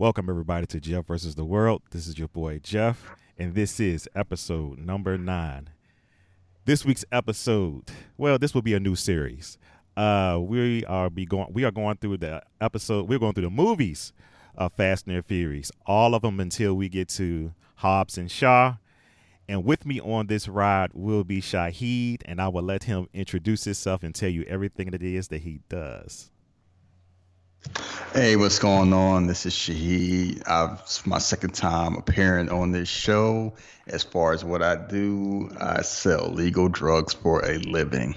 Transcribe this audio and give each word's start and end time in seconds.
Welcome 0.00 0.30
everybody 0.30 0.64
to 0.68 0.78
Jeff 0.78 1.06
versus 1.08 1.34
the 1.34 1.44
World. 1.44 1.82
This 1.90 2.06
is 2.06 2.20
your 2.20 2.28
boy 2.28 2.60
Jeff, 2.60 3.04
and 3.36 3.56
this 3.56 3.80
is 3.80 4.08
episode 4.14 4.78
number 4.78 5.18
nine. 5.18 5.70
This 6.66 6.84
week's 6.84 7.04
episode, 7.10 7.90
well, 8.16 8.38
this 8.38 8.54
will 8.54 8.62
be 8.62 8.74
a 8.74 8.78
new 8.78 8.94
series. 8.94 9.58
Uh, 9.96 10.38
we 10.40 10.84
are 10.84 11.10
be 11.10 11.26
going. 11.26 11.52
We 11.52 11.64
are 11.64 11.72
going 11.72 11.96
through 11.96 12.18
the 12.18 12.40
episode. 12.60 13.08
We're 13.08 13.18
going 13.18 13.32
through 13.32 13.46
the 13.46 13.50
movies 13.50 14.12
of 14.56 14.72
Fast 14.74 15.08
and 15.08 15.26
Furious, 15.26 15.72
all 15.84 16.14
of 16.14 16.22
them 16.22 16.38
until 16.38 16.74
we 16.74 16.88
get 16.88 17.08
to 17.08 17.52
Hobbs 17.74 18.16
and 18.16 18.30
Shaw. 18.30 18.76
And 19.48 19.64
with 19.64 19.84
me 19.84 20.00
on 20.00 20.28
this 20.28 20.46
ride 20.46 20.92
will 20.94 21.24
be 21.24 21.40
Shahid, 21.40 22.22
and 22.24 22.40
I 22.40 22.46
will 22.46 22.62
let 22.62 22.84
him 22.84 23.08
introduce 23.12 23.64
himself 23.64 24.04
and 24.04 24.14
tell 24.14 24.30
you 24.30 24.44
everything 24.44 24.92
that 24.92 25.02
it 25.02 25.12
is 25.12 25.26
that 25.26 25.40
he 25.40 25.58
does. 25.68 26.30
Hey, 28.12 28.36
what's 28.36 28.58
going 28.58 28.92
on? 28.92 29.26
This 29.26 29.46
is 29.46 29.52
Shahid. 29.52 30.42
I've, 30.48 30.80
it's 30.80 31.06
my 31.06 31.18
second 31.18 31.54
time 31.54 31.94
appearing 31.94 32.48
on 32.48 32.72
this 32.72 32.88
show. 32.88 33.54
As 33.86 34.02
far 34.02 34.32
as 34.32 34.44
what 34.44 34.62
I 34.62 34.76
do, 34.76 35.50
I 35.60 35.82
sell 35.82 36.28
legal 36.30 36.68
drugs 36.68 37.14
for 37.14 37.44
a 37.44 37.58
living 37.58 38.14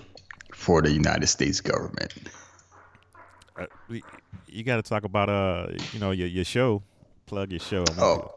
for 0.53 0.81
the 0.81 0.91
United 0.91 1.27
States 1.27 1.61
government. 1.61 2.13
Uh, 3.59 3.65
you 4.47 4.63
got 4.63 4.77
to 4.77 4.81
talk 4.81 5.03
about 5.03 5.29
uh, 5.29 5.67
you 5.91 5.99
know, 5.99 6.11
your 6.11 6.27
your 6.27 6.45
show. 6.45 6.81
Plug 7.25 7.51
your 7.51 7.59
show. 7.59 7.83
Oh, 7.97 8.33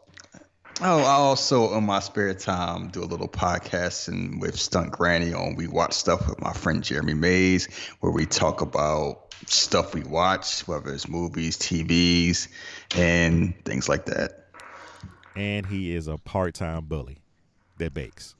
oh, 0.81 0.99
I 0.99 1.13
also 1.13 1.75
in 1.77 1.85
my 1.85 1.99
spare 1.99 2.33
time 2.33 2.89
do 2.89 3.03
a 3.03 3.05
little 3.05 3.27
podcasting 3.27 4.39
with 4.39 4.57
Stunt 4.57 4.91
Granny 4.91 5.33
on 5.33 5.55
We 5.55 5.67
Watch 5.67 5.93
Stuff 5.93 6.27
with 6.27 6.41
my 6.41 6.53
friend 6.53 6.83
Jeremy 6.83 7.13
Mays, 7.13 7.67
where 8.01 8.11
we 8.11 8.25
talk 8.25 8.61
about 8.61 9.24
stuff 9.45 9.93
we 9.93 10.03
watch, 10.03 10.67
whether 10.67 10.93
it's 10.93 11.07
movies, 11.07 11.57
TVs, 11.57 12.47
and 12.95 13.53
things 13.65 13.89
like 13.89 14.05
that. 14.05 14.47
And 15.35 15.65
he 15.65 15.95
is 15.95 16.07
a 16.07 16.17
part-time 16.17 16.85
bully 16.85 17.17
that 17.77 17.93
bakes. 17.93 18.35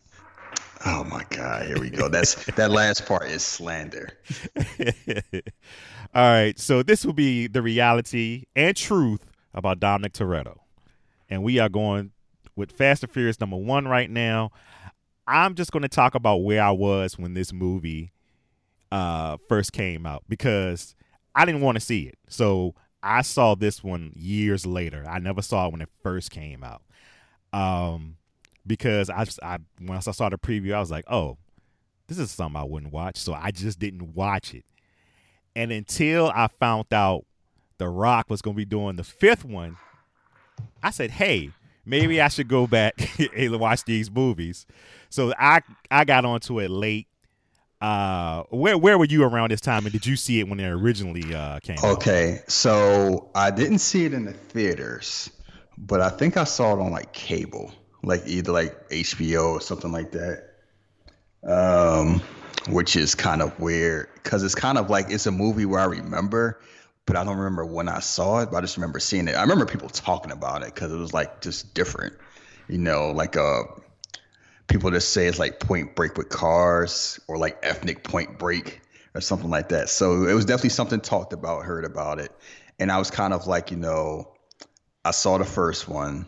Oh 0.86 1.04
my 1.04 1.26
God! 1.30 1.66
Here 1.66 1.80
we 1.80 1.90
go. 1.90 2.10
That's 2.10 2.46
that 2.46 2.70
last 2.70 3.08
part 3.08 3.26
is 3.26 3.44
slander. 3.44 4.10
All 6.14 6.30
right, 6.30 6.58
so 6.60 6.84
this 6.84 7.04
will 7.04 7.14
be 7.14 7.48
the 7.48 7.62
reality 7.62 8.44
and 8.56 8.76
truth 8.78 9.26
about 9.54 9.80
Dominic 9.80 10.14
Toretto, 10.14 10.59
and 11.30 11.44
we 11.44 11.59
are 11.59 11.70
going 11.70 12.12
with 12.56 12.72
Fast 12.72 13.04
and 13.04 13.12
Furious 13.12 13.40
number 13.40 13.58
one 13.58 13.88
right 13.88 14.09
now. 14.09 14.52
I'm 15.28 15.56
just 15.56 15.72
going 15.72 15.82
to 15.82 15.90
talk 15.90 16.14
about 16.14 16.38
where 16.38 16.62
I 16.62 16.72
was 16.72 17.18
when 17.18 17.34
this 17.34 17.52
movie 17.52 18.12
uh, 18.96 19.36
first 19.50 19.74
came 19.74 20.06
out 20.06 20.24
because 20.30 20.96
I 21.36 21.44
didn't 21.44 21.60
want 21.60 21.76
to 21.76 21.82
see 21.82 22.04
it. 22.04 22.18
So 22.30 22.76
I 23.04 23.24
saw 23.24 23.54
this 23.54 23.84
one 23.84 24.14
years 24.16 24.66
later. 24.66 25.04
I 25.06 25.20
never 25.20 25.42
saw 25.42 25.66
it 25.68 25.74
when 25.74 25.82
it 25.82 25.90
first 26.02 26.32
came 26.32 26.64
out. 26.64 26.82
Um, 27.52 28.16
because 28.66 29.10
I 29.10 29.26
just 29.26 29.44
I 29.44 29.58
once 29.82 30.08
I 30.08 30.12
saw 30.12 30.30
the 30.30 30.38
preview, 30.38 30.74
I 30.74 30.80
was 30.80 30.92
like, 30.92 31.04
oh, 31.10 31.38
this 32.08 32.18
is 32.18 32.32
something 32.32 32.60
I 32.60 32.64
wouldn't 32.64 32.94
watch. 32.94 33.18
So 33.18 33.34
I 33.34 33.52
just 33.52 33.80
didn't 33.80 34.16
watch 34.16 34.54
it. 34.54 34.64
And 35.58 35.74
until 35.74 36.32
I 36.34 36.48
found 36.48 36.94
out 36.94 37.26
The 37.80 37.90
Rock 37.90 38.30
was 38.30 38.42
gonna 38.42 38.56
be 38.56 38.64
doing 38.64 38.96
the 38.96 39.04
fifth 39.04 39.44
one, 39.44 39.76
I 40.82 40.92
said, 40.92 41.12
hey, 41.12 41.52
maybe 41.86 42.22
I 42.22 42.30
should 42.30 42.48
go 42.48 42.66
back 42.66 43.20
and 43.36 43.59
watch 43.59 43.84
these 43.84 44.09
movies. 44.09 44.66
So 45.09 45.34
I 45.38 45.64
I 45.92 46.06
got 46.06 46.24
onto 46.24 46.62
it 46.62 46.72
late 46.72 47.08
uh, 47.81 48.44
where 48.50 48.78
where 48.78 48.98
were 48.98 49.06
you 49.06 49.23
around 49.23 49.52
this 49.52 49.62
time, 49.62 49.86
and 49.86 49.92
did 49.92 50.06
you 50.06 50.16
see 50.16 50.40
it 50.40 50.48
when 50.48 50.59
it 50.59 50.68
originally 50.68 51.34
uh, 51.34 51.59
came? 51.59 51.78
Okay, 51.84 52.40
out? 52.40 52.52
so 52.52 53.30
I 53.36 53.52
didn't 53.52 53.80
see 53.80 54.06
it 54.06 54.14
in 54.14 54.26
the 54.26 54.34
theaters, 54.34 55.30
but 55.78 56.02
I 56.02 56.09
think 56.09 56.38
I 56.38 56.46
saw 56.46 56.73
it 56.76 56.81
on 56.81 56.92
like 56.92 57.14
cable, 57.14 57.73
like 58.03 58.22
either 58.25 58.52
like 58.52 58.90
HBO 58.90 59.53
or 59.53 59.62
something 59.62 59.91
like 59.91 60.12
that. 60.12 60.52
Um, 61.44 62.22
which 62.69 62.96
is 62.96 63.13
kind 63.13 63.41
of 63.41 63.59
weird 63.59 64.09
because 64.16 64.44
it's 64.44 64.56
kind 64.56 64.78
of 64.78 64.90
like 64.90 65.07
it's 65.09 65.28
a 65.28 65.31
movie 65.31 65.66
where 65.66 65.80
I 65.80 65.86
remember, 65.86 66.59
but 67.06 67.16
I 67.16 67.24
don't 67.24 67.38
remember 67.38 67.66
when 67.66 67.88
I 67.88 68.00
saw 68.00 68.40
it. 68.40 68.50
But 68.52 68.57
I 68.57 68.62
just 68.62 68.78
remember 68.78 69.00
seeing 69.00 69.28
it. 69.28 69.36
I 69.36 69.42
remember 69.42 69.66
people 69.66 69.90
talking 69.90 70.31
about 70.31 70.63
it 70.63 70.74
because 70.74 70.92
it 70.92 70.97
was 70.97 71.13
like 71.13 71.42
just 71.42 71.74
different, 71.74 72.16
you 72.68 72.78
know, 72.78 73.12
like 73.12 73.36
a 73.36 73.44
uh, 73.44 73.63
people 74.68 74.92
just 74.92 75.09
say 75.09 75.28
it's 75.28 75.40
like 75.40 75.59
Point 75.59 75.96
Break 75.96 76.18
with 76.18 76.30
cars 76.30 77.20
or 77.28 77.38
like 77.38 77.58
ethnic 77.64 78.03
Point 78.03 78.38
Break 78.38 78.81
or 79.14 79.22
something 79.22 79.50
like 79.50 79.70
that. 79.70 79.90
So 79.90 80.26
it 80.28 80.34
was 80.34 80.46
definitely 80.46 80.72
something 80.72 81.02
talked 81.02 81.34
about, 81.34 81.64
heard 81.64 81.86
about 81.86 82.20
it, 82.20 82.31
and 82.80 82.92
I 82.92 82.98
was 82.98 83.12
kind 83.12 83.34
of 83.34 83.48
like, 83.48 83.72
you 83.72 83.78
know, 83.78 84.34
I 85.04 85.12
saw 85.12 85.38
the 85.38 85.46
first 85.46 85.88
one. 85.88 86.28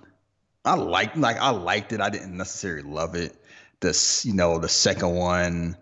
I 0.64 0.76
liked 0.76 1.18
like 1.18 1.38
I 1.38 1.52
liked 1.52 1.94
it. 1.94 2.02
I 2.02 2.09
didn't 2.09 2.36
necessarily 2.38 2.84
love 2.84 3.16
it. 3.16 3.36
The 3.80 4.22
you 4.24 4.34
know 4.34 4.59
the 4.59 4.70
second 4.70 5.16
one, 5.16 5.78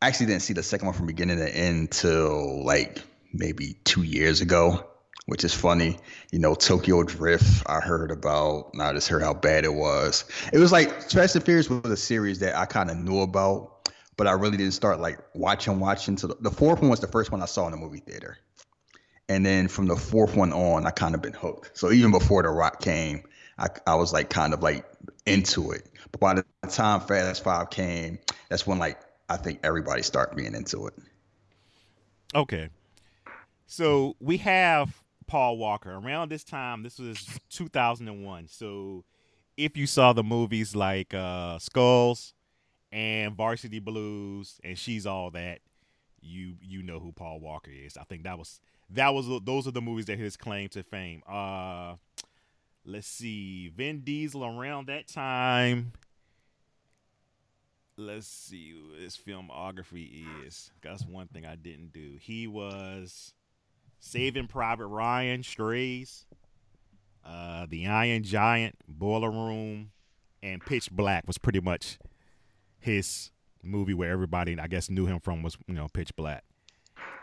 I 0.00 0.08
actually 0.08 0.26
didn't 0.26 0.42
see 0.42 0.52
the 0.52 0.62
second 0.62 0.86
one 0.86 0.94
from 0.94 1.06
beginning 1.06 1.38
to 1.38 1.48
end 1.48 1.90
till 1.90 2.64
like 2.64 3.02
maybe 3.32 3.76
two 3.84 4.02
years 4.02 4.40
ago 4.40 4.89
which 5.30 5.44
is 5.44 5.54
funny. 5.54 5.96
You 6.32 6.40
know, 6.40 6.56
Tokyo 6.56 7.04
Drift, 7.04 7.62
I 7.66 7.78
heard 7.78 8.10
about, 8.10 8.70
and 8.72 8.82
I 8.82 8.92
just 8.92 9.06
heard 9.06 9.22
how 9.22 9.32
bad 9.32 9.64
it 9.64 9.72
was. 9.72 10.24
It 10.52 10.58
was 10.58 10.72
like 10.72 11.08
Fast 11.08 11.36
and 11.36 11.44
Furious 11.44 11.70
was 11.70 11.84
a 11.84 11.96
series 11.96 12.40
that 12.40 12.58
I 12.58 12.66
kind 12.66 12.90
of 12.90 12.96
knew 12.96 13.20
about, 13.20 13.88
but 14.16 14.26
I 14.26 14.32
really 14.32 14.56
didn't 14.56 14.72
start 14.72 14.98
like 14.98 15.20
watching, 15.32 15.78
watching. 15.78 16.16
So 16.16 16.26
the, 16.26 16.50
fourth 16.50 16.80
one 16.80 16.90
was 16.90 16.98
the 16.98 17.06
first 17.06 17.30
one 17.30 17.42
I 17.42 17.44
saw 17.44 17.66
in 17.66 17.70
the 17.70 17.76
movie 17.76 18.00
theater. 18.00 18.38
And 19.28 19.46
then 19.46 19.68
from 19.68 19.86
the 19.86 19.94
fourth 19.94 20.34
one 20.34 20.52
on, 20.52 20.84
I 20.84 20.90
kind 20.90 21.14
of 21.14 21.22
been 21.22 21.32
hooked. 21.32 21.78
So 21.78 21.92
even 21.92 22.10
before 22.10 22.42
The 22.42 22.48
Rock 22.48 22.80
came, 22.80 23.22
I, 23.56 23.68
I 23.86 23.94
was 23.94 24.12
like 24.12 24.30
kind 24.30 24.52
of 24.52 24.64
like 24.64 24.84
into 25.26 25.70
it. 25.70 25.86
But 26.10 26.20
by 26.20 26.34
the 26.34 26.44
time 26.68 27.02
Fast 27.02 27.44
Five 27.44 27.70
came, 27.70 28.18
that's 28.48 28.66
when 28.66 28.80
like 28.80 29.00
I 29.28 29.36
think 29.36 29.60
everybody 29.62 30.02
started 30.02 30.34
being 30.34 30.56
into 30.56 30.88
it. 30.88 30.94
Okay. 32.34 32.68
So 33.68 34.16
we 34.18 34.38
have 34.38 34.99
Paul 35.30 35.58
Walker. 35.58 35.92
Around 35.92 36.30
this 36.30 36.42
time, 36.42 36.82
this 36.82 36.98
was 36.98 37.24
2001. 37.50 38.48
So 38.48 39.04
if 39.56 39.76
you 39.76 39.86
saw 39.86 40.12
the 40.12 40.24
movies 40.24 40.74
like 40.74 41.14
uh, 41.14 41.58
Skulls 41.60 42.34
and 42.90 43.36
Varsity 43.36 43.78
Blues 43.78 44.60
and 44.64 44.76
She's 44.76 45.06
All 45.06 45.30
That, 45.30 45.60
you 46.20 46.56
you 46.60 46.82
know 46.82 46.98
who 46.98 47.12
Paul 47.12 47.38
Walker 47.40 47.70
is. 47.70 47.96
I 47.96 48.02
think 48.04 48.24
that 48.24 48.38
was 48.38 48.60
that 48.90 49.14
was 49.14 49.28
those 49.44 49.68
are 49.68 49.70
the 49.70 49.80
movies 49.80 50.06
that 50.06 50.18
his 50.18 50.36
claim 50.36 50.68
to 50.70 50.82
fame. 50.82 51.22
Uh, 51.26 51.94
let's 52.84 53.06
see, 53.06 53.68
Vin 53.68 54.00
Diesel 54.00 54.44
around 54.44 54.88
that 54.88 55.06
time. 55.06 55.92
Let's 57.96 58.26
see 58.26 58.72
who 58.72 59.00
his 59.00 59.16
filmography 59.16 60.24
is. 60.44 60.72
That's 60.82 61.06
one 61.06 61.28
thing 61.28 61.46
I 61.46 61.54
didn't 61.54 61.92
do. 61.92 62.16
He 62.18 62.46
was 62.46 63.32
Saving 64.00 64.48
Private 64.48 64.86
Ryan, 64.86 65.42
Strays, 65.42 66.24
uh, 67.24 67.66
The 67.68 67.86
Iron 67.86 68.24
Giant, 68.24 68.76
Boiler 68.88 69.30
Room, 69.30 69.90
and 70.42 70.64
Pitch 70.64 70.90
Black 70.90 71.26
was 71.26 71.38
pretty 71.38 71.60
much 71.60 71.98
his 72.78 73.30
movie 73.62 73.94
where 73.94 74.10
everybody, 74.10 74.58
I 74.58 74.66
guess, 74.66 74.90
knew 74.90 75.06
him 75.06 75.20
from 75.20 75.42
was 75.42 75.56
you 75.66 75.74
know 75.74 75.86
Pitch 75.92 76.16
Black. 76.16 76.44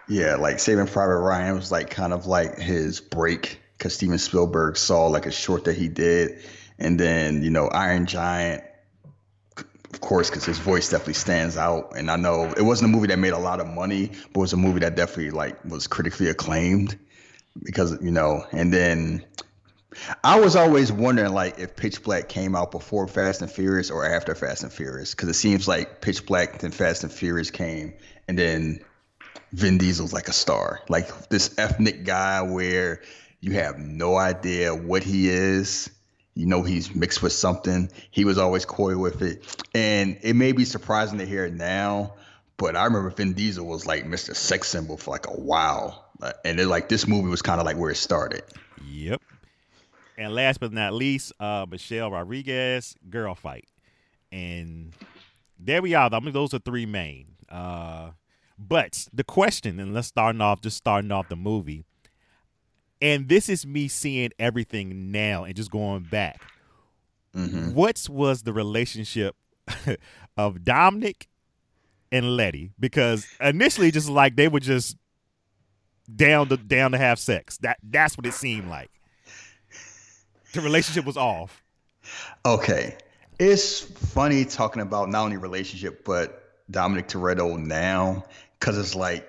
Yeah, 0.07 0.35
like 0.35 0.59
Saving 0.59 0.87
Private 0.87 1.19
Ryan 1.19 1.55
was 1.55 1.71
like 1.71 1.89
kind 1.89 2.13
of 2.13 2.27
like 2.27 2.57
his 2.57 3.01
break 3.01 3.59
because 3.77 3.93
Steven 3.93 4.17
Spielberg 4.17 4.77
saw 4.77 5.07
like 5.07 5.25
a 5.25 5.31
short 5.31 5.65
that 5.65 5.75
he 5.75 5.89
did, 5.89 6.43
and 6.79 6.99
then 6.99 7.43
you 7.43 7.49
know 7.49 7.67
Iron 7.67 8.05
Giant 8.05 8.63
of 9.97 10.01
course, 10.01 10.29
because 10.29 10.45
his 10.45 10.59
voice 10.59 10.91
definitely 10.91 11.15
stands 11.15 11.57
out. 11.57 11.97
And 11.97 12.11
I 12.11 12.17
know 12.17 12.53
it 12.55 12.61
wasn't 12.61 12.93
a 12.93 12.95
movie 12.95 13.07
that 13.07 13.17
made 13.17 13.33
a 13.33 13.39
lot 13.39 13.59
of 13.59 13.65
money, 13.65 14.11
but 14.31 14.41
it 14.41 14.41
was 14.41 14.53
a 14.53 14.57
movie 14.57 14.79
that 14.81 14.95
definitely 14.95 15.31
like 15.31 15.57
was 15.65 15.87
critically 15.87 16.27
acclaimed 16.27 16.99
because 17.63 17.99
you 17.99 18.11
know. 18.11 18.45
And 18.51 18.71
then 18.71 19.25
I 20.23 20.39
was 20.39 20.55
always 20.55 20.91
wondering 20.91 21.33
like 21.33 21.57
if 21.57 21.75
Pitch 21.75 22.03
Black 22.03 22.29
came 22.29 22.55
out 22.55 22.69
before 22.69 23.07
Fast 23.07 23.41
and 23.41 23.49
Furious 23.49 23.89
or 23.89 24.05
after 24.05 24.35
Fast 24.35 24.61
and 24.61 24.71
Furious, 24.71 25.15
because 25.15 25.29
it 25.29 25.33
seems 25.33 25.67
like 25.67 25.99
Pitch 26.01 26.27
Black 26.27 26.61
and 26.61 26.75
Fast 26.75 27.01
and 27.01 27.11
Furious 27.11 27.49
came, 27.49 27.91
and 28.27 28.37
then 28.37 28.79
Vin 29.53 29.79
Diesel's 29.79 30.13
like 30.13 30.27
a 30.27 30.33
star, 30.33 30.81
like 30.89 31.29
this 31.29 31.57
ethnic 31.57 32.05
guy 32.05 32.43
where 32.43 33.01
you 33.41 33.53
have 33.53 33.79
no 33.79 34.15
idea 34.15 34.75
what 34.75 35.01
he 35.01 35.27
is 35.27 35.89
you 36.37 36.45
know 36.45 36.61
he's 36.61 36.93
mixed 36.93 37.23
with 37.23 37.33
something. 37.33 37.89
He 38.11 38.25
was 38.25 38.37
always 38.37 38.65
coy 38.65 38.97
with 38.97 39.21
it, 39.21 39.43
and 39.73 40.17
it 40.21 40.35
may 40.35 40.51
be 40.51 40.65
surprising 40.65 41.17
to 41.17 41.25
hear 41.25 41.45
it 41.45 41.53
now, 41.53 42.13
but 42.57 42.75
I 42.75 42.85
remember 42.85 43.09
Vin 43.09 43.33
Diesel 43.33 43.65
was 43.65 43.85
like 43.85 44.05
Mr. 44.05 44.35
Sex 44.35 44.67
Symbol 44.67 44.97
for 44.97 45.11
like 45.11 45.27
a 45.27 45.31
while, 45.31 46.05
and 46.45 46.59
it 46.59 46.67
like 46.67 46.89
this 46.89 47.07
movie 47.07 47.29
was 47.29 47.41
kind 47.41 47.59
of 47.59 47.65
like 47.65 47.77
where 47.77 47.89
it 47.89 47.95
started. 47.95 48.43
Yep. 48.87 49.21
And 50.17 50.33
last 50.33 50.59
but 50.59 50.71
not 50.71 50.93
least, 50.93 51.33
uh, 51.39 51.65
Michelle 51.69 52.11
Rodriguez, 52.11 52.95
Girl 53.09 53.33
Fight, 53.33 53.67
and 54.31 54.93
there 55.59 55.81
we 55.81 55.95
are. 55.95 56.09
I 56.11 56.19
mean, 56.19 56.33
those 56.33 56.53
are 56.53 56.59
three 56.59 56.85
main. 56.85 57.25
Uh, 57.49 58.11
but 58.59 59.07
the 59.11 59.23
question, 59.23 59.79
and 59.79 59.93
let's 59.93 60.07
start 60.07 60.39
off 60.39 60.61
just 60.61 60.77
starting 60.77 61.11
off 61.11 61.29
the 61.29 61.35
movie. 61.35 61.85
And 63.01 63.29
this 63.29 63.49
is 63.49 63.65
me 63.65 63.87
seeing 63.87 64.31
everything 64.39 65.11
now 65.11 65.43
and 65.43 65.55
just 65.55 65.71
going 65.71 66.03
back. 66.03 66.41
Mm-hmm. 67.35 67.73
What 67.73 68.07
was 68.09 68.43
the 68.43 68.53
relationship 68.53 69.35
of 70.37 70.63
Dominic 70.63 71.27
and 72.11 72.35
Letty? 72.35 72.71
Because 72.79 73.27
initially, 73.39 73.91
just 73.91 74.09
like 74.09 74.35
they 74.35 74.47
were 74.47 74.59
just 74.59 74.97
down 76.13 76.49
to 76.49 76.57
down 76.57 76.91
to 76.93 76.97
have 76.97 77.19
sex. 77.19 77.57
That 77.59 77.77
that's 77.83 78.17
what 78.17 78.25
it 78.25 78.33
seemed 78.33 78.69
like. 78.69 78.89
The 80.53 80.61
relationship 80.61 81.05
was 81.05 81.17
off. 81.17 81.63
Okay. 82.45 82.97
It's 83.39 83.81
funny 83.81 84.45
talking 84.45 84.81
about 84.81 85.09
not 85.09 85.25
only 85.25 85.37
relationship, 85.37 86.03
but 86.03 86.63
Dominic 86.71 87.07
Toretto 87.07 87.57
now, 87.57 88.25
because 88.59 88.77
it's 88.77 88.95
like 88.95 89.27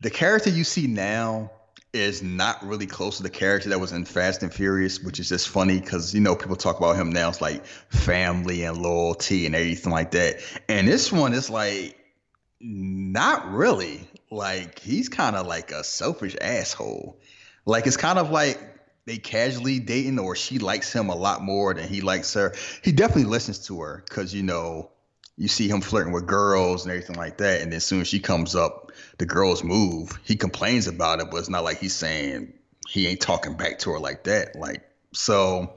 the 0.00 0.10
character 0.10 0.50
you 0.50 0.64
see 0.64 0.86
now 0.86 1.50
is 1.92 2.22
not 2.22 2.62
really 2.66 2.86
close 2.86 3.16
to 3.16 3.22
the 3.22 3.30
character 3.30 3.70
that 3.70 3.80
was 3.80 3.92
in 3.92 4.04
Fast 4.04 4.42
and 4.42 4.52
Furious, 4.52 5.00
which 5.00 5.18
is 5.20 5.28
just 5.28 5.48
funny 5.48 5.80
because 5.80 6.14
you 6.14 6.20
know 6.20 6.36
people 6.36 6.56
talk 6.56 6.78
about 6.78 6.96
him 6.96 7.10
now. 7.10 7.28
It's 7.28 7.40
like 7.40 7.64
family 7.64 8.64
and 8.64 8.76
loyalty 8.76 9.46
and 9.46 9.54
everything 9.54 9.92
like 9.92 10.10
that. 10.12 10.40
And 10.68 10.86
this 10.86 11.10
one 11.10 11.32
is 11.32 11.48
like 11.48 11.98
not 12.60 13.50
really. 13.50 14.06
Like 14.30 14.78
he's 14.78 15.08
kind 15.08 15.36
of 15.36 15.46
like 15.46 15.70
a 15.70 15.82
selfish 15.82 16.36
asshole. 16.40 17.18
Like 17.64 17.86
it's 17.86 17.96
kind 17.96 18.18
of 18.18 18.30
like 18.30 18.60
they 19.06 19.16
casually 19.16 19.78
dating 19.78 20.18
or 20.18 20.36
she 20.36 20.58
likes 20.58 20.92
him 20.92 21.08
a 21.08 21.16
lot 21.16 21.42
more 21.42 21.72
than 21.72 21.88
he 21.88 22.02
likes 22.02 22.34
her. 22.34 22.54
He 22.82 22.92
definitely 22.92 23.24
listens 23.24 23.66
to 23.66 23.80
her 23.80 24.04
because 24.06 24.34
you 24.34 24.42
know 24.42 24.90
you 25.38 25.46
see 25.46 25.68
him 25.68 25.80
flirting 25.80 26.12
with 26.12 26.26
girls 26.26 26.84
and 26.84 26.90
everything 26.90 27.16
like 27.16 27.38
that. 27.38 27.60
And 27.62 27.72
then 27.72 27.78
soon 27.78 28.00
as 28.00 28.08
she 28.08 28.18
comes 28.18 28.56
up, 28.56 28.90
the 29.18 29.24
girls 29.24 29.62
move. 29.62 30.18
He 30.24 30.34
complains 30.34 30.88
about 30.88 31.20
it, 31.20 31.30
but 31.30 31.36
it's 31.38 31.48
not 31.48 31.62
like 31.62 31.78
he's 31.78 31.94
saying 31.94 32.52
he 32.88 33.06
ain't 33.06 33.20
talking 33.20 33.56
back 33.56 33.78
to 33.80 33.92
her 33.92 34.00
like 34.00 34.24
that. 34.24 34.56
Like 34.56 34.82
so, 35.12 35.76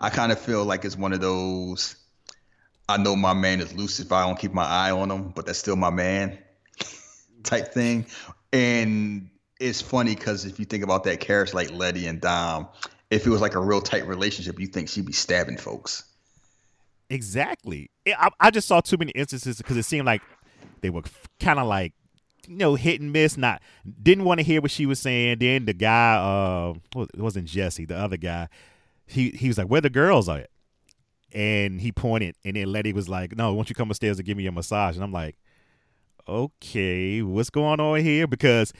I 0.00 0.10
kind 0.10 0.30
of 0.30 0.38
feel 0.38 0.64
like 0.64 0.84
it's 0.84 0.96
one 0.96 1.12
of 1.12 1.20
those. 1.20 1.96
I 2.88 2.98
know 2.98 3.16
my 3.16 3.34
man 3.34 3.60
is 3.60 3.74
loose 3.74 3.98
if 3.98 4.12
I 4.12 4.24
don't 4.26 4.38
keep 4.38 4.52
my 4.52 4.64
eye 4.64 4.92
on 4.92 5.10
him, 5.10 5.30
but 5.30 5.44
that's 5.44 5.58
still 5.58 5.76
my 5.76 5.90
man 5.90 6.38
type 7.42 7.74
thing. 7.74 8.06
And 8.52 9.28
it's 9.58 9.80
funny 9.80 10.14
because 10.14 10.44
if 10.44 10.60
you 10.60 10.64
think 10.64 10.84
about 10.84 11.02
that 11.04 11.18
character 11.18 11.56
like 11.56 11.72
Letty 11.72 12.06
and 12.06 12.20
Dom, 12.20 12.68
if 13.10 13.26
it 13.26 13.30
was 13.30 13.40
like 13.40 13.56
a 13.56 13.60
real 13.60 13.80
tight 13.80 14.06
relationship, 14.06 14.60
you 14.60 14.68
think 14.68 14.88
she'd 14.88 15.06
be 15.06 15.12
stabbing 15.12 15.56
folks. 15.56 16.04
Exactly. 17.10 17.90
I, 18.06 18.30
I 18.38 18.50
just 18.50 18.68
saw 18.68 18.80
too 18.80 18.96
many 18.96 19.10
instances 19.12 19.58
because 19.58 19.76
it 19.76 19.82
seemed 19.82 20.06
like 20.06 20.22
they 20.80 20.90
were 20.90 21.02
kind 21.40 21.58
of 21.58 21.66
like 21.66 21.92
you 22.46 22.56
know 22.56 22.76
hit 22.76 23.00
and 23.00 23.12
miss. 23.12 23.36
Not 23.36 23.60
didn't 24.02 24.24
want 24.24 24.38
to 24.38 24.44
hear 24.44 24.60
what 24.60 24.70
she 24.70 24.86
was 24.86 25.00
saying. 25.00 25.38
Then 25.40 25.64
the 25.64 25.74
guy, 25.74 26.14
uh, 26.16 26.74
it 27.02 27.18
wasn't 27.20 27.46
Jesse, 27.46 27.84
the 27.84 27.96
other 27.98 28.16
guy. 28.16 28.48
He 29.06 29.30
he 29.30 29.48
was 29.48 29.58
like, 29.58 29.66
"Where 29.66 29.80
the 29.80 29.90
girls 29.90 30.28
are 30.28 30.38
at?" 30.38 30.50
And 31.32 31.80
he 31.80 31.92
pointed, 31.92 32.36
and 32.44 32.56
then 32.56 32.72
Letty 32.72 32.92
was 32.92 33.08
like, 33.08 33.36
"No, 33.36 33.54
won't 33.54 33.68
you 33.70 33.74
come 33.74 33.90
upstairs 33.90 34.18
and 34.18 34.26
give 34.26 34.36
me 34.36 34.46
a 34.46 34.52
massage?" 34.52 34.94
And 34.96 35.04
I'm 35.04 35.12
like, 35.12 35.36
"Okay, 36.28 37.22
what's 37.22 37.50
going 37.50 37.80
on 37.80 38.00
here?" 38.00 38.26
Because 38.28 38.72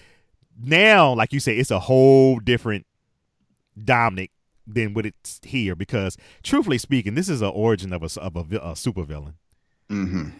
now, 0.62 1.12
like 1.15 1.32
you 1.32 1.41
say, 1.41 1.56
it's 1.56 1.71
a 1.71 1.81
whole 1.81 2.38
different 2.38 2.87
Dominic 3.82 4.31
than 4.75 4.94
what 4.94 5.06
it's 5.06 5.40
here. 5.44 5.75
Because 5.75 6.17
truthfully 6.43 6.78
speaking, 6.78 7.14
this 7.14 7.28
is 7.28 7.43
an 7.43 7.50
origin 7.55 7.93
of 7.93 8.02
a 8.02 8.20
of 8.20 8.37
a, 8.37 8.56
a 8.56 8.72
supervillain. 8.72 9.34
Mm-hmm. 9.90 10.31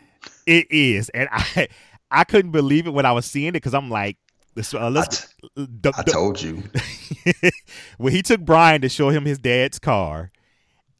It 0.46 0.66
is, 0.70 1.08
and 1.10 1.28
I 1.32 1.68
I 2.10 2.24
couldn't 2.24 2.50
believe 2.50 2.86
it 2.86 2.90
when 2.90 3.06
I 3.06 3.12
was 3.12 3.26
seeing 3.26 3.48
it 3.48 3.52
because 3.52 3.74
I'm 3.74 3.90
like, 3.90 4.16
this, 4.54 4.74
uh, 4.74 4.92
I, 4.94 5.04
t- 5.04 5.26
the, 5.54 5.92
I 5.96 6.02
the- 6.02 6.10
told 6.10 6.42
you. 6.42 6.62
when 7.98 8.12
he 8.12 8.22
took 8.22 8.40
Brian 8.40 8.80
to 8.82 8.88
show 8.88 9.10
him 9.10 9.24
his 9.24 9.38
dad's 9.38 9.78
car, 9.78 10.32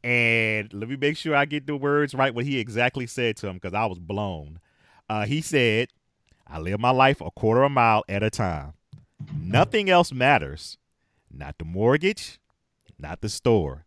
and 0.05 0.73
let 0.73 0.89
me 0.89 0.97
make 0.97 1.17
sure 1.17 1.35
I 1.35 1.45
get 1.45 1.67
the 1.67 1.77
words 1.77 2.15
right. 2.15 2.35
What 2.35 2.45
he 2.45 2.59
exactly 2.59 3.07
said 3.07 3.37
to 3.39 3.49
him 3.49 3.55
because 3.57 3.75
I 3.75 3.87
was 3.87 3.99
blown. 3.99 4.61
Uh, 5.09 5.27
he 5.27 5.41
said, 5.41 5.89
"I 6.47 6.59
live 6.59 6.81
my 6.81 6.91
life 6.91 7.21
a 7.21 7.31
quarter 7.31 7.63
of 7.63 7.67
a 7.73 7.75
mile 7.75 8.05
at 8.09 8.23
a 8.23 8.31
time. 8.31 8.75
Nothing 9.37 9.91
else 9.91 10.13
matters. 10.13 10.79
Not 11.31 11.59
the 11.59 11.65
mortgage, 11.65 12.40
not 13.01 13.21
the 13.21 13.29
store, 13.29 13.87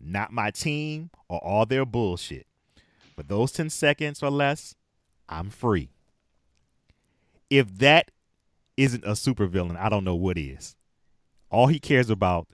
not 0.00 0.32
my 0.32 0.50
team 0.50 1.10
or 1.28 1.38
all 1.38 1.66
their 1.66 1.84
bullshit. 1.84 2.46
For 3.16 3.22
those 3.22 3.52
ten 3.52 3.70
seconds 3.70 4.22
or 4.22 4.30
less, 4.30 4.74
I'm 5.28 5.50
free. 5.50 5.90
If 7.50 7.78
that 7.78 8.10
isn't 8.76 9.04
a 9.04 9.12
supervillain, 9.12 9.76
I 9.76 9.88
don't 9.88 10.04
know 10.04 10.16
what 10.16 10.38
is." 10.38 10.76
all 11.54 11.68
he 11.68 11.78
cares 11.78 12.10
about 12.10 12.48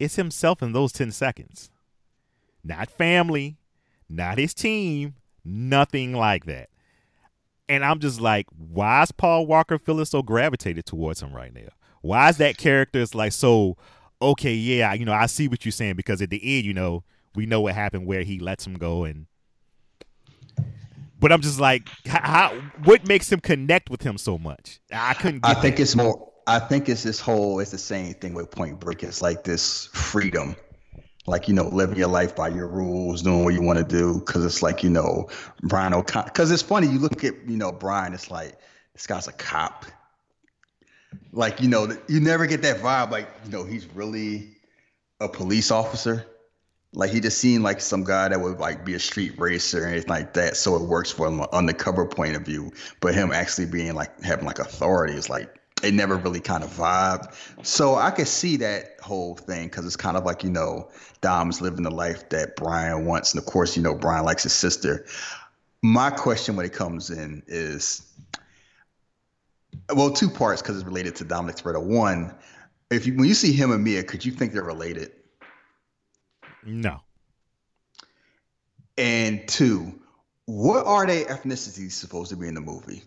is 0.00 0.16
himself 0.16 0.62
in 0.62 0.72
those 0.72 0.92
10 0.92 1.12
seconds. 1.12 1.70
Not 2.64 2.90
family, 2.90 3.56
not 4.08 4.36
his 4.36 4.52
team, 4.52 5.14
nothing 5.44 6.12
like 6.12 6.46
that. 6.46 6.70
And 7.68 7.84
I'm 7.84 8.00
just 8.00 8.20
like, 8.20 8.46
why 8.50 9.02
is 9.02 9.12
Paul 9.12 9.46
Walker 9.46 9.78
feeling 9.78 10.04
so 10.06 10.22
gravitated 10.22 10.84
towards 10.86 11.22
him 11.22 11.32
right 11.32 11.54
now? 11.54 11.68
Why 12.02 12.28
is 12.30 12.38
that 12.38 12.58
character 12.58 12.98
is 12.98 13.14
like 13.14 13.32
so 13.32 13.76
okay, 14.30 14.54
yeah, 14.54 14.92
you 14.94 15.04
know, 15.04 15.12
I 15.12 15.26
see 15.26 15.48
what 15.48 15.64
you're 15.64 15.72
saying 15.72 15.94
because 15.94 16.20
at 16.22 16.30
the 16.30 16.40
end, 16.42 16.64
you 16.64 16.74
know, 16.74 17.04
we 17.34 17.46
know 17.46 17.60
what 17.60 17.74
happened 17.74 18.06
where 18.06 18.22
he 18.22 18.38
lets 18.38 18.66
him 18.66 18.74
go 18.74 19.04
and 19.04 19.26
but 21.24 21.32
I'm 21.32 21.40
just 21.40 21.58
like, 21.58 21.88
how? 22.06 22.54
What 22.84 23.08
makes 23.08 23.32
him 23.32 23.40
connect 23.40 23.88
with 23.88 24.02
him 24.02 24.18
so 24.18 24.36
much? 24.36 24.78
I 24.92 25.14
couldn't. 25.14 25.42
Get 25.42 25.56
I 25.56 25.58
think 25.58 25.76
that. 25.76 25.82
it's 25.82 25.96
more. 25.96 26.30
I 26.46 26.58
think 26.58 26.86
it's 26.86 27.02
this 27.02 27.18
whole. 27.18 27.60
It's 27.60 27.70
the 27.70 27.78
same 27.78 28.12
thing 28.12 28.34
with 28.34 28.50
Point 28.50 28.78
Break. 28.78 29.02
It's 29.02 29.22
like 29.22 29.42
this 29.42 29.86
freedom, 29.94 30.54
like 31.26 31.48
you 31.48 31.54
know, 31.54 31.68
living 31.68 31.96
your 31.96 32.08
life 32.08 32.36
by 32.36 32.48
your 32.48 32.68
rules, 32.68 33.22
doing 33.22 33.42
what 33.42 33.54
you 33.54 33.62
want 33.62 33.78
to 33.78 33.86
do. 33.86 34.18
Because 34.18 34.44
it's 34.44 34.62
like 34.62 34.82
you 34.82 34.90
know, 34.90 35.30
Brian 35.62 35.94
O'Connor. 35.94 36.26
Because 36.26 36.50
it's 36.50 36.60
funny. 36.60 36.88
You 36.88 36.98
look 36.98 37.24
at 37.24 37.48
you 37.48 37.56
know 37.56 37.72
Brian. 37.72 38.12
It's 38.12 38.30
like 38.30 38.58
this 38.92 39.06
guy's 39.06 39.26
a 39.26 39.32
cop. 39.32 39.86
Like 41.32 41.60
you 41.60 41.68
know, 41.68 41.96
you 42.08 42.20
never 42.20 42.46
get 42.46 42.62
that 42.62 42.78
vibe. 42.78 43.10
Like 43.10 43.28
you 43.44 43.50
know, 43.50 43.64
he's 43.64 43.86
really 43.94 44.56
a 45.20 45.28
police 45.28 45.70
officer. 45.70 46.26
Like 46.92 47.10
he 47.10 47.20
just 47.20 47.38
seemed 47.38 47.64
like 47.64 47.80
some 47.80 48.04
guy 48.04 48.28
that 48.28 48.40
would 48.40 48.60
like 48.60 48.84
be 48.84 48.94
a 48.94 49.00
street 49.00 49.38
racer 49.38 49.82
and 49.84 49.92
anything 49.92 50.10
like 50.10 50.32
that. 50.34 50.56
So 50.56 50.76
it 50.76 50.82
works 50.82 51.10
for 51.10 51.26
him 51.26 51.40
undercover 51.52 52.06
point 52.06 52.36
of 52.36 52.42
view. 52.42 52.72
But 53.00 53.14
him 53.14 53.32
actually 53.32 53.66
being 53.66 53.94
like 53.94 54.22
having 54.22 54.46
like 54.46 54.60
authority 54.60 55.14
is 55.14 55.28
like 55.28 55.60
it 55.84 55.92
never 55.92 56.16
really 56.16 56.40
kind 56.40 56.64
of 56.64 56.70
vibe. 56.70 57.34
So 57.64 57.96
I 57.96 58.10
could 58.10 58.28
see 58.28 58.56
that 58.58 59.00
whole 59.00 59.34
thing 59.34 59.68
because 59.68 59.84
it's 59.86 59.96
kind 59.96 60.16
of 60.16 60.24
like 60.24 60.42
you 60.42 60.50
know 60.50 60.88
Dom's 61.20 61.60
living 61.60 61.82
the 61.82 61.90
life 61.90 62.28
that 62.30 62.56
Brian 62.56 63.04
wants, 63.04 63.34
and 63.34 63.42
of 63.42 63.46
course 63.46 63.76
you 63.76 63.82
know 63.82 63.94
Brian 63.94 64.24
likes 64.24 64.44
his 64.44 64.52
sister. 64.52 65.04
My 65.82 66.10
question 66.10 66.56
when 66.56 66.64
it 66.64 66.72
comes 66.72 67.10
in 67.10 67.42
is, 67.46 68.13
well, 69.94 70.10
two 70.10 70.30
parts 70.30 70.62
because 70.62 70.76
it's 70.76 70.86
related 70.86 71.16
to 71.16 71.24
Dominic 71.24 71.56
Toretto. 71.56 71.82
One, 71.82 72.34
if 72.90 73.06
you 73.06 73.14
when 73.14 73.28
you 73.28 73.34
see 73.34 73.52
him 73.52 73.70
and 73.72 73.82
Mia, 73.82 74.02
could 74.02 74.24
you 74.24 74.32
think 74.32 74.52
they're 74.52 74.62
related? 74.62 75.12
no. 76.64 77.00
And 78.96 79.46
two, 79.48 80.00
what 80.46 80.86
are 80.86 81.04
they 81.06 81.24
ethnicities 81.24 81.92
supposed 81.92 82.30
to 82.30 82.36
be 82.36 82.46
in 82.46 82.54
the 82.54 82.60
movie? 82.60 83.02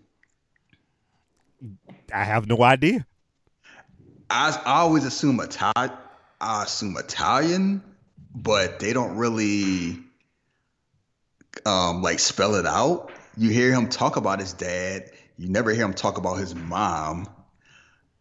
I 2.14 2.24
have 2.24 2.48
no 2.48 2.62
idea. 2.62 3.06
I, 4.30 4.62
I 4.66 4.80
always 4.80 5.06
assume 5.06 5.40
Italian. 5.40 5.98
I 6.40 6.64
assume 6.64 6.98
Italian, 6.98 7.82
but 8.36 8.80
they 8.80 8.94
don't 8.94 9.16
really 9.16 10.00
um, 11.66 12.02
like 12.02 12.20
spell 12.20 12.56
it 12.56 12.66
out. 12.66 13.12
You 13.38 13.50
hear 13.50 13.74
him 13.74 13.90
talk 13.90 14.18
about 14.18 14.40
his 14.40 14.54
dad. 14.54 15.12
You 15.38 15.50
never 15.50 15.72
hear 15.72 15.86
him 15.86 15.94
talk 15.94 16.18
about 16.18 16.36
his 16.36 16.56
mom, 16.56 17.28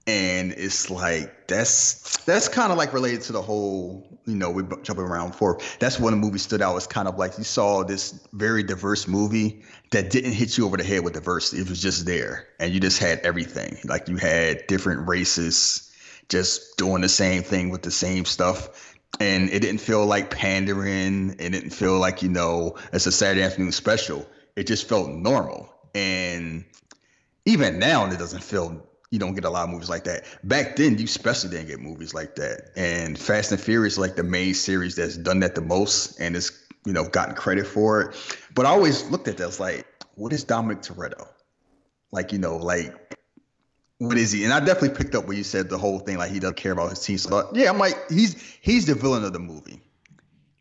and 0.06 0.52
it's 0.52 0.90
like 0.90 1.48
that's 1.48 2.16
that's 2.24 2.48
kind 2.48 2.70
of 2.70 2.78
like 2.78 2.92
related 2.92 3.22
to 3.22 3.32
the 3.32 3.42
whole. 3.42 4.20
You 4.26 4.34
know, 4.34 4.50
we 4.50 4.62
jumping 4.82 5.04
around 5.04 5.34
for. 5.34 5.60
That's 5.78 5.98
when 5.98 6.12
the 6.12 6.18
movie 6.18 6.38
stood 6.38 6.60
out. 6.60 6.76
It's 6.76 6.86
kind 6.86 7.08
of 7.08 7.16
like 7.16 7.38
you 7.38 7.44
saw 7.44 7.84
this 7.84 8.26
very 8.32 8.62
diverse 8.62 9.06
movie 9.06 9.62
that 9.92 10.10
didn't 10.10 10.32
hit 10.32 10.58
you 10.58 10.66
over 10.66 10.76
the 10.76 10.84
head 10.84 11.04
with 11.04 11.14
diversity. 11.14 11.62
It 11.62 11.68
was 11.68 11.80
just 11.80 12.06
there, 12.06 12.48
and 12.58 12.72
you 12.72 12.80
just 12.80 12.98
had 12.98 13.20
everything. 13.20 13.78
Like 13.84 14.08
you 14.08 14.16
had 14.16 14.66
different 14.66 15.08
races 15.08 15.86
just 16.28 16.76
doing 16.76 17.02
the 17.02 17.08
same 17.08 17.42
thing 17.42 17.70
with 17.70 17.82
the 17.82 17.90
same 17.90 18.24
stuff. 18.24 18.94
And 19.20 19.48
it 19.50 19.60
didn't 19.60 19.80
feel 19.80 20.04
like 20.04 20.30
pandering. 20.30 21.36
It 21.38 21.50
didn't 21.50 21.70
feel 21.70 21.98
like, 21.98 22.22
you 22.22 22.28
know, 22.28 22.76
it's 22.92 23.06
a 23.06 23.12
Saturday 23.12 23.42
afternoon 23.42 23.72
special. 23.72 24.28
It 24.56 24.66
just 24.66 24.88
felt 24.88 25.08
normal. 25.08 25.72
And 25.94 26.64
even 27.46 27.78
now, 27.78 28.04
it 28.04 28.18
doesn't 28.18 28.42
feel, 28.42 28.86
you 29.10 29.18
don't 29.18 29.34
get 29.34 29.44
a 29.44 29.50
lot 29.50 29.64
of 29.64 29.70
movies 29.70 29.88
like 29.88 30.04
that. 30.04 30.24
Back 30.44 30.76
then, 30.76 30.98
you 30.98 31.04
especially 31.04 31.50
didn't 31.50 31.68
get 31.68 31.80
movies 31.80 32.12
like 32.12 32.34
that. 32.36 32.70
And 32.76 33.18
Fast 33.18 33.52
and 33.52 33.60
Furious, 33.60 33.96
like 33.96 34.16
the 34.16 34.22
main 34.22 34.52
series 34.52 34.96
that's 34.96 35.16
done 35.16 35.40
that 35.40 35.54
the 35.54 35.62
most 35.62 36.20
and 36.20 36.36
it's, 36.36 36.52
you 36.84 36.92
know, 36.92 37.08
gotten 37.08 37.34
credit 37.34 37.66
for 37.66 38.02
it. 38.02 38.38
But 38.54 38.66
I 38.66 38.70
always 38.70 39.08
looked 39.10 39.28
at 39.28 39.38
that 39.38 39.48
as 39.48 39.60
like, 39.60 39.86
what 40.16 40.32
is 40.32 40.44
Dominic 40.44 40.82
Toretto? 40.82 41.26
Like, 42.12 42.32
you 42.32 42.38
know, 42.38 42.56
like 42.56 42.94
what 43.98 44.18
is 44.18 44.32
he? 44.32 44.44
And 44.44 44.52
I 44.52 44.60
definitely 44.60 44.96
picked 44.96 45.14
up 45.14 45.26
what 45.26 45.36
you 45.36 45.44
said 45.44 45.68
the 45.68 45.78
whole 45.78 45.98
thing, 45.98 46.18
like 46.18 46.30
he 46.30 46.38
doesn't 46.38 46.56
care 46.56 46.72
about 46.72 46.90
his 46.90 47.02
team. 47.02 47.18
So 47.18 47.50
yeah, 47.54 47.70
I'm 47.70 47.78
like, 47.78 48.10
he's 48.10 48.40
he's 48.60 48.86
the 48.86 48.94
villain 48.94 49.24
of 49.24 49.32
the 49.32 49.38
movie. 49.38 49.80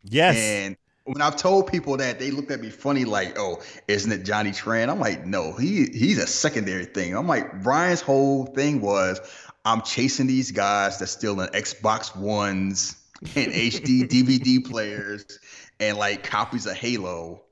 Yes. 0.02 0.36
And 0.36 0.76
when 1.06 1.22
I've 1.22 1.36
told 1.36 1.70
people 1.70 1.96
that, 1.98 2.18
they 2.18 2.30
looked 2.30 2.50
at 2.50 2.60
me 2.60 2.68
funny, 2.68 3.04
like, 3.04 3.38
"Oh, 3.38 3.62
isn't 3.88 4.10
it 4.10 4.24
Johnny 4.24 4.50
Tran?" 4.50 4.88
I'm 4.88 4.98
like, 4.98 5.24
"No, 5.24 5.52
he 5.52 5.86
he's 5.86 6.18
a 6.18 6.26
secondary 6.26 6.84
thing." 6.84 7.16
I'm 7.16 7.28
like, 7.28 7.62
Brian's 7.62 8.00
whole 8.00 8.46
thing 8.46 8.80
was, 8.80 9.20
I'm 9.64 9.82
chasing 9.82 10.26
these 10.26 10.50
guys 10.50 10.98
that 10.98 11.06
steal 11.06 11.40
in 11.40 11.48
Xbox 11.50 12.14
Ones 12.16 12.96
and 13.34 13.52
HD 13.52 14.08
DVD 14.08 14.64
players 14.70 15.38
and 15.80 15.96
like 15.96 16.24
copies 16.24 16.66
of 16.66 16.76
Halo 16.76 17.42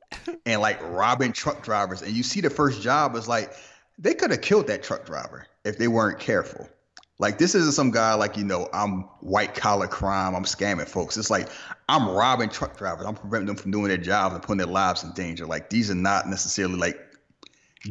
and 0.46 0.60
like 0.60 0.80
robbing 0.82 1.32
truck 1.32 1.62
drivers. 1.62 2.02
And 2.02 2.12
you 2.12 2.22
see 2.22 2.40
the 2.40 2.50
first 2.50 2.82
job 2.82 3.14
is 3.16 3.28
like 3.28 3.52
they 3.98 4.14
could 4.14 4.30
have 4.30 4.40
killed 4.40 4.66
that 4.66 4.82
truck 4.82 5.06
driver 5.06 5.46
if 5.64 5.78
they 5.78 5.88
weren't 5.88 6.18
careful. 6.18 6.68
Like 7.18 7.38
this 7.38 7.54
isn't 7.54 7.72
some 7.72 7.90
guy 7.90 8.14
like 8.14 8.36
you 8.36 8.44
know 8.44 8.68
I'm 8.72 9.02
white 9.20 9.54
collar 9.54 9.86
crime. 9.86 10.34
I'm 10.34 10.44
scamming 10.44 10.88
folks. 10.88 11.16
It's 11.16 11.30
like 11.30 11.48
I'm 11.88 12.08
robbing 12.08 12.48
truck 12.48 12.76
drivers. 12.76 13.06
I'm 13.06 13.14
preventing 13.14 13.46
them 13.46 13.56
from 13.56 13.70
doing 13.70 13.88
their 13.88 13.96
jobs 13.96 14.34
and 14.34 14.42
putting 14.42 14.58
their 14.58 14.66
lives 14.66 15.04
in 15.04 15.12
danger. 15.12 15.46
Like 15.46 15.70
these 15.70 15.90
are 15.90 15.94
not 15.96 16.28
necessarily 16.28 16.76
like 16.76 16.98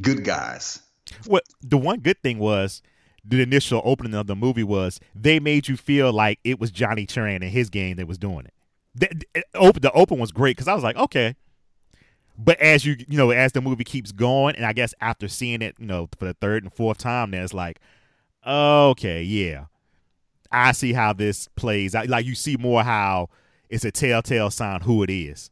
good 0.01 0.25
guys. 0.25 0.81
Well, 1.27 1.41
the 1.61 1.77
one 1.77 1.99
good 1.99 2.21
thing 2.21 2.39
was 2.39 2.81
the 3.23 3.41
initial 3.41 3.81
opening 3.85 4.13
of 4.13 4.27
the 4.27 4.35
movie 4.35 4.63
was 4.63 4.99
they 5.15 5.39
made 5.39 5.67
you 5.67 5.77
feel 5.77 6.11
like 6.11 6.39
it 6.43 6.59
was 6.59 6.71
Johnny 6.71 7.05
Tran 7.05 7.35
and 7.35 7.45
his 7.45 7.69
gang 7.69 7.95
that 7.95 8.07
was 8.07 8.17
doing 8.17 8.45
it. 8.45 8.53
The, 8.95 9.43
open, 9.55 9.81
the 9.81 9.91
open 9.93 10.19
was 10.19 10.31
great 10.31 10.57
because 10.57 10.67
I 10.67 10.73
was 10.73 10.83
like, 10.83 10.97
okay. 10.97 11.35
But 12.37 12.59
as 12.59 12.85
you 12.85 12.95
you 13.07 13.17
know, 13.17 13.29
as 13.29 13.51
the 13.51 13.61
movie 13.61 13.83
keeps 13.83 14.11
going, 14.11 14.55
and 14.55 14.65
I 14.65 14.73
guess 14.73 14.93
after 14.99 15.27
seeing 15.27 15.61
it, 15.61 15.75
you 15.79 15.85
know, 15.85 16.09
for 16.17 16.25
the 16.25 16.33
third 16.33 16.63
and 16.63 16.73
fourth 16.73 16.97
time, 16.97 17.31
then 17.31 17.43
it's 17.43 17.53
like, 17.53 17.79
okay, 18.45 19.23
yeah, 19.23 19.65
I 20.51 20.71
see 20.71 20.93
how 20.93 21.13
this 21.13 21.47
plays. 21.55 21.93
Like 21.93 22.25
you 22.25 22.35
see 22.35 22.57
more 22.57 22.83
how 22.83 23.29
it's 23.69 23.85
a 23.85 23.91
telltale 23.91 24.51
sign 24.51 24.81
who 24.81 25.03
it 25.03 25.09
is. 25.09 25.49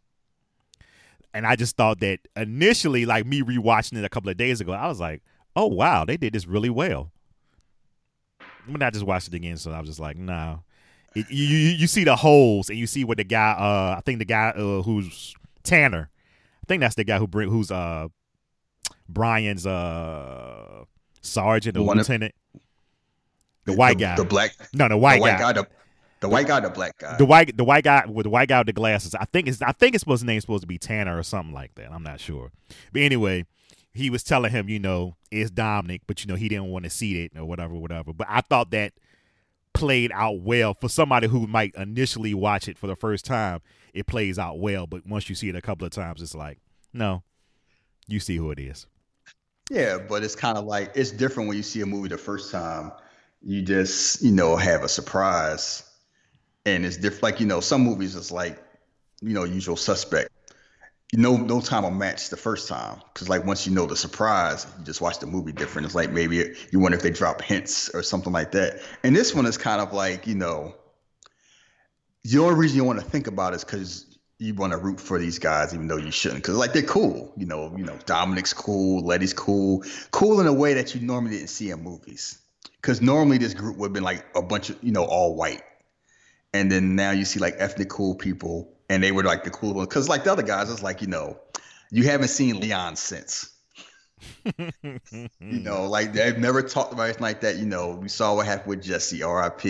And 1.33 1.45
I 1.47 1.55
just 1.55 1.77
thought 1.77 1.99
that 2.01 2.19
initially, 2.35 3.05
like 3.05 3.25
me 3.25 3.41
rewatching 3.41 3.97
it 3.97 4.03
a 4.03 4.09
couple 4.09 4.29
of 4.29 4.37
days 4.37 4.61
ago, 4.61 4.73
I 4.73 4.87
was 4.87 4.99
like, 4.99 5.23
oh 5.55 5.67
wow, 5.67 6.05
they 6.05 6.17
did 6.17 6.33
this 6.33 6.45
really 6.45 6.69
well. 6.69 7.11
When 8.67 8.81
I 8.83 8.89
just 8.89 9.05
watched 9.05 9.29
it 9.29 9.33
again, 9.33 9.57
so 9.57 9.71
I 9.71 9.79
was 9.79 9.89
just 9.89 9.99
like, 9.99 10.17
nah. 10.17 10.57
It, 11.13 11.29
you, 11.29 11.43
you 11.43 11.69
you 11.71 11.87
see 11.87 12.05
the 12.05 12.15
holes 12.15 12.69
and 12.69 12.79
you 12.79 12.87
see 12.87 13.03
what 13.03 13.17
the 13.17 13.25
guy 13.25 13.51
uh 13.51 13.95
I 13.97 14.01
think 14.05 14.19
the 14.19 14.25
guy 14.25 14.51
uh, 14.51 14.81
who's 14.81 15.35
Tanner 15.61 16.09
I 16.63 16.65
think 16.67 16.79
that's 16.79 16.95
the 16.95 17.03
guy 17.03 17.17
who 17.17 17.27
bring 17.27 17.49
who's 17.49 17.69
uh 17.69 18.07
Brian's 19.09 19.67
uh 19.67 20.85
sergeant 21.21 21.75
or 21.75 21.81
lieutenant 21.97 22.33
the 23.65 23.73
white 23.73 23.97
the, 23.97 24.03
guy. 24.03 24.15
The 24.15 24.25
black. 24.25 24.55
No, 24.73 24.87
the 24.87 24.97
white, 24.97 25.15
the 25.15 25.21
white 25.21 25.39
guy. 25.39 25.53
guy. 25.53 25.53
The, 25.53 25.67
the 26.21 26.29
white 26.29 26.47
guy, 26.47 26.59
the 26.59 26.69
black 26.69 26.97
guy. 26.99 27.17
The 27.17 27.25
white, 27.25 27.57
the 27.57 27.63
white 27.63 27.83
guy 27.83 28.05
with 28.07 28.25
the 28.25 28.29
white 28.29 28.47
guy 28.47 28.59
with 28.59 28.67
the 28.67 28.73
glasses. 28.73 29.15
I 29.15 29.25
think 29.25 29.47
it's, 29.47 29.61
I 29.61 29.71
think 29.71 29.95
it's 29.95 30.01
supposed 30.01 30.21
to 30.21 30.27
name 30.27 30.39
supposed 30.39 30.61
to 30.61 30.67
be 30.67 30.77
Tanner 30.77 31.17
or 31.17 31.23
something 31.23 31.53
like 31.53 31.73
that. 31.75 31.91
I'm 31.91 32.03
not 32.03 32.19
sure. 32.19 32.51
But 32.93 33.01
anyway, 33.01 33.45
he 33.93 34.09
was 34.09 34.23
telling 34.23 34.51
him, 34.51 34.69
you 34.69 34.79
know, 34.79 35.15
it's 35.31 35.49
Dominic, 35.49 36.01
but 36.07 36.23
you 36.23 36.27
know 36.27 36.35
he 36.35 36.47
didn't 36.47 36.67
want 36.67 36.83
to 36.83 36.89
see 36.89 37.23
it 37.23 37.31
or 37.35 37.45
whatever, 37.45 37.73
whatever. 37.73 38.13
But 38.13 38.27
I 38.29 38.41
thought 38.41 38.71
that 38.71 38.93
played 39.73 40.11
out 40.13 40.41
well 40.41 40.73
for 40.73 40.89
somebody 40.89 41.27
who 41.27 41.47
might 41.47 41.73
initially 41.75 42.33
watch 42.33 42.67
it 42.67 42.77
for 42.77 42.87
the 42.87 42.95
first 42.95 43.25
time. 43.25 43.61
It 43.93 44.05
plays 44.05 44.37
out 44.37 44.59
well, 44.59 44.87
but 44.87 45.05
once 45.05 45.27
you 45.27 45.35
see 45.35 45.49
it 45.49 45.55
a 45.55 45.61
couple 45.61 45.85
of 45.85 45.91
times, 45.91 46.21
it's 46.21 46.35
like, 46.35 46.59
no, 46.93 47.23
you 48.07 48.19
see 48.19 48.37
who 48.37 48.51
it 48.51 48.59
is. 48.59 48.85
Yeah, 49.69 49.97
but 49.97 50.23
it's 50.23 50.35
kind 50.35 50.57
of 50.57 50.65
like 50.65 50.91
it's 50.95 51.11
different 51.11 51.47
when 51.49 51.57
you 51.57 51.63
see 51.63 51.81
a 51.81 51.85
movie 51.85 52.09
the 52.09 52.17
first 52.17 52.51
time 52.51 52.91
you 53.43 53.61
just 53.61 54.21
you 54.21 54.31
know 54.31 54.55
have 54.55 54.83
a 54.83 54.89
surprise. 54.89 55.83
And 56.65 56.85
it's 56.85 56.97
different 56.97 57.23
like 57.23 57.39
you 57.39 57.47
know 57.47 57.59
some 57.59 57.81
movies 57.81 58.15
it's 58.15 58.31
like 58.31 58.61
you 59.21 59.33
know 59.33 59.43
usual 59.43 59.75
suspect. 59.75 60.29
You 61.11 61.19
know 61.19 61.35
no 61.35 61.59
time 61.59 61.83
will 61.83 61.91
match 61.91 62.29
the 62.29 62.37
first 62.37 62.69
time 62.69 63.01
because 63.13 63.27
like 63.27 63.45
once 63.45 63.67
you 63.67 63.73
know 63.73 63.85
the 63.85 63.97
surprise 63.97 64.65
you 64.77 64.85
just 64.85 65.01
watch 65.01 65.19
the 65.19 65.27
movie 65.27 65.51
different. 65.51 65.85
It's 65.85 65.95
like 65.95 66.11
maybe 66.11 66.55
you 66.71 66.79
wonder 66.79 66.97
if 66.97 67.03
they 67.03 67.09
drop 67.09 67.41
hints 67.41 67.89
or 67.89 68.03
something 68.03 68.31
like 68.31 68.51
that. 68.51 68.81
And 69.03 69.15
this 69.15 69.33
one 69.33 69.45
is 69.45 69.57
kind 69.57 69.81
of 69.81 69.91
like 69.91 70.27
you 70.27 70.35
know 70.35 70.75
the 72.23 72.37
only 72.37 72.55
reason 72.55 72.77
you 72.77 72.83
want 72.83 72.99
to 72.99 73.05
think 73.05 73.25
about 73.25 73.53
it 73.53 73.57
is 73.57 73.63
because 73.63 74.19
you 74.37 74.53
want 74.53 74.71
to 74.71 74.77
root 74.77 74.99
for 74.99 75.19
these 75.19 75.39
guys 75.39 75.73
even 75.73 75.87
though 75.87 75.97
you 75.97 76.11
shouldn't 76.11 76.43
because 76.43 76.55
like 76.55 76.73
they're 76.73 76.83
cool. 76.83 77.33
You 77.35 77.47
know 77.47 77.73
you 77.75 77.83
know 77.83 77.97
dominic's 78.05 78.53
cool 78.53 79.03
letty's 79.03 79.33
cool. 79.33 79.83
Cool 80.11 80.39
in 80.39 80.45
a 80.45 80.53
way 80.53 80.75
that 80.75 80.93
you 80.93 81.01
normally 81.01 81.37
didn't 81.37 81.49
see 81.49 81.71
in 81.71 81.81
movies 81.83 82.40
because 82.81 83.01
normally 83.01 83.37
this 83.37 83.53
group 83.53 83.77
would 83.77 83.87
have 83.87 83.93
been 83.93 84.03
like 84.03 84.25
a 84.35 84.41
bunch 84.41 84.69
of 84.69 84.77
you 84.83 84.91
know 84.91 85.05
all 85.05 85.35
white 85.35 85.61
and 86.53 86.71
then 86.71 86.95
now 86.95 87.11
you 87.11 87.25
see 87.25 87.39
like 87.39 87.55
ethnic 87.57 87.89
cool 87.89 88.15
people 88.15 88.73
and 88.89 89.03
they 89.03 89.11
were 89.11 89.23
like 89.23 89.43
the 89.43 89.49
cool 89.49 89.73
ones 89.73 89.87
because 89.87 90.09
like 90.09 90.23
the 90.23 90.31
other 90.31 90.43
guys 90.43 90.69
it's 90.69 90.83
like 90.83 91.01
you 91.01 91.07
know 91.07 91.37
you 91.91 92.03
haven't 92.03 92.29
seen 92.29 92.59
leon 92.59 92.95
since 92.95 93.49
you 94.57 94.99
know 95.39 95.87
like 95.87 96.13
they've 96.13 96.37
never 96.37 96.61
talked 96.61 96.93
about 96.93 97.03
anything 97.03 97.21
like 97.23 97.41
that 97.41 97.57
you 97.57 97.65
know 97.65 97.91
we 98.01 98.07
saw 98.07 98.35
what 98.35 98.45
happened 98.45 98.69
with 98.69 98.83
jesse 98.83 99.23
rip 99.23 99.61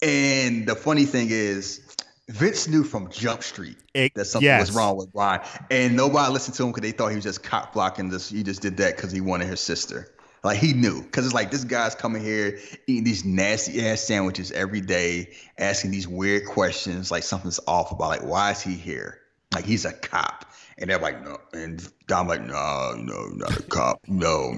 and 0.00 0.66
the 0.66 0.74
funny 0.74 1.04
thing 1.04 1.28
is 1.30 1.80
Vince 2.28 2.68
knew 2.68 2.84
from 2.84 3.10
Jump 3.10 3.42
Street 3.42 3.78
It- 3.94 4.14
that 4.14 4.26
something 4.26 4.44
yes. 4.44 4.68
was 4.68 4.76
wrong 4.76 4.98
with 4.98 5.10
Brian, 5.14 5.40
and 5.70 5.96
nobody 5.96 6.30
listened 6.30 6.54
to 6.56 6.64
him 6.64 6.72
because 6.72 6.82
they 6.82 6.92
thought 6.92 7.08
he 7.08 7.14
was 7.14 7.24
just 7.24 7.42
cop 7.42 7.72
blocking 7.72 8.10
this. 8.10 8.28
He 8.28 8.42
just 8.42 8.60
did 8.60 8.76
that 8.76 8.96
because 8.96 9.10
he 9.10 9.22
wanted 9.22 9.48
his 9.48 9.60
sister. 9.60 10.14
Like 10.44 10.58
he 10.58 10.72
knew, 10.72 11.02
because 11.02 11.24
it's 11.24 11.34
like 11.34 11.50
this 11.50 11.64
guy's 11.64 11.94
coming 11.94 12.22
here 12.22 12.58
eating 12.86 13.04
these 13.04 13.24
nasty 13.24 13.84
ass 13.86 14.02
sandwiches 14.02 14.52
every 14.52 14.80
day, 14.80 15.34
asking 15.58 15.90
these 15.90 16.06
weird 16.06 16.46
questions, 16.46 17.10
like 17.10 17.22
something's 17.22 17.60
off 17.66 17.90
about 17.90 18.08
like 18.08 18.22
why 18.22 18.52
is 18.52 18.60
he 18.60 18.74
here? 18.74 19.18
Like 19.54 19.64
he's 19.64 19.84
a 19.84 19.92
cop, 19.92 20.44
and 20.78 20.90
they're 20.90 20.98
like 20.98 21.24
no, 21.24 21.38
and 21.52 21.86
Dom 22.06 22.28
like 22.28 22.42
no, 22.42 22.94
no, 22.96 23.28
not 23.34 23.58
a 23.58 23.62
cop, 23.62 24.00
no, 24.06 24.56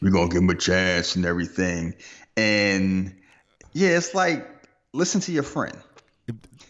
we're 0.00 0.10
gonna 0.10 0.28
give 0.28 0.42
him 0.42 0.50
a 0.50 0.54
chance 0.54 1.14
and 1.14 1.24
everything, 1.24 1.94
and 2.36 3.14
yeah, 3.72 3.96
it's 3.96 4.14
like 4.14 4.48
listen 4.92 5.20
to 5.22 5.32
your 5.32 5.42
friend. 5.42 5.78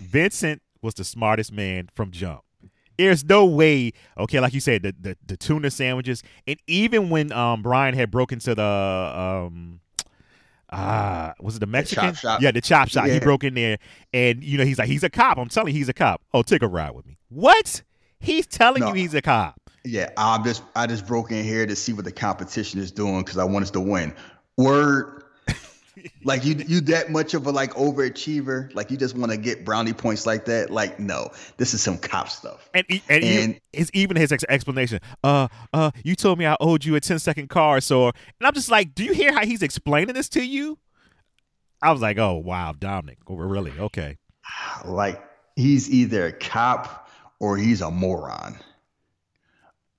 Vincent 0.00 0.60
was 0.82 0.94
the 0.94 1.04
smartest 1.04 1.52
man 1.52 1.88
from 1.94 2.10
jump. 2.10 2.42
There's 3.00 3.24
no 3.24 3.46
way, 3.46 3.92
okay, 4.18 4.40
like 4.40 4.52
you 4.52 4.60
said, 4.60 4.82
the, 4.82 4.94
the 5.00 5.16
the 5.26 5.36
tuna 5.38 5.70
sandwiches, 5.70 6.22
and 6.46 6.58
even 6.66 7.08
when 7.08 7.32
um 7.32 7.62
Brian 7.62 7.94
had 7.94 8.10
broken 8.10 8.38
to 8.40 8.54
the 8.54 8.62
um 8.62 9.80
ah 10.70 11.32
was 11.40 11.56
it 11.56 11.60
the 11.60 11.66
Mexican? 11.66 12.14
shop. 12.14 12.42
Yeah, 12.42 12.50
the 12.50 12.60
chop 12.60 12.88
shop. 12.88 13.06
He 13.06 13.18
broke 13.20 13.42
in 13.44 13.54
there, 13.54 13.78
and 14.12 14.44
you 14.44 14.58
know 14.58 14.64
he's 14.64 14.78
like 14.78 14.88
he's 14.88 15.02
a 15.02 15.08
cop. 15.08 15.38
I'm 15.38 15.48
telling 15.48 15.72
you, 15.74 15.78
he's 15.78 15.88
a 15.88 15.94
cop. 15.94 16.20
Oh, 16.34 16.42
take 16.42 16.62
a 16.62 16.68
ride 16.68 16.90
with 16.90 17.06
me. 17.06 17.16
What? 17.30 17.82
He's 18.20 18.46
telling 18.46 18.80
No. 18.80 18.88
you 18.88 18.94
he's 18.94 19.14
a 19.14 19.22
cop. 19.22 19.58
Yeah, 19.84 20.10
I'm 20.18 20.44
just 20.44 20.62
I 20.76 20.86
just 20.86 21.06
broke 21.06 21.30
in 21.32 21.42
here 21.42 21.64
to 21.64 21.74
see 21.74 21.94
what 21.94 22.04
the 22.04 22.12
competition 22.12 22.80
is 22.80 22.92
doing 22.92 23.20
because 23.20 23.38
I 23.38 23.44
want 23.44 23.62
us 23.62 23.70
to 23.70 23.80
win. 23.80 24.14
Word, 24.58 25.19
like 26.24 26.44
you 26.44 26.54
you 26.54 26.80
that 26.82 27.10
much 27.10 27.34
of 27.34 27.46
a 27.46 27.50
like 27.50 27.72
overachiever? 27.74 28.72
Like 28.74 28.90
you 28.90 28.96
just 28.96 29.16
want 29.16 29.32
to 29.32 29.38
get 29.38 29.64
brownie 29.64 29.92
points 29.92 30.26
like 30.26 30.44
that? 30.46 30.70
Like 30.70 30.98
no, 31.00 31.30
this 31.56 31.74
is 31.74 31.82
some 31.82 31.98
cop 31.98 32.28
stuff. 32.28 32.68
And 32.74 32.84
and, 33.08 33.24
And- 33.24 33.60
his 33.72 33.90
even 33.92 34.16
his 34.16 34.32
ex- 34.32 34.44
explanation. 34.48 35.00
Uh 35.24 35.48
uh, 35.72 35.90
you 36.04 36.14
told 36.14 36.38
me 36.38 36.46
I 36.46 36.56
owed 36.60 36.84
you 36.84 36.94
a 36.96 37.00
10 37.00 37.18
second 37.18 37.48
car, 37.48 37.80
so 37.80 38.06
and 38.08 38.14
I'm 38.42 38.54
just 38.54 38.70
like, 38.70 38.94
do 38.94 39.04
you 39.04 39.12
hear 39.12 39.32
how 39.32 39.44
he's 39.44 39.62
explaining 39.62 40.14
this 40.14 40.28
to 40.30 40.42
you? 40.44 40.78
I 41.82 41.92
was 41.92 42.00
like, 42.00 42.18
oh 42.18 42.34
wow, 42.36 42.74
Dominic, 42.78 43.18
oh, 43.28 43.36
really? 43.36 43.72
Okay. 43.78 44.16
Like 44.84 45.22
he's 45.56 45.90
either 45.90 46.26
a 46.26 46.32
cop 46.32 47.08
or 47.38 47.56
he's 47.56 47.80
a 47.80 47.90
moron. 47.90 48.58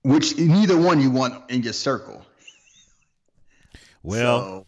Which 0.04 0.36
neither 0.38 0.78
one 0.78 1.00
you 1.00 1.12
want 1.12 1.50
in 1.52 1.62
your 1.62 1.74
circle. 1.74 2.26
Well, 4.04 4.40
So, 4.42 4.68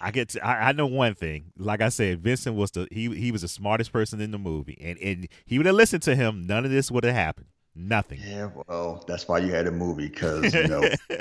I 0.00 0.10
get 0.10 0.30
to, 0.30 0.46
I, 0.46 0.68
I 0.68 0.72
know 0.72 0.86
one 0.86 1.14
thing. 1.14 1.52
Like 1.56 1.80
I 1.80 1.88
said, 1.88 2.20
Vincent 2.20 2.56
was 2.56 2.70
the 2.72 2.88
he 2.90 3.14
he 3.14 3.32
was 3.32 3.42
the 3.42 3.48
smartest 3.48 3.92
person 3.92 4.20
in 4.20 4.30
the 4.30 4.38
movie, 4.38 4.78
and 4.80 4.98
and 4.98 5.28
he 5.46 5.58
would 5.58 5.66
have 5.66 5.74
listened 5.74 6.02
to 6.04 6.14
him. 6.14 6.46
None 6.46 6.64
of 6.64 6.70
this 6.70 6.90
would 6.90 7.04
have 7.04 7.14
happened. 7.14 7.46
Nothing. 7.76 8.20
yeah, 8.24 8.50
well, 8.68 9.04
that's 9.08 9.26
why 9.26 9.38
you 9.38 9.52
had 9.52 9.66
a 9.66 9.72
movie 9.72 10.08
because 10.08 10.54
you 10.54 10.68
know. 10.68 10.88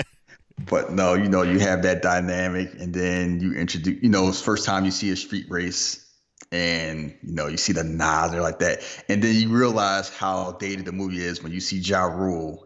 But 0.69 0.91
no, 0.91 1.15
you 1.15 1.27
know, 1.29 1.41
you 1.41 1.59
have 1.59 1.81
that 1.81 2.01
dynamic, 2.01 2.73
and 2.79 2.93
then 2.93 3.39
you 3.39 3.53
introduce, 3.53 4.01
you 4.03 4.09
know, 4.09 4.29
it's 4.29 4.41
first 4.41 4.65
time 4.65 4.85
you 4.85 4.91
see 4.91 5.09
a 5.09 5.15
street 5.15 5.47
race, 5.49 6.05
and 6.51 7.15
you 7.23 7.33
know, 7.33 7.47
you 7.47 7.57
see 7.57 7.73
the 7.73 7.83
nods 7.83 8.33
or 8.33 8.41
like 8.41 8.59
that, 8.59 8.81
and 9.09 9.21
then 9.23 9.35
you 9.35 9.49
realize 9.49 10.09
how 10.09 10.51
dated 10.53 10.85
the 10.85 10.91
movie 10.91 11.23
is 11.23 11.41
when 11.41 11.51
you 11.51 11.59
see 11.59 11.77
Ja 11.77 12.05
Rule. 12.05 12.62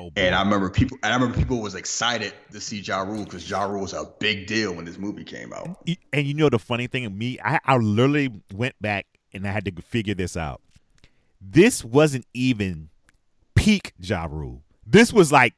Oh, 0.00 0.10
boy. 0.10 0.20
And 0.20 0.34
I 0.34 0.42
remember 0.42 0.70
people, 0.70 0.98
and 1.02 1.12
I 1.12 1.16
remember 1.16 1.36
people 1.36 1.60
was 1.60 1.74
excited 1.74 2.32
to 2.52 2.60
see 2.60 2.80
Ja 2.80 3.00
Rule 3.02 3.24
because 3.24 3.48
Ja 3.48 3.64
Rule 3.64 3.82
was 3.82 3.92
a 3.92 4.04
big 4.18 4.46
deal 4.46 4.74
when 4.74 4.84
this 4.84 4.98
movie 4.98 5.24
came 5.24 5.52
out. 5.52 5.78
Y- 5.86 5.96
and 6.12 6.26
you 6.26 6.34
know 6.34 6.48
the 6.48 6.58
funny 6.58 6.86
thing, 6.86 7.16
me, 7.16 7.38
I, 7.44 7.60
I 7.64 7.76
literally 7.76 8.30
went 8.52 8.74
back 8.80 9.06
and 9.32 9.46
I 9.46 9.50
had 9.50 9.64
to 9.66 9.82
figure 9.82 10.14
this 10.14 10.36
out. 10.36 10.60
This 11.40 11.84
wasn't 11.84 12.26
even 12.34 12.88
peak 13.54 13.92
Ja 14.00 14.26
Rule. 14.30 14.62
This 14.86 15.12
was 15.12 15.30
like 15.32 15.54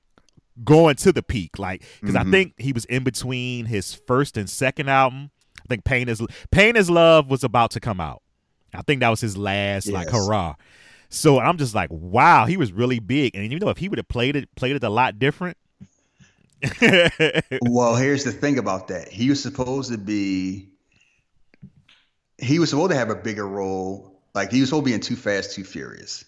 going 0.65 0.97
to 0.97 1.13
the 1.13 1.23
peak. 1.23 1.59
Like 1.59 1.83
because 2.01 2.15
Mhm. 2.15 2.29
I 2.29 2.31
think 2.31 2.55
he 2.61 2.73
was 2.73 2.85
in 2.87 3.03
between 3.05 3.67
his 3.67 3.95
first 3.95 4.37
and 4.37 4.49
second 4.49 4.89
album. 4.89 5.31
I 5.61 5.67
think 5.69 5.85
Pain 5.85 6.09
is 6.09 6.21
Pain 6.51 6.77
is 6.77 6.91
Love 6.91 7.31
was 7.31 7.43
about 7.45 7.71
to 7.73 7.81
come 7.81 8.01
out. 8.01 8.23
I 8.75 8.83
think 8.83 9.01
that 9.01 9.09
was 9.09 9.21
his 9.21 9.37
last 9.37 9.87
like 9.89 10.09
hurrah. 10.09 10.55
So 11.15 11.39
I'm 11.39 11.59
just 11.59 11.75
like, 11.75 11.91
wow, 11.93 12.47
he 12.47 12.57
was 12.57 12.73
really 12.73 12.99
big. 12.99 13.37
And 13.37 13.53
you 13.53 13.59
know, 13.59 13.69
if 13.69 13.77
he 13.77 13.89
would 13.91 13.99
have 13.99 14.09
played 14.09 14.35
it 14.35 14.53
played 14.57 14.77
it 14.77 14.83
a 14.83 14.89
lot 14.89 15.19
different. 15.19 15.57
Well, 17.61 17.97
here's 17.97 18.25
the 18.25 18.33
thing 18.33 18.59
about 18.59 18.89
that. 18.89 19.09
He 19.09 19.29
was 19.29 19.43
supposed 19.43 19.93
to 19.93 19.99
be. 19.99 20.71
He 22.39 22.59
was 22.59 22.71
supposed 22.71 22.93
to 22.93 22.97
have 22.97 23.11
a 23.11 23.15
bigger 23.15 23.47
role. 23.47 24.21
Like 24.35 24.51
he 24.51 24.61
was 24.61 24.71
supposed 24.71 24.87
to 24.87 24.91
be 24.91 24.95
in 24.95 25.01
Too 25.01 25.17
Fast, 25.17 25.55
Too 25.55 25.65
Furious. 25.65 26.25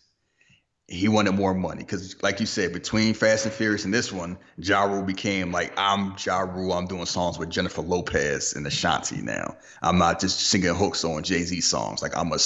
He 0.86 1.08
wanted 1.08 1.32
more 1.32 1.54
money 1.54 1.82
because, 1.82 2.22
like 2.22 2.40
you 2.40 2.46
said, 2.46 2.74
between 2.74 3.14
Fast 3.14 3.46
and 3.46 3.54
Furious 3.54 3.86
and 3.86 3.94
this 3.94 4.12
one, 4.12 4.36
Ja 4.58 4.82
Rule 4.84 5.02
became 5.02 5.50
like, 5.50 5.72
I'm 5.78 6.14
Ja 6.22 6.40
Rule. 6.40 6.74
I'm 6.74 6.86
doing 6.86 7.06
songs 7.06 7.38
with 7.38 7.48
Jennifer 7.48 7.80
Lopez 7.80 8.52
and 8.52 8.66
Ashanti 8.66 9.22
now. 9.22 9.56
I'm 9.80 9.96
not 9.96 10.20
just 10.20 10.40
singing 10.40 10.74
hooks 10.74 11.02
on 11.04 11.22
Jay 11.22 11.42
Z 11.42 11.62
songs. 11.62 12.02
Like 12.02 12.14
I'm 12.14 12.32
a, 12.32 12.38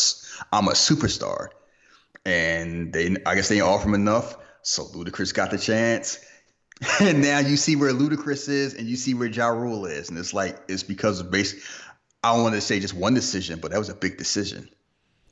I'm 0.52 0.68
a 0.68 0.73
superstar. 0.73 1.49
And 2.28 2.92
they, 2.92 3.16
I 3.25 3.35
guess 3.35 3.49
they 3.49 3.56
didn't 3.56 3.68
offer 3.68 3.88
him 3.88 3.94
enough. 3.94 4.37
So 4.62 4.85
Ludacris 4.85 5.32
got 5.32 5.50
the 5.50 5.58
chance. 5.58 6.18
And 7.00 7.23
now 7.23 7.40
you 7.40 7.56
see 7.56 7.75
where 7.75 7.92
Ludacris 7.92 8.49
is 8.49 8.75
and 8.75 8.87
you 8.87 8.94
see 8.94 9.12
where 9.12 9.26
Ja 9.26 9.49
Rule 9.49 9.85
is. 9.87 10.11
And 10.11 10.16
it's 10.18 10.32
like, 10.32 10.56
it's 10.68 10.85
because 10.85 11.18
of 11.18 11.28
base. 11.28 11.56
I 12.23 12.32
don't 12.32 12.44
want 12.44 12.54
to 12.54 12.61
say 12.61 12.78
just 12.78 12.94
one 12.94 13.14
decision, 13.14 13.58
but 13.58 13.73
that 13.73 13.78
was 13.78 13.88
a 13.88 13.97
big 13.97 14.16
decision. 14.16 14.68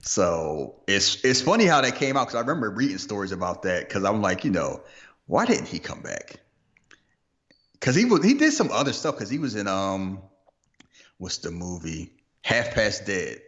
So 0.01 0.83
it's 0.87 1.25
it's 1.25 1.41
funny 1.41 1.65
how 1.65 1.81
that 1.81 1.97
came 1.97 2.17
out 2.17 2.29
because 2.29 2.37
I 2.37 2.41
remember 2.41 2.71
reading 2.71 2.99
stories 2.99 3.33
about 3.33 3.63
that 3.63 3.89
because 3.89 4.05
I'm 4.05 4.23
like, 4.23 4.45
you 4.45 4.51
know, 4.51 4.83
why 5.27 5.47
didn't 5.47 5.67
he 5.67 5.79
come 5.79 6.01
back? 6.01 6.41
Because 7.73 7.95
he 7.95 8.05
was 8.05 8.25
he 8.25 8.35
did 8.35 8.53
some 8.53 8.71
other 8.71 8.93
stuff 8.93 9.17
because 9.17 9.31
he 9.31 9.39
was 9.39 9.57
in 9.57 9.67
um 9.67 10.21
what's 11.19 11.39
the 11.39 11.51
movie 11.51 12.13
Half 12.43 12.75
Past 12.75 13.07
Dead 13.07 13.41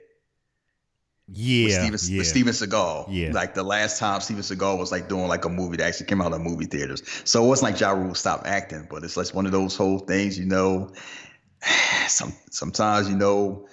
yeah, 1.32 1.68
Steven, 1.68 1.98
yeah. 2.12 2.18
with 2.18 2.26
Steven 2.26 2.52
Seagal. 2.52 3.06
Yeah. 3.10 3.32
Like 3.32 3.54
the 3.54 3.62
last 3.62 3.98
time 3.98 4.20
Steven 4.20 4.42
Seagal 4.42 4.78
was 4.78 4.90
like 4.90 5.08
doing 5.08 5.28
like 5.28 5.44
a 5.44 5.48
movie 5.48 5.76
that 5.76 5.86
actually 5.86 6.06
came 6.06 6.22
out 6.22 6.32
of 6.32 6.40
movie 6.40 6.66
theaters. 6.66 7.02
So 7.24 7.44
it 7.44 7.48
wasn't 7.48 7.72
like 7.72 7.80
Ja 7.80 7.90
Rule 7.90 8.14
stopped 8.14 8.46
acting, 8.46 8.86
but 8.90 9.04
it's 9.04 9.16
like 9.16 9.34
one 9.34 9.46
of 9.46 9.52
those 9.52 9.76
whole 9.76 9.98
things, 9.98 10.38
you 10.38 10.46
know. 10.46 10.90
Some 12.08 12.32
sometimes 12.50 13.08
you 13.08 13.16
know, 13.16 13.68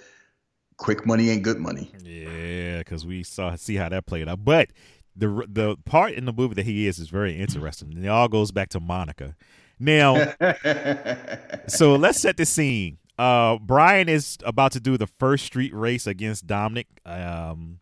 quick 0.76 1.06
money 1.06 1.30
ain't 1.30 1.42
good 1.42 1.58
money. 1.58 1.90
Yeah, 2.02 2.78
because 2.78 3.06
we 3.06 3.22
saw 3.22 3.54
see 3.56 3.76
how 3.76 3.88
that 3.88 4.06
played 4.06 4.28
out. 4.28 4.44
But 4.44 4.70
the 5.16 5.46
the 5.48 5.76
part 5.84 6.12
in 6.12 6.26
the 6.26 6.32
movie 6.32 6.54
that 6.54 6.66
he 6.66 6.86
is 6.86 6.98
is 6.98 7.08
very 7.08 7.38
interesting. 7.38 7.92
And 7.94 8.04
it 8.04 8.08
all 8.08 8.28
goes 8.28 8.52
back 8.52 8.68
to 8.70 8.80
Monica. 8.80 9.34
Now, 9.78 10.32
so 11.66 11.96
let's 11.96 12.20
set 12.20 12.36
the 12.36 12.46
scene. 12.46 12.98
Uh, 13.18 13.58
Brian 13.58 14.08
is 14.08 14.36
about 14.44 14.72
to 14.72 14.80
do 14.80 14.98
the 14.98 15.06
first 15.06 15.46
street 15.46 15.74
race 15.74 16.06
against 16.06 16.46
Dominic, 16.46 16.86
um, 17.06 17.80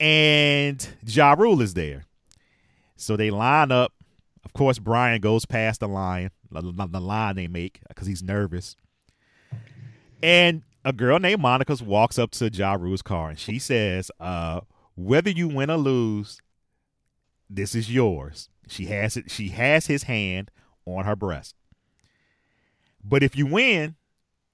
and 0.00 0.86
Ja 1.06 1.34
Rule 1.34 1.62
is 1.62 1.74
there. 1.74 2.04
So 2.96 3.16
they 3.16 3.30
line 3.30 3.70
up. 3.70 3.92
Of 4.44 4.52
course, 4.52 4.78
Brian 4.78 5.20
goes 5.20 5.46
past 5.46 5.80
the 5.80 5.88
line, 5.88 6.30
the, 6.50 7.00
line 7.00 7.36
they 7.36 7.46
make 7.46 7.80
because 7.88 8.06
he's 8.06 8.22
nervous. 8.22 8.76
And 10.22 10.62
a 10.84 10.92
girl 10.92 11.18
named 11.18 11.40
Monica 11.40 11.76
walks 11.82 12.18
up 12.18 12.30
to 12.32 12.50
Ja 12.52 12.74
Rule's 12.74 13.02
car 13.02 13.30
and 13.30 13.38
she 13.38 13.58
says, 13.58 14.10
uh, 14.20 14.60
"Whether 14.96 15.30
you 15.30 15.48
win 15.48 15.70
or 15.70 15.76
lose, 15.76 16.40
this 17.48 17.74
is 17.74 17.90
yours." 17.90 18.48
She 18.68 18.86
has 18.86 19.16
it. 19.16 19.30
She 19.30 19.48
has 19.48 19.86
his 19.86 20.04
hand 20.04 20.50
on 20.86 21.04
her 21.04 21.16
breast. 21.16 21.54
But 23.02 23.22
if 23.22 23.36
you 23.36 23.46
win, 23.46 23.96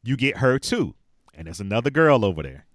you 0.02 0.16
get 0.16 0.38
her 0.38 0.58
too. 0.58 0.94
And 1.34 1.46
there's 1.46 1.60
another 1.60 1.90
girl 1.90 2.24
over 2.24 2.42
there. 2.42 2.66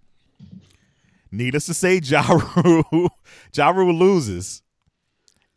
Needless 1.31 1.66
to 1.68 1.74
say, 1.74 2.00
Ja 2.03 2.22
Rule, 2.55 3.09
ja 3.53 3.70
Rule 3.70 3.94
loses. 3.94 4.61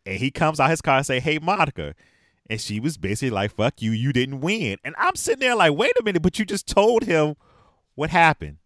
And 0.05 0.17
he 0.17 0.31
comes 0.31 0.59
out 0.59 0.69
his 0.69 0.81
car 0.81 0.97
and 0.97 1.05
say, 1.05 1.19
Hey, 1.19 1.39
Monica. 1.39 1.95
And 2.49 2.59
she 2.59 2.79
was 2.79 2.97
basically 2.97 3.29
like, 3.29 3.51
Fuck 3.55 3.81
you, 3.81 3.91
you 3.91 4.11
didn't 4.11 4.41
win. 4.41 4.77
And 4.83 4.95
I'm 4.97 5.15
sitting 5.15 5.39
there 5.39 5.55
like, 5.55 5.73
wait 5.73 5.93
a 5.99 6.03
minute, 6.03 6.21
but 6.21 6.39
you 6.39 6.45
just 6.45 6.67
told 6.67 7.03
him 7.03 7.35
what 7.95 8.09
happened. 8.09 8.57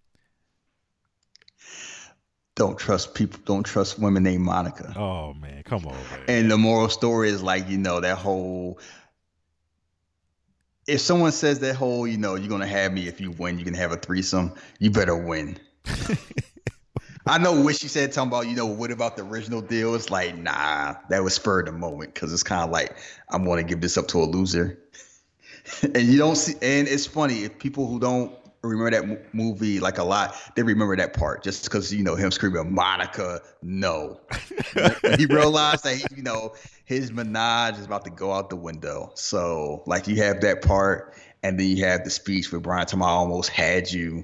don't 2.56 2.78
trust 2.78 3.14
people. 3.16 3.40
Don't 3.46 3.64
trust 3.64 4.00
women 4.00 4.24
named 4.24 4.44
Monica. 4.44 4.94
Oh 4.96 5.34
man, 5.34 5.64
come 5.64 5.86
on, 5.88 5.94
man. 5.94 6.24
And 6.28 6.52
the 6.52 6.58
moral 6.58 6.88
story 6.90 7.30
is 7.30 7.42
like, 7.42 7.68
you 7.68 7.78
know, 7.78 8.00
that 8.00 8.18
whole 8.18 8.80
if 10.88 11.02
someone 11.02 11.32
says 11.32 11.60
that 11.60 11.76
whole, 11.76 12.08
you 12.08 12.18
know, 12.18 12.36
you're 12.36 12.50
gonna 12.50 12.68
have 12.68 12.94
me 12.94 13.08
if 13.08 13.22
you 13.22 13.32
win, 13.32 13.58
you 13.58 13.66
can 13.66 13.74
have 13.74 13.92
a 13.92 13.98
threesome, 13.98 14.54
you 14.80 14.92
better 14.92 15.16
win. 15.16 15.58
I 17.26 17.38
know 17.38 17.62
what 17.62 17.78
she 17.78 17.88
said, 17.88 18.12
talking 18.12 18.30
about, 18.30 18.48
you 18.48 18.56
know, 18.56 18.66
what 18.66 18.92
about 18.92 19.16
the 19.16 19.24
original 19.24 19.62
deal? 19.62 19.96
It's 19.96 20.10
like, 20.10 20.38
nah, 20.38 20.96
that 21.10 21.24
was 21.24 21.36
spur 21.36 21.62
of 21.62 21.68
the 21.68 21.72
moment 21.72 22.14
because 22.14 22.34
it's 22.34 22.44
kind 22.44 22.64
of 22.64 22.70
like, 22.70 22.98
I'm 23.30 23.46
gonna 23.46 23.64
give 23.64 23.80
this 23.80 23.98
up 23.98 24.08
to 24.10 24.20
a 24.20 24.26
loser. 24.26 24.78
and 25.82 26.02
you 26.02 26.18
don't 26.18 26.36
see, 26.36 26.54
and 26.62 26.88
it's 26.88 27.06
funny 27.06 27.44
if 27.44 27.58
people 27.60 27.88
who 27.88 28.00
don't 28.00 28.34
remember 28.64 28.92
that 28.92 29.08
mo- 29.08 29.18
movie 29.34 29.80
like 29.80 29.98
a 29.98 30.04
lot, 30.04 30.36
they 30.56 30.64
remember 30.64 30.96
that 30.96 31.14
part 31.14 31.44
just 31.44 31.66
because 31.66 31.94
you 31.94 32.04
know 32.04 32.16
him 32.16 32.32
screaming 32.32 32.74
Monica, 32.74 33.42
no. 33.62 34.20
He 35.18 35.26
realized 35.26 35.84
that 35.84 36.12
you 36.16 36.24
know 36.24 36.54
his 36.86 37.12
menage 37.12 37.78
is 37.78 37.86
about 37.86 38.06
to 38.06 38.10
go 38.10 38.32
out 38.32 38.50
the 38.50 38.56
window. 38.56 39.12
So 39.16 39.84
like 39.86 40.08
you 40.08 40.16
have 40.18 40.42
that 40.42 40.62
part, 40.62 41.16
and 41.44 41.60
then 41.60 41.68
you 41.68 41.86
have 41.86 42.04
the 42.04 42.10
speech 42.10 42.52
where 42.52 42.62
Brian 42.62 42.86
Tama 42.88 43.06
almost 43.06 43.50
had 43.50 43.92
you, 43.92 44.24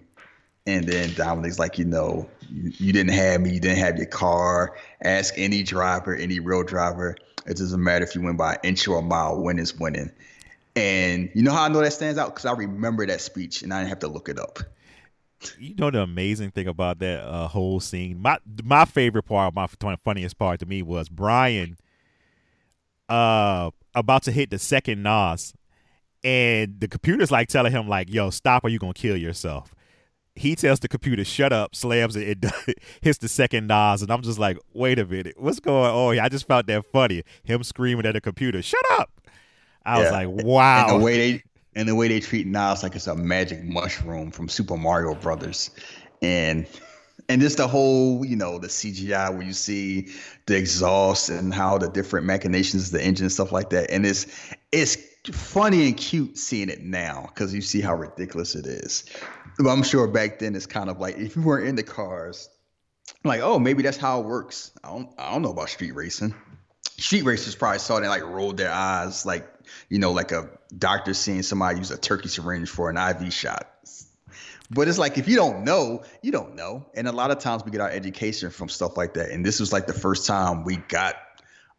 and 0.65 0.87
then 0.87 1.13
Dominic's 1.13 1.59
like, 1.59 1.77
you 1.77 1.85
know, 1.85 2.29
you, 2.49 2.71
you 2.77 2.93
didn't 2.93 3.13
have 3.13 3.41
me, 3.41 3.51
you 3.51 3.59
didn't 3.59 3.79
have 3.79 3.97
your 3.97 4.07
car. 4.07 4.75
Ask 5.01 5.33
any 5.37 5.63
driver, 5.63 6.15
any 6.15 6.39
real 6.39 6.63
driver. 6.63 7.15
It 7.45 7.57
doesn't 7.57 7.83
matter 7.83 8.05
if 8.05 8.15
you 8.15 8.21
win 8.21 8.37
by 8.37 8.53
an 8.53 8.59
inch 8.63 8.87
or 8.87 8.99
a 8.99 9.01
mile. 9.01 9.41
Win 9.41 9.59
is 9.59 9.77
winning. 9.77 10.11
And 10.75 11.29
you 11.33 11.43
know 11.43 11.51
how 11.51 11.63
I 11.63 11.67
know 11.67 11.81
that 11.81 11.93
stands 11.93 12.17
out 12.17 12.33
because 12.33 12.45
I 12.45 12.51
remember 12.53 13.05
that 13.05 13.21
speech 13.21 13.61
and 13.63 13.73
I 13.73 13.79
didn't 13.79 13.89
have 13.89 13.99
to 13.99 14.07
look 14.07 14.29
it 14.29 14.39
up. 14.39 14.59
you 15.57 15.75
know 15.75 15.89
the 15.91 16.01
amazing 16.01 16.51
thing 16.51 16.67
about 16.67 16.99
that 16.99 17.21
uh, 17.23 17.47
whole 17.47 17.79
scene. 17.79 18.19
My 18.21 18.37
my 18.63 18.85
favorite 18.85 19.23
part, 19.23 19.53
my 19.55 19.67
funniest 19.67 20.37
part 20.37 20.59
to 20.61 20.65
me 20.65 20.81
was 20.81 21.09
Brian 21.09 21.77
uh 23.07 23.71
about 23.95 24.23
to 24.23 24.31
hit 24.31 24.51
the 24.51 24.59
second 24.59 25.01
NOS, 25.03 25.53
and 26.23 26.79
the 26.79 26.87
computer's 26.87 27.31
like 27.31 27.47
telling 27.47 27.71
him 27.71 27.87
like, 27.87 28.09
"Yo, 28.13 28.29
stop, 28.29 28.63
or 28.63 28.69
you 28.69 28.79
gonna 28.79 28.93
kill 28.93 29.17
yourself." 29.17 29.73
He 30.35 30.55
tells 30.55 30.79
the 30.79 30.87
computer, 30.87 31.25
"Shut 31.25 31.51
up," 31.51 31.75
slams 31.75 32.15
it, 32.15 32.45
it 32.45 32.79
hits 33.01 33.17
the 33.17 33.27
second 33.27 33.67
NOS, 33.67 34.01
and 34.03 34.11
I'm 34.11 34.21
just 34.21 34.37
like, 34.39 34.57
"Wait 34.73 34.99
a 34.99 35.05
minute, 35.05 35.35
what's 35.37 35.59
going 35.59 35.91
on?" 35.91 36.19
I 36.19 36.29
just 36.29 36.47
found 36.47 36.67
that 36.67 36.85
funny. 36.91 37.23
Him 37.43 37.63
screaming 37.63 38.05
at 38.05 38.13
the 38.13 38.21
computer, 38.21 38.61
"Shut 38.61 38.83
up!" 38.91 39.18
I 39.89 39.97
was 39.99 40.05
Yeah. 40.05 40.11
like, 40.11 40.27
And 40.27 40.43
"Wow." 40.43 40.97
the 40.97 41.03
way 41.03 41.17
they 41.17 41.43
and 41.75 41.87
the 41.87 41.95
way 41.95 42.07
they 42.07 42.19
treat 42.19 42.45
NOS 42.47 42.83
like 42.83 42.95
it's 42.95 43.07
a 43.07 43.15
magic 43.15 43.63
mushroom 43.63 44.31
from 44.31 44.49
Super 44.49 44.77
Mario 44.77 45.15
Brothers, 45.15 45.71
and 46.21 46.67
and 47.27 47.41
just 47.41 47.57
the 47.57 47.67
whole 47.67 48.25
you 48.25 48.35
know 48.35 48.59
the 48.59 48.67
CGI 48.67 49.29
where 49.33 49.41
you 49.43 49.53
see 49.53 50.09
the 50.47 50.55
exhaust 50.57 51.29
and 51.29 51.53
how 51.53 51.77
the 51.77 51.89
different 51.89 52.25
machinations 52.25 52.87
of 52.87 52.91
the 52.99 53.03
engine 53.03 53.25
and 53.25 53.31
stuff 53.31 53.51
like 53.51 53.69
that, 53.71 53.89
and 53.91 54.05
it's 54.05 54.27
it's 54.71 54.97
funny 55.33 55.87
and 55.87 55.97
cute 55.97 56.37
seeing 56.37 56.69
it 56.69 56.81
now 56.81 57.29
because 57.33 57.53
you 57.53 57.61
see 57.61 57.81
how 57.81 57.93
ridiculous 57.95 58.55
it 58.55 58.65
is. 58.65 59.05
But 59.57 59.69
I'm 59.69 59.83
sure 59.83 60.07
back 60.07 60.39
then 60.39 60.55
it's 60.55 60.65
kind 60.65 60.89
of 60.89 60.99
like 60.99 61.17
if 61.17 61.35
you 61.35 61.41
weren't 61.41 61.67
in 61.67 61.75
the 61.75 61.83
cars, 61.83 62.49
like 63.23 63.41
oh 63.41 63.57
maybe 63.59 63.83
that's 63.83 63.97
how 63.97 64.19
it 64.21 64.25
works. 64.25 64.71
I 64.83 64.89
don't 64.89 65.09
I 65.17 65.31
don't 65.31 65.41
know 65.41 65.51
about 65.51 65.69
street 65.69 65.95
racing. 65.95 66.33
Street 66.97 67.23
racers 67.23 67.55
probably 67.55 67.79
saw 67.79 67.95
it 67.95 67.99
and, 67.99 68.07
like 68.09 68.23
rolled 68.23 68.57
their 68.57 68.71
eyes 68.71 69.25
like 69.25 69.47
you 69.89 69.99
know, 69.99 70.11
like 70.11 70.31
a 70.31 70.49
doctor 70.77 71.13
seeing 71.13 71.43
somebody 71.43 71.77
use 71.79 71.91
a 71.91 71.97
turkey 71.97 72.27
syringe 72.29 72.69
for 72.69 72.89
an 72.89 72.97
IV 72.97 73.33
shot. 73.33 73.67
But 74.71 74.87
it's 74.87 74.99
like 74.99 75.17
if 75.17 75.27
you 75.27 75.35
don't 75.35 75.63
know, 75.63 76.03
you 76.21 76.31
don't 76.31 76.55
know. 76.55 76.85
And 76.93 77.07
a 77.07 77.11
lot 77.11 77.31
of 77.31 77.39
times 77.39 77.65
we 77.65 77.71
get 77.71 77.81
our 77.81 77.89
education 77.89 78.51
from 78.51 78.69
stuff 78.69 78.97
like 78.97 79.15
that. 79.15 79.31
And 79.31 79.43
this 79.45 79.59
was 79.59 79.73
like 79.73 79.87
the 79.87 79.93
first 79.93 80.27
time 80.27 80.63
we 80.63 80.77
got 80.77 81.15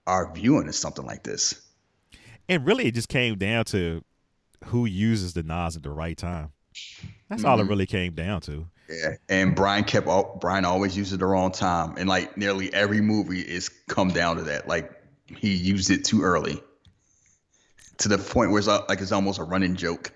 our 0.06 0.32
viewing 0.32 0.66
of 0.66 0.74
something 0.74 1.06
like 1.06 1.22
this. 1.22 1.60
And 2.48 2.66
really, 2.66 2.86
it 2.86 2.94
just 2.94 3.08
came 3.08 3.38
down 3.38 3.64
to 3.66 4.02
who 4.64 4.84
uses 4.86 5.34
the 5.34 5.44
NOS 5.44 5.76
at 5.76 5.84
the 5.84 5.90
right 5.90 6.16
time. 6.16 6.50
That's 7.28 7.44
all 7.44 7.60
it 7.60 7.64
Mhm. 7.64 7.68
really 7.68 7.86
came 7.86 8.14
down 8.14 8.40
to. 8.42 8.66
Yeah. 8.88 9.14
And 9.28 9.54
Brian 9.54 9.84
kept 9.84 10.08
all 10.08 10.36
Brian 10.40 10.64
always 10.64 10.96
used 10.96 11.12
it 11.12 11.18
the 11.18 11.26
wrong 11.26 11.52
time. 11.52 11.94
And 11.96 12.08
like 12.08 12.36
nearly 12.36 12.74
every 12.74 13.00
movie 13.00 13.40
is 13.40 13.68
come 13.86 14.08
down 14.08 14.36
to 14.36 14.42
that. 14.42 14.66
Like 14.66 14.90
he 15.28 15.54
used 15.54 15.90
it 15.90 16.04
too 16.04 16.22
early. 16.22 16.60
To 18.00 18.08
the 18.08 18.18
point 18.18 18.50
where 18.50 18.58
it's 18.58 18.68
uh, 18.68 18.84
like 18.88 19.00
it's 19.00 19.12
almost 19.12 19.38
a 19.38 19.44
running 19.44 19.76
joke. 19.76 20.12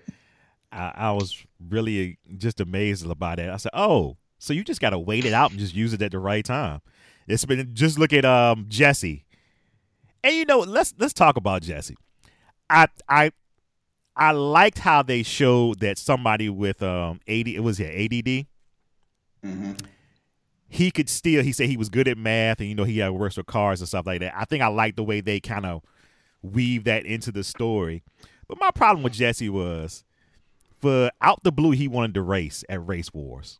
I, 0.71 0.91
I 0.95 1.11
was 1.11 1.45
really 1.69 2.17
just 2.37 2.59
amazed 2.59 3.05
about 3.05 3.39
it. 3.39 3.49
I 3.49 3.57
said, 3.57 3.71
"Oh, 3.73 4.17
so 4.39 4.53
you 4.53 4.63
just 4.63 4.81
got 4.81 4.89
to 4.89 4.99
wait 4.99 5.25
it 5.25 5.33
out 5.33 5.51
and 5.51 5.59
just 5.59 5.75
use 5.75 5.93
it 5.93 6.01
at 6.01 6.11
the 6.11 6.19
right 6.19 6.43
time." 6.43 6.81
It's 7.27 7.45
been 7.45 7.73
just 7.73 7.97
look 7.97 8.13
at 8.13 8.25
um 8.25 8.65
Jesse, 8.67 9.25
and 10.23 10.35
you 10.35 10.45
know 10.45 10.59
let's 10.59 10.93
let's 10.97 11.13
talk 11.13 11.37
about 11.37 11.61
Jesse. 11.61 11.95
I 12.69 12.87
I 13.07 13.31
I 14.15 14.31
liked 14.31 14.79
how 14.79 15.03
they 15.03 15.23
showed 15.23 15.79
that 15.79 15.97
somebody 15.97 16.49
with 16.49 16.81
um 16.83 17.19
AD 17.27 17.47
it 17.47 17.61
was 17.61 17.79
yeah 17.79 17.87
ADD. 17.87 18.47
Mm-hmm. 19.43 19.73
He 20.67 20.91
could 20.91 21.09
still. 21.09 21.43
He 21.43 21.51
said 21.51 21.69
he 21.69 21.77
was 21.77 21.89
good 21.89 22.07
at 22.07 22.17
math, 22.17 22.59
and 22.59 22.67
you 22.67 22.75
know 22.75 22.83
he 22.83 22.99
had 22.99 23.11
works 23.11 23.37
with 23.37 23.45
cars 23.45 23.79
and 23.79 23.87
stuff 23.87 24.05
like 24.05 24.19
that. 24.21 24.33
I 24.35 24.45
think 24.45 24.61
I 24.61 24.67
like 24.67 24.95
the 24.95 25.03
way 25.03 25.21
they 25.21 25.39
kind 25.39 25.65
of 25.65 25.83
weave 26.53 26.83
that 26.85 27.05
into 27.05 27.31
the 27.31 27.43
story. 27.43 28.03
But 28.47 28.59
my 28.59 28.71
problem 28.71 29.03
with 29.03 29.13
Jesse 29.13 29.49
was, 29.49 30.03
for 30.77 31.11
out 31.21 31.43
the 31.43 31.51
blue, 31.51 31.71
he 31.71 31.87
wanted 31.87 32.13
to 32.15 32.21
race 32.21 32.63
at 32.69 32.85
Race 32.85 33.13
Wars. 33.13 33.59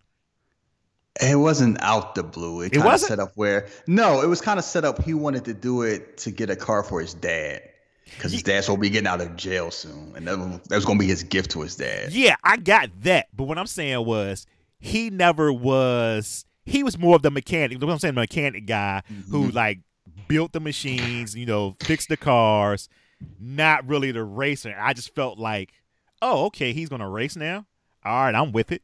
It 1.22 1.38
wasn't 1.38 1.82
out 1.82 2.16
the 2.16 2.24
blue. 2.24 2.62
It, 2.62 2.76
It 2.76 2.80
wasn't? 2.80 3.10
set 3.10 3.20
up 3.20 3.32
where 3.36 3.68
no, 3.88 4.22
it 4.22 4.28
was 4.28 4.42
kind 4.42 4.60
of 4.60 4.66
set 4.66 4.84
up. 4.84 5.02
He 5.02 5.14
wanted 5.14 5.46
to 5.46 5.54
do 5.54 5.82
it 5.82 6.18
to 6.18 6.32
get 6.32 6.50
a 6.50 6.56
car 6.56 6.84
for 6.84 7.00
his 7.00 7.14
dad 7.14 7.62
because 8.04 8.34
his 8.34 8.44
dad's 8.44 8.68
gonna 8.68 8.80
be 8.80 8.90
getting 8.90 9.08
out 9.08 9.22
of 9.22 9.36
jail 9.38 9.72
soon, 9.72 10.14
and 10.16 10.28
that 10.28 10.38
was, 10.38 10.60
that 10.68 10.76
was 10.76 10.86
gonna 10.86 11.00
be 11.00 11.08
his 11.08 11.24
gift 11.24 11.52
to 11.52 11.62
his 11.62 11.76
dad. 11.76 12.12
Yeah, 12.12 12.36
I 12.44 12.58
got 12.58 12.90
that. 13.04 13.28
But 13.34 13.46
what 13.46 13.58
I'm 13.58 13.68
saying 13.68 14.06
was 14.06 14.46
he 14.80 15.10
never 15.10 15.54
was 15.54 16.46
he 16.66 16.84
was 16.84 16.98
more 16.98 17.16
of 17.16 17.22
the 17.22 17.32
mechanic. 17.32 17.82
What 17.82 17.90
I'm 17.90 18.00
saying, 18.00 18.16
the 18.16 18.22
mechanic 18.22 18.66
guy 18.66 19.02
who 19.30 19.48
mm-hmm. 19.48 19.56
like 19.56 19.80
built 20.28 20.54
the 20.54 20.60
machines, 20.60 21.36
you 21.36 21.46
know, 21.46 21.76
fixed 21.82 22.10
the 22.10 22.18
cars, 22.18 22.90
not 23.40 23.88
really 23.88 24.12
the 24.12 24.24
racer. 24.24 24.76
I 24.78 24.94
just 24.94 25.14
felt 25.14 25.38
like, 25.38 25.74
oh, 26.22 26.46
okay, 26.46 26.74
he's 26.74 26.90
gonna 26.90 27.10
race 27.10 27.36
now. 27.36 27.66
All 28.04 28.26
right, 28.26 28.36
I'm 28.36 28.52
with 28.52 28.72
it. 28.72 28.82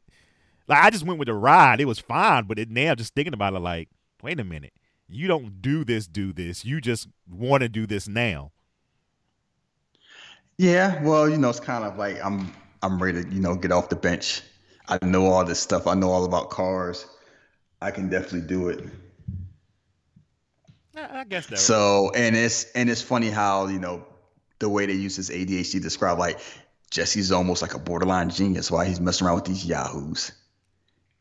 Like 0.68 0.82
I 0.82 0.90
just 0.90 1.04
went 1.04 1.18
with 1.18 1.26
the 1.26 1.34
ride. 1.34 1.80
It 1.80 1.86
was 1.86 1.98
fine, 1.98 2.44
but 2.44 2.58
it 2.58 2.70
now 2.70 2.94
just 2.94 3.14
thinking 3.14 3.34
about 3.34 3.54
it, 3.54 3.60
like, 3.60 3.88
wait 4.22 4.40
a 4.40 4.44
minute. 4.44 4.72
You 5.08 5.28
don't 5.28 5.60
do 5.60 5.84
this, 5.84 6.06
do 6.06 6.32
this. 6.32 6.64
You 6.64 6.80
just 6.80 7.08
want 7.30 7.62
to 7.62 7.68
do 7.68 7.86
this 7.86 8.08
now. 8.08 8.52
Yeah, 10.58 11.02
well, 11.02 11.28
you 11.28 11.36
know, 11.36 11.50
it's 11.50 11.60
kind 11.60 11.84
of 11.84 11.98
like 11.98 12.22
I'm 12.24 12.52
I'm 12.82 13.02
ready 13.02 13.22
to, 13.22 13.28
you 13.28 13.40
know, 13.40 13.54
get 13.54 13.72
off 13.72 13.88
the 13.88 13.96
bench. 13.96 14.42
I 14.88 14.98
know 15.04 15.26
all 15.26 15.44
this 15.44 15.60
stuff. 15.60 15.86
I 15.86 15.94
know 15.94 16.10
all 16.10 16.24
about 16.24 16.50
cars. 16.50 17.06
I 17.80 17.90
can 17.90 18.08
definitely 18.08 18.42
do 18.42 18.68
it. 18.68 18.84
I, 20.96 21.20
I 21.20 21.24
guess 21.24 21.46
that. 21.46 21.58
So, 21.58 22.10
and 22.14 22.36
it's 22.36 22.64
and 22.72 22.90
it's 22.90 23.02
funny 23.02 23.30
how, 23.30 23.66
you 23.66 23.78
know, 23.78 24.04
the 24.58 24.68
way 24.68 24.86
they 24.86 24.94
use 24.94 25.16
this 25.16 25.30
ADHD 25.30 25.72
to 25.72 25.80
describe 25.80 26.18
like 26.18 26.38
Jesse's 26.90 27.32
almost 27.32 27.62
like 27.62 27.74
a 27.74 27.78
borderline 27.78 28.30
genius 28.30 28.70
while 28.70 28.84
he's 28.84 29.00
messing 29.00 29.26
around 29.26 29.36
with 29.36 29.44
these 29.46 29.64
yahoos. 29.64 30.32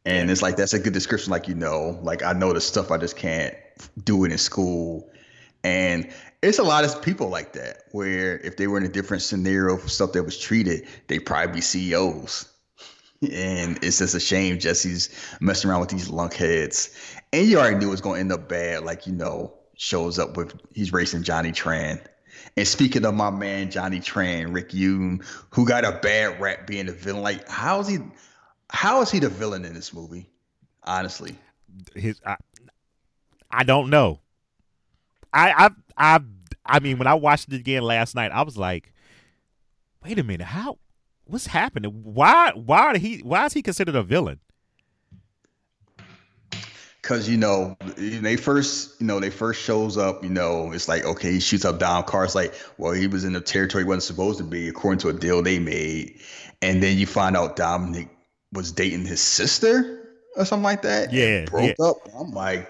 And 0.06 0.32
it's 0.32 0.42
like 0.42 0.58
that's 0.58 0.74
a 0.74 0.80
good 0.80 0.94
description 0.94 1.32
like 1.32 1.48
you 1.48 1.56
know, 1.56 2.00
like 2.02 2.24
I 2.24 2.34
know 2.34 2.54
the 2.54 2.62
stuff 2.62 2.92
I 2.92 2.98
just 2.98 3.16
can't 3.16 3.56
do 4.04 4.26
it 4.26 4.32
in 4.32 4.38
school. 4.38 5.10
And 5.64 6.12
it's 6.42 6.58
a 6.58 6.64
lot 6.64 6.84
of 6.84 7.02
people 7.04 7.30
like 7.30 7.54
that 7.54 7.84
where 7.92 8.40
if 8.40 8.58
they 8.58 8.68
were 8.68 8.78
in 8.78 8.84
a 8.84 8.90
different 8.90 9.22
scenario 9.22 9.78
for 9.78 9.90
stuff 9.90 10.14
that 10.14 10.24
was 10.24 10.40
treated, 10.40 10.88
they'd 11.08 11.20
probably 11.20 11.54
be 11.54 11.62
CEOs. 11.62 12.48
And 13.22 13.78
it's 13.84 14.00
just 14.00 14.16
a 14.16 14.20
shame 14.20 14.58
Jesse's 14.58 15.10
messing 15.40 15.70
around 15.70 15.82
with 15.82 15.90
these 15.90 16.10
lunkheads. 16.10 16.96
And 17.32 17.48
you 17.48 17.60
already 17.60 17.78
knew 17.78 17.90
it 17.90 17.92
was 17.92 18.02
going 18.02 18.16
to 18.16 18.22
end 18.22 18.32
up 18.32 18.50
bad. 18.50 18.84
Like, 18.84 19.06
you 19.06 19.14
know, 19.14 19.54
shows 19.78 20.20
up 20.20 20.38
with, 20.38 20.54
he's 20.74 20.94
racing 20.94 21.24
Johnny 21.24 21.52
Tran. 21.52 22.06
And 22.58 22.68
speaking 22.68 23.06
of 23.06 23.14
my 23.14 23.30
man, 23.30 23.72
Johnny 23.72 24.00
Tran, 24.00 24.54
Rick 24.54 24.70
Yune, 24.70 25.26
who 25.52 25.66
got 25.66 25.86
a 25.86 26.00
bad 26.02 26.40
rap 26.40 26.68
being 26.68 26.86
the 26.86 26.94
villain, 26.94 27.24
like, 27.24 27.48
how 27.48 27.80
is 27.80 27.88
he, 27.88 28.00
how 28.70 29.02
is 29.02 29.12
he 29.12 29.20
the 29.20 29.30
villain 29.30 29.66
in 29.66 29.74
this 29.74 29.94
movie? 29.94 30.30
Honestly. 30.84 31.36
his 31.96 32.20
I, 32.26 32.38
I 33.50 33.64
don't 33.64 33.90
know. 33.90 34.20
I 35.34 35.52
I 35.52 35.70
I 35.98 36.20
I 36.66 36.80
mean 36.80 36.98
when 36.98 37.08
I 37.08 37.14
watched 37.14 37.52
it 37.52 37.56
again 37.56 37.84
last 37.84 38.16
night, 38.16 38.32
I 38.32 38.42
was 38.44 38.58
like, 38.58 38.94
wait 40.04 40.20
a 40.20 40.24
minute, 40.24 40.48
how 40.48 40.80
what's 41.26 41.48
happening? 41.48 41.92
Why 42.04 42.52
why 42.56 42.88
are 42.88 42.98
he 42.98 43.20
why 43.20 43.46
is 43.46 43.54
he 43.54 43.62
considered 43.62 43.96
a 43.96 44.04
villain? 44.04 44.40
Cause 47.04 47.28
you 47.28 47.38
know 47.38 47.76
they 47.98 48.38
first, 48.38 49.02
you 49.02 49.08
know 49.08 49.20
they 49.20 49.32
first 49.32 49.62
shows 49.62 49.98
up. 49.98 50.24
You 50.24 50.30
know 50.30 50.72
it's 50.72 50.88
like 50.88 51.04
okay, 51.04 51.32
he 51.32 51.40
shoots 51.40 51.66
up 51.66 51.80
down 51.80 52.04
cars. 52.04 52.36
Like 52.36 52.54
well, 52.78 52.92
he 52.92 53.08
was 53.08 53.24
in 53.24 53.34
the 53.34 53.42
territory 53.42 53.84
he 53.84 53.88
wasn't 53.88 54.04
supposed 54.04 54.38
to 54.38 54.44
be 54.44 54.68
according 54.68 55.00
to 55.00 55.10
a 55.10 55.14
deal 55.14 55.42
they 55.42 55.58
made. 55.58 56.20
And 56.62 56.82
then 56.82 56.98
you 56.98 57.08
find 57.08 57.36
out 57.36 57.56
Dominic 57.56 58.10
was 58.54 58.72
dating 58.72 59.06
his 59.06 59.20
sister 59.20 60.02
or 60.36 60.46
something 60.46 60.64
like 60.64 60.84
that. 60.84 61.12
Yeah, 61.12 61.46
broke 61.46 61.80
up. 61.80 61.98
I'm 62.16 62.32
like, 62.32 62.70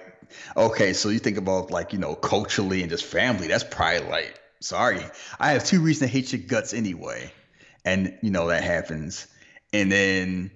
okay, 0.56 0.94
so 0.94 1.10
you 1.10 1.20
think 1.20 1.38
about 1.38 1.72
like 1.72 1.91
you 1.91 2.00
know 2.00 2.15
culturally 2.15 2.82
and 2.82 2.89
just 2.89 3.04
family. 3.04 3.48
That's 3.48 3.65
probably 3.65 4.10
like 4.10 4.39
sorry, 4.62 5.02
I 5.39 5.52
have 5.52 5.65
two 5.65 5.82
reasons 5.82 6.10
to 6.10 6.13
hate 6.13 6.32
your 6.32 6.41
guts 6.41 6.74
anyway, 6.74 7.32
and 7.84 8.17
you 8.22 8.32
know 8.32 8.48
that 8.48 8.63
happens. 8.63 9.28
And 9.74 9.91
then 9.91 10.52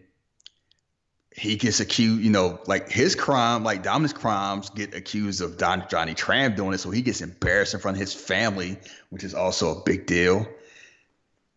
he 1.38 1.58
gets 1.58 1.82
accused, 1.82 2.24
you 2.24 2.32
know, 2.32 2.60
like 2.66 2.90
his 2.90 3.14
crime, 3.14 3.64
like 3.64 3.84
Dominic's 3.84 4.14
crimes 4.14 4.70
get 4.70 4.96
accused 4.96 5.42
of 5.42 5.58
Don 5.58 5.86
Johnny 5.90 6.14
Tran 6.14 6.56
doing 6.56 6.74
it. 6.74 6.78
So 6.78 6.92
he 6.92 7.02
gets 7.02 7.20
embarrassed 7.20 7.74
in 7.74 7.82
front 7.82 7.98
of 7.98 8.00
his 8.00 8.14
family, 8.14 8.78
which 9.10 9.24
is 9.24 9.34
also 9.34 9.78
a 9.78 9.84
big 9.84 10.06
deal. 10.06 10.48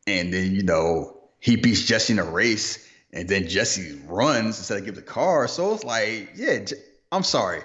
And 0.08 0.34
then, 0.34 0.52
you 0.52 0.64
know, 0.64 1.16
he 1.38 1.54
beats 1.54 1.84
Jesse 1.84 2.12
in 2.12 2.18
a 2.18 2.24
race, 2.24 2.88
and 3.12 3.28
then 3.28 3.46
Jesse 3.46 4.00
runs 4.06 4.58
instead 4.58 4.78
of 4.78 4.84
give 4.84 4.96
the 4.96 5.02
car. 5.02 5.46
So 5.46 5.72
it's 5.74 5.84
like, 5.84 6.30
yeah, 6.34 6.58
I'm 7.12 7.22
sorry. 7.22 7.62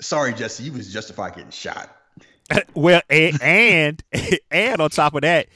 Sorry, 0.00 0.32
Jesse, 0.32 0.62
you 0.62 0.72
was 0.72 0.92
justified 0.92 1.34
getting 1.34 1.50
shot. 1.50 1.90
well, 2.74 3.02
and, 3.10 3.42
and 3.42 4.04
and 4.52 4.80
on 4.80 4.90
top 4.90 5.14
of 5.16 5.22
that, 5.22 5.48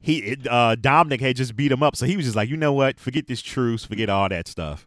he 0.00 0.36
uh 0.50 0.74
Dominic 0.74 1.22
had 1.22 1.36
just 1.36 1.56
beat 1.56 1.72
him 1.72 1.82
up, 1.82 1.96
so 1.96 2.04
he 2.04 2.16
was 2.16 2.26
just 2.26 2.36
like, 2.36 2.50
you 2.50 2.58
know 2.58 2.74
what? 2.74 3.00
Forget 3.00 3.26
this 3.26 3.40
truce, 3.40 3.86
forget 3.86 4.10
all 4.10 4.28
that 4.28 4.48
stuff. 4.48 4.86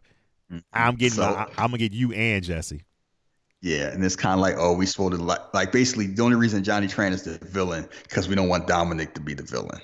Mm-hmm. 0.52 0.58
I'm 0.72 0.94
getting 0.96 1.16
So- 1.16 1.22
I, 1.24 1.44
I'm 1.58 1.68
gonna 1.68 1.78
get 1.78 1.92
you 1.92 2.12
and 2.12 2.42
Jesse. 2.42 2.82
Yeah, 3.60 3.88
and 3.88 4.04
it's 4.04 4.14
kind 4.14 4.34
of 4.34 4.40
like, 4.40 4.54
oh, 4.56 4.72
we 4.72 4.86
supposed 4.86 5.16
to 5.16 5.22
like, 5.22 5.52
like 5.52 5.72
basically 5.72 6.06
the 6.06 6.22
only 6.22 6.36
reason 6.36 6.62
Johnny 6.62 6.86
Tran 6.86 7.10
is 7.10 7.24
the 7.24 7.38
villain 7.44 7.88
because 8.04 8.28
we 8.28 8.36
don't 8.36 8.48
want 8.48 8.68
Dominic 8.68 9.14
to 9.14 9.20
be 9.20 9.34
the 9.34 9.42
villain, 9.42 9.80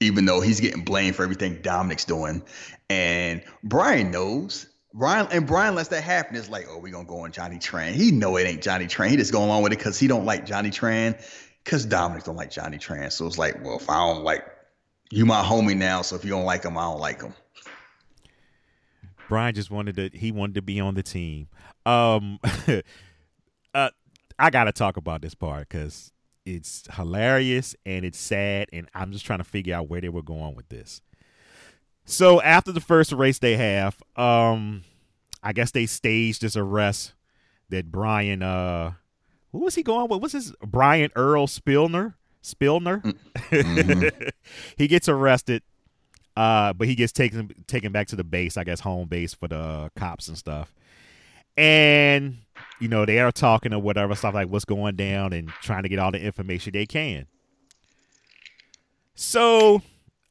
even 0.00 0.24
though 0.24 0.40
he's 0.40 0.58
getting 0.58 0.84
blamed 0.84 1.14
for 1.14 1.22
everything 1.22 1.60
Dominic's 1.60 2.06
doing, 2.06 2.42
and 2.88 3.42
Brian 3.62 4.10
knows. 4.10 4.66
Brian 4.94 5.26
and 5.32 5.46
Brian 5.46 5.74
lets 5.74 5.88
that 5.88 6.02
happen. 6.02 6.34
It's 6.36 6.48
like, 6.48 6.66
oh, 6.70 6.78
we 6.78 6.90
gonna 6.90 7.04
go 7.04 7.20
on 7.20 7.32
Johnny 7.32 7.56
Tran. 7.58 7.92
He 7.92 8.10
know 8.10 8.36
it 8.36 8.44
ain't 8.46 8.62
Johnny 8.62 8.86
Tran. 8.86 9.10
He 9.10 9.16
just 9.16 9.32
going 9.32 9.46
along 9.46 9.62
with 9.64 9.72
it 9.72 9.78
because 9.78 9.98
he 9.98 10.06
don't 10.06 10.24
like 10.24 10.46
Johnny 10.46 10.70
Tran, 10.70 11.20
because 11.62 11.84
Dominic 11.84 12.24
don't 12.24 12.36
like 12.36 12.50
Johnny 12.50 12.78
Tran. 12.78 13.12
So 13.12 13.26
it's 13.26 13.36
like, 13.36 13.62
well, 13.62 13.76
if 13.76 13.90
I 13.90 13.96
don't 13.96 14.24
like 14.24 14.46
you, 15.10 15.26
my 15.26 15.42
homie 15.42 15.76
now. 15.76 16.00
So 16.02 16.16
if 16.16 16.24
you 16.24 16.30
don't 16.30 16.44
like 16.44 16.64
him, 16.64 16.78
I 16.78 16.82
don't 16.82 17.00
like 17.00 17.20
him. 17.20 17.34
Brian 19.28 19.54
just 19.54 19.70
wanted 19.70 19.96
to 19.96 20.18
he 20.18 20.32
wanted 20.32 20.54
to 20.54 20.62
be 20.62 20.80
on 20.80 20.94
the 20.94 21.02
team. 21.02 21.48
Um 21.86 22.38
uh 23.74 23.90
I 24.38 24.50
got 24.50 24.64
to 24.64 24.72
talk 24.72 24.96
about 24.96 25.22
this 25.22 25.34
part 25.34 25.68
cuz 25.68 26.12
it's 26.44 26.86
hilarious 26.94 27.74
and 27.86 28.04
it's 28.04 28.18
sad 28.18 28.68
and 28.72 28.88
I'm 28.94 29.12
just 29.12 29.24
trying 29.24 29.38
to 29.38 29.44
figure 29.44 29.74
out 29.74 29.88
where 29.88 30.00
they 30.00 30.08
were 30.08 30.22
going 30.22 30.54
with 30.54 30.68
this. 30.68 31.00
So 32.04 32.42
after 32.42 32.70
the 32.70 32.80
first 32.80 33.12
race 33.12 33.38
they 33.38 33.56
have, 33.56 34.02
um 34.16 34.84
I 35.42 35.52
guess 35.52 35.70
they 35.70 35.86
staged 35.86 36.42
this 36.42 36.56
arrest 36.56 37.14
that 37.70 37.90
Brian 37.90 38.42
uh 38.42 38.92
who 39.52 39.60
was 39.60 39.76
he 39.76 39.82
going 39.84 40.08
with? 40.08 40.20
What's 40.20 40.32
his 40.32 40.52
Brian 40.66 41.10
Earl 41.14 41.46
Spilner? 41.46 42.14
Spilner? 42.42 43.14
he 44.76 44.88
gets 44.88 45.08
arrested 45.08 45.62
uh, 46.36 46.72
but 46.72 46.88
he 46.88 46.94
gets 46.94 47.12
taken 47.12 47.54
taken 47.66 47.92
back 47.92 48.08
to 48.08 48.16
the 48.16 48.24
base, 48.24 48.56
I 48.56 48.64
guess 48.64 48.80
home 48.80 49.08
base 49.08 49.34
for 49.34 49.48
the 49.48 49.90
cops 49.96 50.28
and 50.28 50.36
stuff. 50.36 50.74
And 51.56 52.38
you 52.80 52.88
know 52.88 53.06
they 53.06 53.20
are 53.20 53.30
talking 53.30 53.72
or 53.72 53.78
whatever 53.78 54.14
stuff 54.14 54.34
like 54.34 54.48
what's 54.48 54.64
going 54.64 54.96
down 54.96 55.32
and 55.32 55.48
trying 55.62 55.84
to 55.84 55.88
get 55.88 55.98
all 55.98 56.10
the 56.10 56.20
information 56.20 56.72
they 56.72 56.86
can. 56.86 57.26
So, 59.14 59.82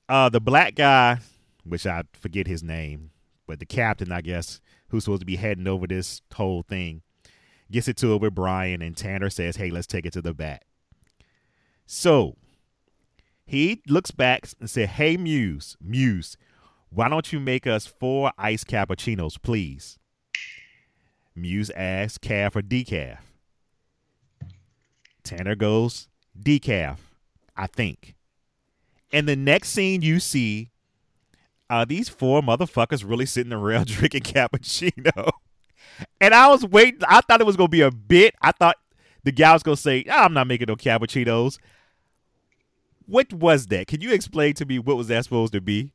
uh, 0.09 0.27
the 0.27 0.41
black 0.41 0.75
guy, 0.75 1.19
which 1.63 1.87
I 1.87 2.03
forget 2.19 2.47
his 2.47 2.61
name, 2.61 3.11
but 3.47 3.59
the 3.59 3.65
captain, 3.65 4.11
I 4.11 4.19
guess, 4.19 4.59
who's 4.89 5.05
supposed 5.05 5.21
to 5.21 5.25
be 5.25 5.37
heading 5.37 5.67
over 5.67 5.87
this 5.87 6.21
whole 6.33 6.63
thing, 6.63 7.01
gets 7.71 7.87
into 7.87 8.13
it 8.13 8.21
with 8.21 8.35
Brian, 8.35 8.81
and 8.81 8.97
Tanner 8.97 9.29
says, 9.29 9.55
"Hey, 9.55 9.69
let's 9.69 9.87
take 9.87 10.05
it 10.05 10.11
to 10.13 10.21
the 10.21 10.33
back." 10.33 10.63
So 11.85 12.35
he 13.45 13.81
looks 13.87 14.11
back 14.11 14.47
and 14.59 14.69
said, 14.69 14.89
Hey, 14.89 15.17
Muse, 15.17 15.77
Muse, 15.81 16.37
why 16.89 17.09
don't 17.09 17.31
you 17.33 17.39
make 17.39 17.67
us 17.67 17.85
four 17.85 18.31
iced 18.37 18.67
cappuccinos, 18.67 19.41
please? 19.41 19.97
Muse 21.35 21.71
asks, 21.71 22.17
calf 22.19 22.55
or 22.55 22.61
decaf? 22.61 23.17
Tanner 25.23 25.55
goes, 25.55 26.09
decaf, 26.39 26.97
I 27.55 27.67
think. 27.67 28.15
And 29.11 29.27
the 29.27 29.35
next 29.35 29.69
scene 29.69 30.01
you 30.01 30.19
see, 30.19 30.69
uh, 31.69 31.85
these 31.85 32.09
four 32.09 32.41
motherfuckers 32.41 33.07
really 33.07 33.25
sitting 33.25 33.53
around 33.53 33.87
drinking 33.87 34.21
cappuccino. 34.23 35.31
And 36.19 36.33
I 36.33 36.47
was 36.47 36.65
waiting, 36.65 37.01
I 37.07 37.21
thought 37.21 37.41
it 37.41 37.47
was 37.47 37.55
going 37.57 37.67
to 37.67 37.71
be 37.71 37.81
a 37.81 37.91
bit. 37.91 38.35
I 38.41 38.51
thought 38.51 38.77
the 39.23 39.31
guy 39.31 39.53
was 39.53 39.63
going 39.63 39.75
to 39.75 39.81
say, 39.81 40.03
"Ah, 40.09 40.25
I'm 40.25 40.33
not 40.33 40.47
making 40.47 40.65
no 40.67 40.75
cappuccinos 40.75 41.57
what 43.07 43.31
was 43.33 43.67
that? 43.67 43.87
Can 43.87 44.01
you 44.01 44.13
explain 44.13 44.53
to 44.55 44.65
me 44.65 44.79
what 44.79 44.97
was 44.97 45.07
that 45.07 45.23
supposed 45.23 45.53
to 45.53 45.61
be? 45.61 45.91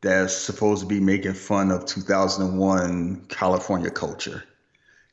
That's 0.00 0.34
supposed 0.34 0.82
to 0.82 0.86
be 0.86 1.00
making 1.00 1.34
fun 1.34 1.70
of 1.70 1.86
2001 1.86 3.26
California 3.28 3.90
culture. 3.90 4.44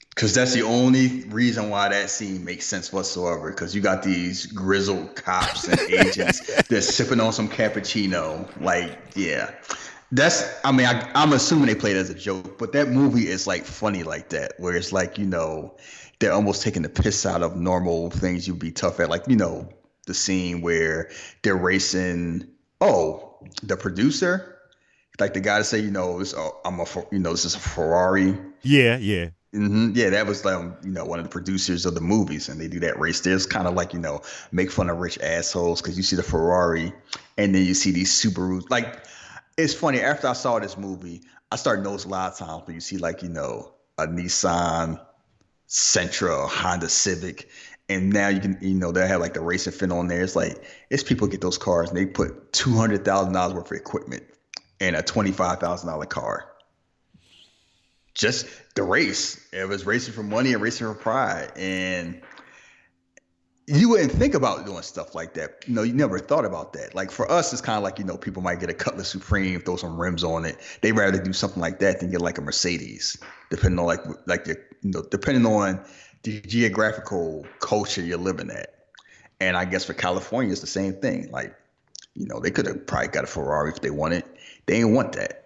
Because 0.09 0.35
that's 0.35 0.53
the 0.53 0.61
only 0.61 1.23
reason 1.29 1.71
why 1.71 1.89
that 1.89 2.09
scene 2.09 2.45
makes 2.45 2.65
sense 2.65 2.93
whatsoever. 2.93 3.49
Because 3.49 3.73
you 3.73 3.81
got 3.81 4.03
these 4.03 4.45
grizzled 4.45 5.15
cops 5.15 5.67
and 5.67 5.79
agents 5.89 6.63
that's 6.65 6.93
sipping 6.93 7.19
on 7.19 7.33
some 7.33 7.49
cappuccino. 7.49 8.47
Like, 8.61 8.99
yeah. 9.15 9.51
That's, 10.11 10.47
I 10.63 10.71
mean, 10.71 10.85
I, 10.85 11.09
I'm 11.15 11.33
assuming 11.33 11.65
they 11.65 11.75
played 11.75 11.95
as 11.95 12.11
a 12.11 12.13
joke, 12.13 12.59
but 12.59 12.73
that 12.73 12.89
movie 12.89 13.27
is 13.27 13.47
like 13.47 13.65
funny 13.65 14.03
like 14.03 14.29
that, 14.29 14.53
where 14.59 14.75
it's 14.75 14.91
like, 14.91 15.17
you 15.17 15.25
know, 15.25 15.75
they're 16.19 16.33
almost 16.33 16.61
taking 16.61 16.83
the 16.83 16.89
piss 16.89 17.25
out 17.25 17.41
of 17.41 17.55
normal 17.55 18.11
things 18.11 18.47
you'd 18.47 18.59
be 18.59 18.71
tough 18.71 18.99
at. 18.99 19.09
Like, 19.09 19.23
you 19.27 19.35
know, 19.35 19.67
the 20.05 20.13
scene 20.13 20.61
where 20.61 21.09
they're 21.41 21.55
racing. 21.55 22.47
Oh, 22.81 23.37
the 23.61 23.77
producer, 23.77 24.57
like 25.19 25.33
the 25.33 25.39
guy 25.39 25.59
to 25.59 25.63
say, 25.63 25.79
you 25.79 25.91
know, 25.91 26.19
this, 26.19 26.33
oh, 26.33 26.59
I'm 26.65 26.79
a, 26.79 26.85
you 27.11 27.19
know, 27.19 27.31
this 27.31 27.45
is 27.45 27.55
a 27.55 27.59
Ferrari. 27.59 28.37
Yeah, 28.61 28.97
yeah. 28.97 29.29
Mm-hmm. 29.53 29.91
Yeah, 29.93 30.09
that 30.09 30.25
was 30.25 30.43
um, 30.47 30.75
you 30.83 30.91
know 30.91 31.05
one 31.05 31.19
of 31.19 31.25
the 31.25 31.29
producers 31.29 31.85
of 31.85 31.93
the 31.93 32.01
movies, 32.01 32.49
and 32.49 32.59
they 32.59 32.67
do 32.67 32.79
that 32.79 32.99
race. 32.99 33.19
There's 33.19 33.45
kind 33.45 33.67
of 33.67 33.75
like 33.75 33.93
you 33.93 33.99
know 33.99 34.21
make 34.51 34.71
fun 34.71 34.89
of 34.89 34.97
rich 34.97 35.19
assholes 35.19 35.79
because 35.79 35.95
you 35.95 36.01
see 36.01 36.15
the 36.15 36.23
Ferrari, 36.23 36.91
and 37.37 37.53
then 37.53 37.63
you 37.63 37.75
see 37.75 37.91
these 37.91 38.11
Subarus. 38.11 38.67
Like 38.71 39.05
it's 39.55 39.75
funny. 39.75 40.01
After 40.01 40.27
I 40.27 40.33
saw 40.33 40.57
this 40.57 40.75
movie, 40.75 41.21
I 41.51 41.57
started 41.57 41.83
noticing 41.83 42.09
a 42.09 42.13
lot 42.13 42.31
of 42.31 42.37
times 42.39 42.63
when 42.65 42.73
you 42.73 42.81
see 42.81 42.97
like 42.97 43.21
you 43.21 43.29
know 43.29 43.75
a 43.99 44.07
Nissan 44.07 44.99
Sentra, 45.67 46.49
Honda 46.49 46.89
Civic, 46.89 47.47
and 47.93 48.11
now 48.11 48.27
you 48.27 48.39
can 48.39 48.57
you 48.61 48.73
know 48.73 48.91
they 48.91 49.07
have 49.07 49.21
like 49.21 49.33
the 49.33 49.41
racing 49.41 49.73
fin 49.73 49.91
on 49.91 50.07
there. 50.07 50.21
It's 50.21 50.35
like 50.35 50.63
it's 50.89 51.03
people 51.03 51.27
get 51.27 51.41
those 51.41 51.57
cars 51.57 51.89
and 51.89 51.97
they 51.97 52.05
put 52.05 52.51
two 52.53 52.75
hundred 52.75 53.05
thousand 53.05 53.33
dollars 53.33 53.53
worth 53.53 53.71
of 53.71 53.77
equipment 53.77 54.23
in 54.79 54.95
a 54.95 55.01
twenty 55.01 55.31
five 55.31 55.59
thousand 55.59 55.89
dollar 55.89 56.05
car 56.05 56.53
just 58.13 58.47
the 58.75 58.83
race. 58.83 59.39
It 59.51 59.67
was 59.67 59.85
racing 59.85 60.13
for 60.13 60.23
money 60.23 60.53
and 60.53 60.61
racing 60.61 60.87
for 60.87 60.93
pride. 60.93 61.51
And 61.55 62.21
you 63.65 63.89
wouldn't 63.89 64.11
think 64.11 64.33
about 64.33 64.65
doing 64.65 64.81
stuff 64.83 65.15
like 65.15 65.35
that. 65.35 65.63
You 65.67 65.73
know, 65.73 65.83
you 65.83 65.93
never 65.93 66.19
thought 66.19 66.45
about 66.45 66.73
that. 66.73 66.93
Like 66.93 67.11
for 67.11 67.31
us, 67.31 67.53
it's 67.53 67.61
kind 67.61 67.77
of 67.77 67.83
like, 67.83 67.97
you 67.97 68.05
know, 68.05 68.17
people 68.17 68.41
might 68.41 68.59
get 68.59 68.69
a 68.69 68.73
Cutlass 68.73 69.09
Supreme, 69.09 69.61
throw 69.61 69.77
some 69.77 69.99
rims 69.99 70.23
on 70.23 70.45
it. 70.45 70.57
They'd 70.81 70.91
rather 70.91 71.21
do 71.21 71.33
something 71.33 71.61
like 71.61 71.79
that 71.79 71.99
than 71.99 72.11
get 72.11 72.21
like 72.21 72.37
a 72.37 72.41
Mercedes, 72.41 73.17
depending 73.49 73.79
on 73.79 73.85
like 73.85 74.01
like 74.27 74.45
the 74.45 74.57
you 74.81 74.91
know, 74.91 75.03
depending 75.09 75.45
on 75.45 75.83
the 76.23 76.41
geographical 76.41 77.45
culture 77.59 78.01
you're 78.01 78.17
living 78.17 78.49
at. 78.49 78.87
And 79.39 79.57
I 79.57 79.65
guess 79.65 79.85
for 79.85 79.93
California, 79.93 80.51
it's 80.51 80.61
the 80.61 80.67
same 80.67 80.93
thing. 80.93 81.29
Like, 81.31 81.55
you 82.15 82.27
know, 82.27 82.39
they 82.39 82.51
could 82.51 82.65
have 82.65 82.85
probably 82.87 83.09
got 83.09 83.23
a 83.23 83.27
Ferrari 83.27 83.71
if 83.71 83.81
they 83.81 83.89
wanted. 83.89 84.23
They 84.65 84.75
didn't 84.75 84.93
want 84.93 85.13
that 85.13 85.43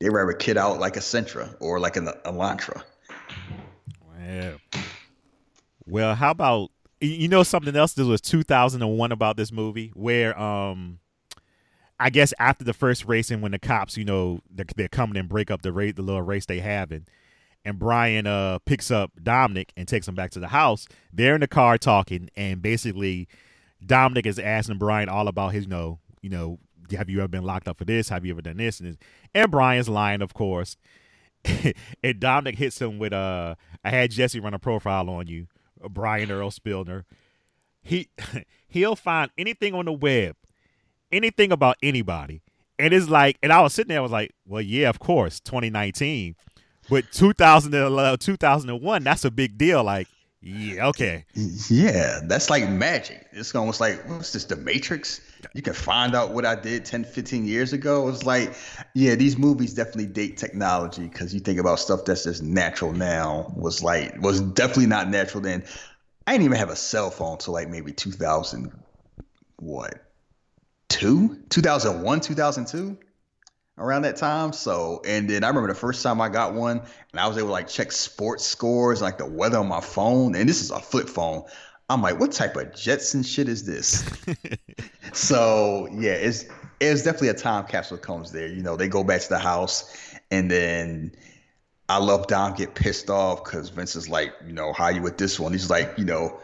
they 0.00 0.08
rather 0.08 0.32
kid 0.32 0.56
out 0.56 0.80
like 0.80 0.96
a 0.96 1.00
Sentra 1.00 1.54
or 1.60 1.78
like 1.78 1.96
an 1.96 2.08
Elantra. 2.24 2.82
Well, 4.18 4.56
well, 5.86 6.14
how 6.14 6.30
about 6.30 6.70
you 7.00 7.28
know 7.28 7.42
something 7.42 7.76
else? 7.76 7.92
This 7.92 8.06
was 8.06 8.20
2001 8.20 9.12
about 9.12 9.36
this 9.36 9.52
movie 9.52 9.92
where 9.94 10.38
um. 10.38 10.98
I 12.02 12.08
guess 12.08 12.32
after 12.38 12.64
the 12.64 12.72
first 12.72 13.04
racing, 13.04 13.42
when 13.42 13.52
the 13.52 13.58
cops, 13.58 13.98
you 13.98 14.06
know, 14.06 14.40
they're, 14.50 14.64
they're 14.74 14.88
coming 14.88 15.18
and 15.18 15.28
break 15.28 15.50
up 15.50 15.60
the 15.60 15.70
race, 15.70 15.92
the 15.96 16.00
little 16.00 16.22
race 16.22 16.46
they 16.46 16.60
having, 16.60 17.04
and 17.64 17.78
Brian 17.78 18.26
uh 18.26 18.58
picks 18.60 18.90
up 18.90 19.12
Dominic 19.22 19.72
and 19.76 19.86
takes 19.86 20.08
him 20.08 20.14
back 20.14 20.30
to 20.32 20.40
the 20.40 20.48
house. 20.48 20.86
They're 21.12 21.34
in 21.34 21.40
the 21.40 21.48
car 21.48 21.78
talking, 21.78 22.30
and 22.36 22.62
basically, 22.62 23.28
Dominic 23.84 24.26
is 24.26 24.38
asking 24.38 24.78
Brian 24.78 25.08
all 25.08 25.28
about 25.28 25.52
his, 25.52 25.64
you 25.64 25.70
know, 25.70 25.98
you 26.22 26.30
know, 26.30 26.58
have 26.96 27.08
you 27.08 27.18
ever 27.20 27.28
been 27.28 27.44
locked 27.44 27.68
up 27.68 27.78
for 27.78 27.84
this? 27.84 28.08
Have 28.08 28.24
you 28.24 28.32
ever 28.32 28.42
done 28.42 28.56
this? 28.56 28.80
And, 28.80 28.96
and 29.34 29.50
Brian's 29.50 29.88
lying, 29.88 30.22
of 30.22 30.34
course. 30.34 30.76
and 32.02 32.20
Dominic 32.20 32.56
hits 32.56 32.80
him 32.80 32.98
with 32.98 33.12
uh 33.12 33.54
I 33.84 33.90
had 33.90 34.10
Jesse 34.10 34.40
run 34.40 34.54
a 34.54 34.58
profile 34.58 35.08
on 35.08 35.26
you, 35.26 35.46
Brian 35.88 36.30
Earl 36.30 36.50
Spilner. 36.50 37.04
He 37.82 38.08
he'll 38.68 38.96
find 38.96 39.30
anything 39.38 39.74
on 39.74 39.86
the 39.86 39.92
web, 39.92 40.36
anything 41.10 41.52
about 41.52 41.76
anybody. 41.82 42.42
And 42.78 42.94
it's 42.94 43.10
like, 43.10 43.36
and 43.42 43.52
I 43.52 43.60
was 43.60 43.74
sitting 43.74 43.90
there, 43.90 43.98
I 43.98 44.02
was 44.02 44.12
like, 44.12 44.34
well, 44.46 44.62
yeah, 44.62 44.88
of 44.88 44.98
course, 44.98 45.38
2019. 45.40 46.34
But 46.90 47.10
2011, 47.12 47.98
uh, 47.98 48.16
2001, 48.16 49.04
that's 49.04 49.24
a 49.24 49.30
big 49.30 49.56
deal. 49.56 49.84
Like, 49.84 50.08
yeah, 50.42 50.88
okay. 50.88 51.26
Yeah, 51.68 52.20
that's 52.24 52.48
like 52.48 52.68
magic. 52.68 53.26
It's 53.32 53.54
almost 53.54 53.80
like, 53.80 54.08
what's 54.08 54.32
this, 54.32 54.44
The 54.44 54.56
Matrix? 54.56 55.20
You 55.54 55.60
can 55.60 55.74
find 55.74 56.14
out 56.14 56.32
what 56.32 56.46
I 56.46 56.54
did 56.54 56.84
10, 56.84 57.04
15 57.04 57.46
years 57.46 57.72
ago. 57.72 58.08
It's 58.08 58.24
like, 58.24 58.54
yeah, 58.94 59.14
these 59.14 59.36
movies 59.36 59.74
definitely 59.74 60.06
date 60.06 60.38
technology 60.38 61.06
because 61.06 61.34
you 61.34 61.40
think 61.40 61.58
about 61.60 61.78
stuff 61.78 62.04
that's 62.06 62.24
just 62.24 62.42
natural 62.42 62.92
now 62.92 63.52
was 63.54 63.82
like, 63.82 64.20
was 64.20 64.40
definitely 64.40 64.86
not 64.86 65.08
natural 65.08 65.42
then. 65.42 65.62
I 66.26 66.32
didn't 66.32 66.46
even 66.46 66.58
have 66.58 66.70
a 66.70 66.76
cell 66.76 67.10
phone 67.10 67.38
till 67.38 67.52
like 67.52 67.68
maybe 67.68 67.92
2000, 67.92 68.72
what, 69.56 70.02
two? 70.88 71.42
2001, 71.50 72.20
2002? 72.20 72.98
Around 73.80 74.02
that 74.02 74.16
time. 74.16 74.52
So, 74.52 75.02
and 75.06 75.28
then 75.28 75.42
I 75.42 75.48
remember 75.48 75.68
the 75.68 75.74
first 75.74 76.02
time 76.02 76.20
I 76.20 76.28
got 76.28 76.54
one, 76.54 76.80
and 77.10 77.20
I 77.20 77.26
was 77.26 77.36
able 77.36 77.48
to 77.48 77.52
like 77.52 77.68
check 77.68 77.90
sports 77.90 78.46
scores, 78.46 79.02
like 79.02 79.18
the 79.18 79.26
weather 79.26 79.58
on 79.58 79.68
my 79.68 79.80
phone. 79.80 80.36
And 80.36 80.48
this 80.48 80.62
is 80.62 80.70
a 80.70 80.78
flip 80.78 81.08
phone. 81.08 81.42
I'm 81.88 82.02
like, 82.02 82.20
what 82.20 82.30
type 82.30 82.54
of 82.56 82.74
Jetson 82.74 83.24
shit 83.24 83.48
is 83.48 83.66
this? 83.66 84.08
so 85.12 85.88
yeah, 85.92 86.12
it's 86.12 86.44
it's 86.78 87.02
definitely 87.02 87.28
a 87.28 87.34
time 87.34 87.66
capsule 87.66 87.98
comes 87.98 88.30
there. 88.30 88.46
You 88.46 88.62
know, 88.62 88.76
they 88.76 88.88
go 88.88 89.02
back 89.02 89.22
to 89.22 89.28
the 89.28 89.38
house, 89.38 90.14
and 90.30 90.50
then 90.50 91.12
I 91.88 91.96
love 91.96 92.28
Dom 92.28 92.54
get 92.54 92.76
pissed 92.76 93.10
off 93.10 93.42
because 93.42 93.70
Vince 93.70 93.96
is 93.96 94.08
like, 94.08 94.32
you 94.46 94.52
know, 94.52 94.72
how 94.72 94.88
you 94.88 95.02
with 95.02 95.18
this 95.18 95.40
one? 95.40 95.50
He's 95.50 95.68
like, 95.68 95.92
you 95.98 96.04
know, 96.04 96.38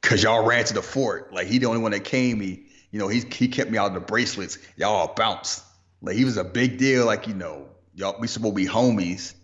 because 0.00 0.22
y'all 0.22 0.46
ran 0.46 0.64
to 0.64 0.72
the 0.72 0.82
fort. 0.82 1.32
Like 1.34 1.46
he 1.46 1.58
the 1.58 1.66
only 1.66 1.82
one 1.82 1.92
that 1.92 2.04
came 2.04 2.38
me. 2.38 2.62
You 2.92 2.98
know, 2.98 3.08
he 3.08 3.20
he 3.20 3.48
kept 3.48 3.70
me 3.70 3.76
out 3.76 3.88
of 3.88 3.94
the 3.94 4.00
bracelets. 4.00 4.58
Y'all 4.76 5.12
bounced. 5.14 5.65
Like 6.02 6.16
he 6.16 6.24
was 6.24 6.36
a 6.36 6.44
big 6.44 6.78
deal. 6.78 7.06
Like 7.06 7.26
you 7.26 7.34
know, 7.34 7.68
y'all 7.94 8.16
we 8.20 8.26
supposed 8.28 8.54
to 8.54 8.62
be 8.62 8.66
homies, 8.66 9.34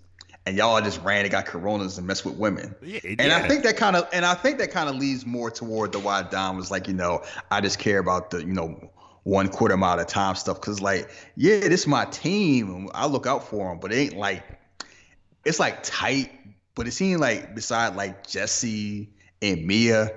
and 0.46 0.56
y'all 0.56 0.80
just 0.80 1.02
ran 1.02 1.22
and 1.22 1.30
got 1.30 1.46
coronas 1.46 1.98
and 1.98 2.06
messed 2.06 2.24
with 2.24 2.36
women. 2.36 2.74
Yeah, 2.82 3.00
and 3.04 3.20
yeah. 3.20 3.36
I 3.36 3.48
think 3.48 3.62
that 3.64 3.76
kind 3.76 3.96
of 3.96 4.08
and 4.12 4.24
I 4.24 4.34
think 4.34 4.58
that 4.58 4.70
kind 4.70 4.88
of 4.88 4.96
leads 4.96 5.24
more 5.24 5.50
toward 5.50 5.92
the 5.92 5.98
why 5.98 6.22
Dom 6.22 6.56
was 6.56 6.70
like, 6.70 6.88
you 6.88 6.94
know, 6.94 7.22
I 7.50 7.60
just 7.60 7.78
care 7.78 7.98
about 7.98 8.30
the 8.30 8.40
you 8.40 8.52
know 8.52 8.90
one 9.24 9.48
quarter 9.48 9.76
mile 9.76 10.00
at 10.00 10.00
a 10.00 10.04
time 10.04 10.34
stuff 10.34 10.60
because 10.60 10.80
like 10.80 11.10
yeah, 11.36 11.60
this 11.60 11.82
is 11.82 11.86
my 11.86 12.04
team. 12.06 12.88
I 12.94 13.06
look 13.06 13.26
out 13.26 13.48
for 13.48 13.68
them, 13.68 13.78
but 13.78 13.92
it 13.92 13.96
ain't 13.96 14.16
like 14.16 14.42
it's 15.44 15.60
like 15.60 15.82
tight. 15.82 16.30
But 16.74 16.86
it 16.86 16.92
seemed 16.92 17.20
like 17.20 17.54
beside 17.54 17.96
like 17.96 18.26
Jesse 18.26 19.10
and 19.42 19.66
Mia, 19.66 20.10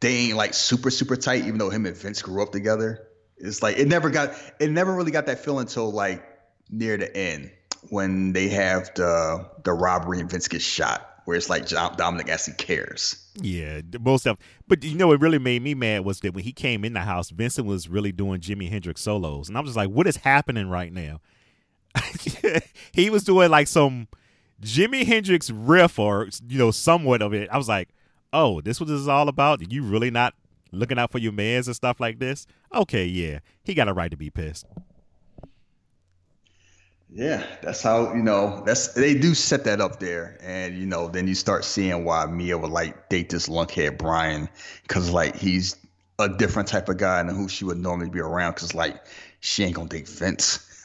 they 0.00 0.14
ain't 0.14 0.36
like 0.36 0.54
super 0.54 0.90
super 0.90 1.16
tight. 1.16 1.44
Even 1.46 1.58
though 1.58 1.70
him 1.70 1.86
and 1.86 1.96
Vince 1.96 2.22
grew 2.22 2.42
up 2.42 2.52
together. 2.52 3.08
It's 3.44 3.62
like 3.62 3.76
it 3.76 3.88
never 3.88 4.10
got 4.10 4.32
it 4.58 4.70
never 4.70 4.94
really 4.94 5.10
got 5.10 5.26
that 5.26 5.38
feeling 5.38 5.66
until 5.66 5.92
like 5.92 6.26
near 6.70 6.96
the 6.96 7.14
end 7.14 7.50
when 7.90 8.32
they 8.32 8.48
have 8.48 8.92
the 8.94 9.46
the 9.64 9.72
robbery 9.72 10.20
and 10.20 10.30
Vince 10.30 10.48
gets 10.48 10.64
shot, 10.64 11.20
where 11.24 11.36
it's 11.36 11.50
like 11.50 11.68
Dominic 11.68 12.28
actually 12.30 12.54
cares. 12.54 13.22
Yeah, 13.36 13.82
most 14.00 14.26
of. 14.26 14.38
But 14.66 14.82
you 14.82 14.96
know, 14.96 15.08
what 15.08 15.20
really 15.20 15.38
made 15.38 15.62
me 15.62 15.74
mad 15.74 16.04
was 16.04 16.20
that 16.20 16.34
when 16.34 16.44
he 16.44 16.52
came 16.52 16.84
in 16.84 16.94
the 16.94 17.00
house, 17.00 17.30
Vincent 17.30 17.66
was 17.66 17.88
really 17.88 18.12
doing 18.12 18.40
Jimi 18.40 18.70
Hendrix 18.70 19.02
solos, 19.02 19.48
and 19.48 19.58
I 19.58 19.60
was 19.60 19.70
just 19.70 19.76
like, 19.76 19.90
"What 19.90 20.06
is 20.06 20.16
happening 20.16 20.68
right 20.68 20.92
now?" 20.92 21.20
he 22.92 23.10
was 23.10 23.24
doing 23.24 23.50
like 23.50 23.68
some 23.68 24.08
Jimi 24.62 25.04
Hendrix 25.04 25.50
riff 25.50 25.98
or 25.98 26.28
you 26.48 26.58
know 26.58 26.70
somewhat 26.70 27.20
of 27.20 27.34
it. 27.34 27.50
I 27.50 27.58
was 27.58 27.68
like, 27.68 27.90
"Oh, 28.32 28.62
this 28.62 28.80
what 28.80 28.88
this 28.88 29.00
is 29.00 29.08
all 29.08 29.28
about? 29.28 29.70
You 29.70 29.82
really 29.82 30.10
not 30.10 30.34
looking 30.74 30.98
out 30.98 31.12
for 31.12 31.18
your 31.18 31.32
mans 31.32 31.66
and 31.66 31.76
stuff 31.76 32.00
like 32.00 32.18
this, 32.18 32.46
okay, 32.74 33.04
yeah, 33.04 33.40
he 33.62 33.74
got 33.74 33.88
a 33.88 33.92
right 33.92 34.10
to 34.10 34.16
be 34.16 34.30
pissed. 34.30 34.66
Yeah, 37.14 37.44
that's 37.62 37.80
how 37.80 38.12
you 38.12 38.22
know. 38.22 38.62
That's 38.66 38.88
they 38.88 39.14
do 39.14 39.34
set 39.34 39.64
that 39.64 39.80
up 39.80 40.00
there, 40.00 40.36
and 40.42 40.76
you 40.76 40.84
know, 40.84 41.08
then 41.08 41.28
you 41.28 41.36
start 41.36 41.64
seeing 41.64 42.04
why 42.04 42.26
Mia 42.26 42.58
would 42.58 42.70
like 42.70 43.08
date 43.08 43.30
this 43.30 43.48
lunkhead 43.48 43.98
Brian, 43.98 44.48
because 44.82 45.10
like 45.10 45.36
he's 45.36 45.76
a 46.18 46.28
different 46.28 46.68
type 46.68 46.88
of 46.88 46.96
guy 46.96 47.22
than 47.22 47.34
who 47.34 47.48
she 47.48 47.64
would 47.64 47.78
normally 47.78 48.10
be 48.10 48.18
around. 48.18 48.54
Because 48.54 48.74
like 48.74 49.04
she 49.38 49.62
ain't 49.62 49.76
gonna 49.76 49.88
date 49.88 50.08
Vince. 50.08 50.70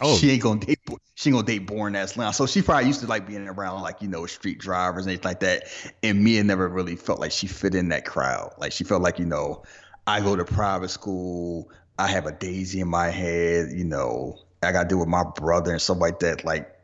Oh. 0.00 0.16
She 0.16 0.30
ain't 0.30 0.42
gonna 0.42 0.60
date 0.60 0.78
she 1.16 1.30
ain't 1.30 1.34
gonna 1.34 1.46
date 1.46 1.66
boring 1.66 1.96
ass 1.96 2.16
Leon. 2.16 2.32
So 2.32 2.46
she 2.46 2.62
probably 2.62 2.86
used 2.86 3.00
to 3.00 3.08
like 3.08 3.26
being 3.26 3.48
around 3.48 3.82
like, 3.82 4.00
you 4.00 4.06
know, 4.06 4.26
street 4.26 4.58
drivers 4.58 5.06
and 5.06 5.10
anything 5.10 5.28
like 5.28 5.40
that. 5.40 5.64
And 6.04 6.22
Mia 6.22 6.44
never 6.44 6.68
really 6.68 6.94
felt 6.94 7.18
like 7.18 7.32
she 7.32 7.48
fit 7.48 7.74
in 7.74 7.88
that 7.88 8.04
crowd. 8.04 8.54
Like 8.58 8.70
she 8.70 8.84
felt 8.84 9.02
like, 9.02 9.18
you 9.18 9.26
know, 9.26 9.64
I 10.08 10.22
go 10.22 10.34
to 10.34 10.44
private 10.46 10.88
school, 10.88 11.70
I 11.98 12.06
have 12.06 12.24
a 12.24 12.32
daisy 12.32 12.80
in 12.80 12.88
my 12.88 13.10
head, 13.10 13.72
you 13.72 13.84
know, 13.84 14.38
I 14.62 14.72
gotta 14.72 14.88
deal 14.88 15.00
with 15.00 15.08
my 15.08 15.22
brother 15.22 15.70
and 15.70 15.82
stuff 15.82 15.98
like 15.98 16.20
that. 16.20 16.46
Like 16.46 16.74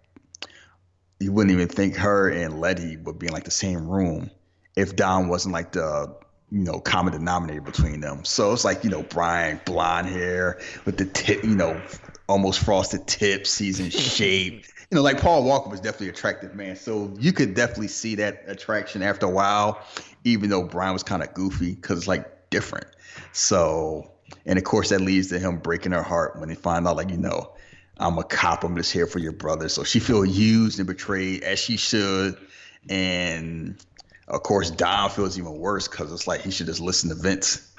you 1.18 1.32
wouldn't 1.32 1.50
even 1.50 1.68
think 1.68 1.96
her 1.96 2.28
and 2.28 2.60
Letty 2.60 2.98
would 2.98 3.18
be 3.18 3.28
in 3.28 3.32
like 3.32 3.44
the 3.44 3.50
same 3.50 3.88
room 3.88 4.30
if 4.76 4.94
Dom 4.94 5.28
wasn't 5.28 5.54
like 5.54 5.72
the 5.72 6.14
you 6.50 6.64
know 6.64 6.80
common 6.80 7.14
denominator 7.14 7.62
between 7.62 8.00
them. 8.00 8.26
So 8.26 8.52
it's 8.52 8.62
like 8.62 8.84
you 8.84 8.90
know 8.90 9.02
Brian, 9.02 9.58
blonde 9.64 10.08
hair 10.08 10.60
with 10.84 10.98
the 10.98 11.06
tip, 11.06 11.42
you 11.44 11.56
know, 11.56 11.80
almost 12.28 12.60
frosted 12.60 13.06
tips. 13.06 13.56
He's 13.56 13.80
in 13.80 13.88
shape. 13.88 14.66
You 14.90 14.96
know, 14.96 15.02
like 15.02 15.18
Paul 15.18 15.44
Walker 15.44 15.70
was 15.70 15.80
definitely 15.80 16.10
attractive 16.10 16.54
man. 16.54 16.76
So 16.76 17.14
you 17.18 17.32
could 17.32 17.54
definitely 17.54 17.88
see 17.88 18.16
that 18.16 18.44
attraction 18.48 19.02
after 19.02 19.24
a 19.24 19.30
while, 19.30 19.82
even 20.24 20.50
though 20.50 20.64
Brian 20.64 20.92
was 20.92 21.02
kind 21.02 21.22
of 21.22 21.32
goofy 21.32 21.74
because 21.74 22.00
it's 22.00 22.06
like 22.06 22.50
different. 22.50 22.86
So, 23.32 24.10
and 24.46 24.58
of 24.58 24.64
course 24.64 24.90
that 24.90 25.00
leads 25.00 25.28
to 25.28 25.38
him 25.38 25.58
breaking 25.58 25.92
her 25.92 26.02
heart 26.02 26.38
when 26.38 26.48
they 26.48 26.54
find 26.54 26.86
out, 26.86 26.96
like 26.96 27.10
you 27.10 27.16
know, 27.16 27.52
I'm 27.98 28.18
a 28.18 28.24
cop. 28.24 28.64
I'm 28.64 28.76
just 28.76 28.92
here 28.92 29.06
for 29.06 29.18
your 29.18 29.32
brother. 29.32 29.68
So 29.68 29.84
she 29.84 30.00
feel 30.00 30.24
used 30.24 30.78
and 30.78 30.86
betrayed 30.86 31.42
as 31.42 31.58
she 31.58 31.76
should, 31.76 32.36
and 32.88 33.76
of 34.28 34.42
course, 34.42 34.70
Dom 34.70 35.10
feels 35.10 35.38
even 35.38 35.58
worse 35.58 35.86
because 35.86 36.12
it's 36.12 36.26
like 36.26 36.40
he 36.40 36.50
should 36.50 36.66
just 36.66 36.80
listen 36.80 37.08
to 37.10 37.14
Vince. 37.14 37.70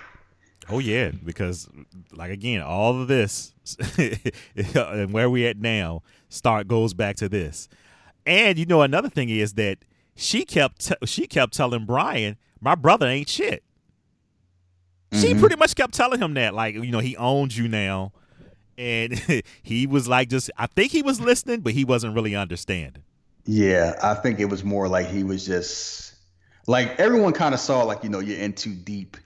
Oh 0.70 0.80
yeah, 0.80 1.12
because 1.12 1.68
like 2.12 2.32
again, 2.32 2.62
all 2.62 3.02
of 3.02 3.08
this 3.08 3.54
and 4.56 5.14
where 5.14 5.30
we 5.30 5.46
at 5.46 5.58
now 5.58 6.02
start 6.30 6.68
goes 6.68 6.94
back 6.94 7.18
to 7.18 7.30
this. 7.30 7.68
And 8.26 8.58
you 8.58 8.66
know 8.66 8.82
another 8.82 9.10
thing 9.10 9.30
is 9.30 9.54
that 9.54 9.80
she 10.16 10.46
kept 10.46 10.88
t- 10.88 11.06
she 11.06 11.28
kept 11.28 11.54
telling 11.54 11.86
Brian, 11.86 12.38
"My 12.60 12.74
brother 12.74 13.08
ain't 13.08 13.30
shit." 13.30 13.64
Mm-hmm. 15.12 15.22
She 15.22 15.36
pretty 15.36 15.56
much 15.56 15.76
kept 15.76 15.94
telling 15.94 16.20
him 16.20 16.34
that, 16.36 16.54
like 16.54 16.76
you 16.76 16.92
know, 16.92 17.00
he 17.00 17.16
owns 17.18 17.58
you 17.58 17.68
now, 17.68 18.12
and 18.78 19.14
he 19.64 19.88
was 19.88 20.08
like, 20.08 20.30
just 20.30 20.52
I 20.58 20.68
think 20.68 20.92
he 20.92 21.02
was 21.02 21.22
listening, 21.22 21.62
but 21.62 21.74
he 21.74 21.86
wasn't 21.86 22.16
really 22.16 22.36
understanding. 22.36 23.04
Yeah, 23.46 23.94
I 24.02 24.16
think 24.16 24.40
it 24.40 24.46
was 24.46 24.64
more 24.64 24.88
like 24.88 25.08
he 25.08 25.24
was 25.24 25.46
just 25.46 26.16
like 26.68 27.00
everyone 27.00 27.34
kind 27.34 27.54
of 27.54 27.60
saw 27.60 27.84
like 27.84 28.04
you 28.04 28.10
know 28.10 28.20
you're 28.20 28.40
in 28.40 28.54
too 28.54 28.74
deep. 28.74 29.18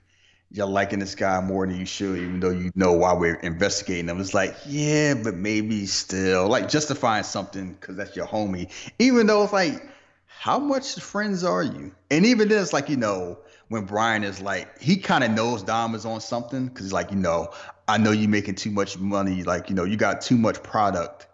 You're 0.52 0.66
liking 0.66 0.98
this 0.98 1.14
guy 1.14 1.40
more 1.40 1.64
than 1.64 1.76
you 1.76 1.86
should 1.86 2.18
even 2.18 2.40
though 2.40 2.50
you 2.50 2.72
know 2.74 2.92
why 2.92 3.12
we're 3.12 3.36
investigating 3.36 4.06
them 4.06 4.20
it's 4.20 4.34
like 4.34 4.56
yeah 4.66 5.14
but 5.14 5.36
maybe 5.36 5.86
still 5.86 6.48
like 6.48 6.68
justifying 6.68 7.22
something 7.22 7.74
because 7.74 7.96
that's 7.96 8.16
your 8.16 8.26
homie. 8.26 8.68
Even 8.98 9.26
though 9.26 9.44
it's 9.44 9.52
like 9.52 9.88
how 10.26 10.58
much 10.58 10.96
friends 10.96 11.44
are 11.44 11.62
you? 11.62 11.92
And 12.10 12.26
even 12.26 12.48
then 12.48 12.60
it's 12.60 12.72
like 12.72 12.88
you 12.88 12.96
know 12.96 13.38
when 13.70 13.84
Brian 13.84 14.22
is 14.22 14.40
like 14.40 14.78
he 14.78 14.96
kind 14.96 15.24
of 15.24 15.30
knows 15.30 15.62
dom 15.62 15.94
is 15.94 16.04
on 16.04 16.20
something 16.20 16.66
because 16.66 16.86
he's 16.86 16.92
like 16.92 17.10
you 17.10 17.16
know 17.16 17.50
i 17.88 17.96
know 17.96 18.10
you're 18.10 18.28
making 18.28 18.54
too 18.54 18.70
much 18.70 18.98
money 18.98 19.42
like 19.42 19.70
you 19.70 19.74
know 19.74 19.84
you 19.84 19.96
got 19.96 20.20
too 20.20 20.36
much 20.36 20.62
product 20.62 21.26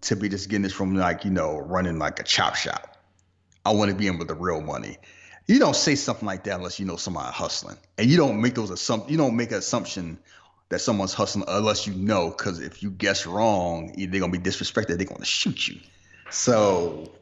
to 0.00 0.16
be 0.16 0.28
just 0.28 0.48
getting 0.48 0.62
this 0.62 0.72
from 0.72 0.94
like 0.96 1.24
you 1.24 1.30
know 1.30 1.58
running 1.58 1.98
like 1.98 2.18
a 2.18 2.22
chop 2.22 2.54
shop 2.54 2.96
i 3.66 3.70
want 3.70 3.90
to 3.90 3.96
be 3.96 4.06
in 4.06 4.18
with 4.18 4.28
the 4.28 4.34
real 4.34 4.60
money 4.60 4.96
you 5.46 5.58
don't 5.58 5.76
say 5.76 5.94
something 5.94 6.26
like 6.26 6.44
that 6.44 6.56
unless 6.56 6.78
you 6.78 6.86
know 6.86 6.96
somebody 6.96 7.32
hustling, 7.32 7.76
and 7.98 8.08
you 8.08 8.16
don't 8.16 8.40
make 8.40 8.54
those 8.54 8.70
assumptions. 8.70 9.10
You 9.10 9.18
don't 9.18 9.36
make 9.36 9.50
an 9.50 9.58
assumption 9.58 10.18
that 10.68 10.80
someone's 10.80 11.12
hustling 11.12 11.44
unless 11.48 11.86
you 11.86 11.94
know, 11.94 12.30
because 12.30 12.60
if 12.60 12.82
you 12.82 12.90
guess 12.90 13.26
wrong, 13.26 13.92
they're 13.96 14.20
gonna 14.20 14.32
be 14.32 14.38
disrespected. 14.38 14.96
They're 14.98 15.06
gonna 15.06 15.24
shoot 15.24 15.68
you. 15.68 15.80
So 16.30 17.12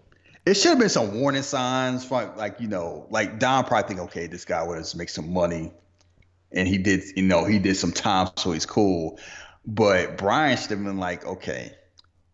it 0.46 0.54
should 0.54 0.70
have 0.70 0.78
been 0.78 0.88
some 0.88 1.20
warning 1.20 1.42
signs, 1.42 2.10
like 2.10 2.60
you 2.60 2.68
know, 2.68 3.06
like 3.10 3.38
Dom 3.38 3.64
probably 3.64 3.88
think, 3.88 4.00
okay, 4.00 4.26
this 4.26 4.44
guy 4.44 4.62
was 4.62 4.94
make 4.94 5.08
some 5.08 5.32
money, 5.32 5.72
and 6.52 6.66
he 6.66 6.78
did, 6.78 7.02
you 7.16 7.22
know, 7.22 7.44
he 7.44 7.58
did 7.58 7.76
some 7.76 7.92
time, 7.92 8.28
so 8.36 8.52
he's 8.52 8.66
cool. 8.66 9.18
But 9.66 10.16
Brian 10.16 10.56
should 10.56 10.70
have 10.70 10.82
been 10.82 10.98
like, 10.98 11.26
okay, 11.26 11.72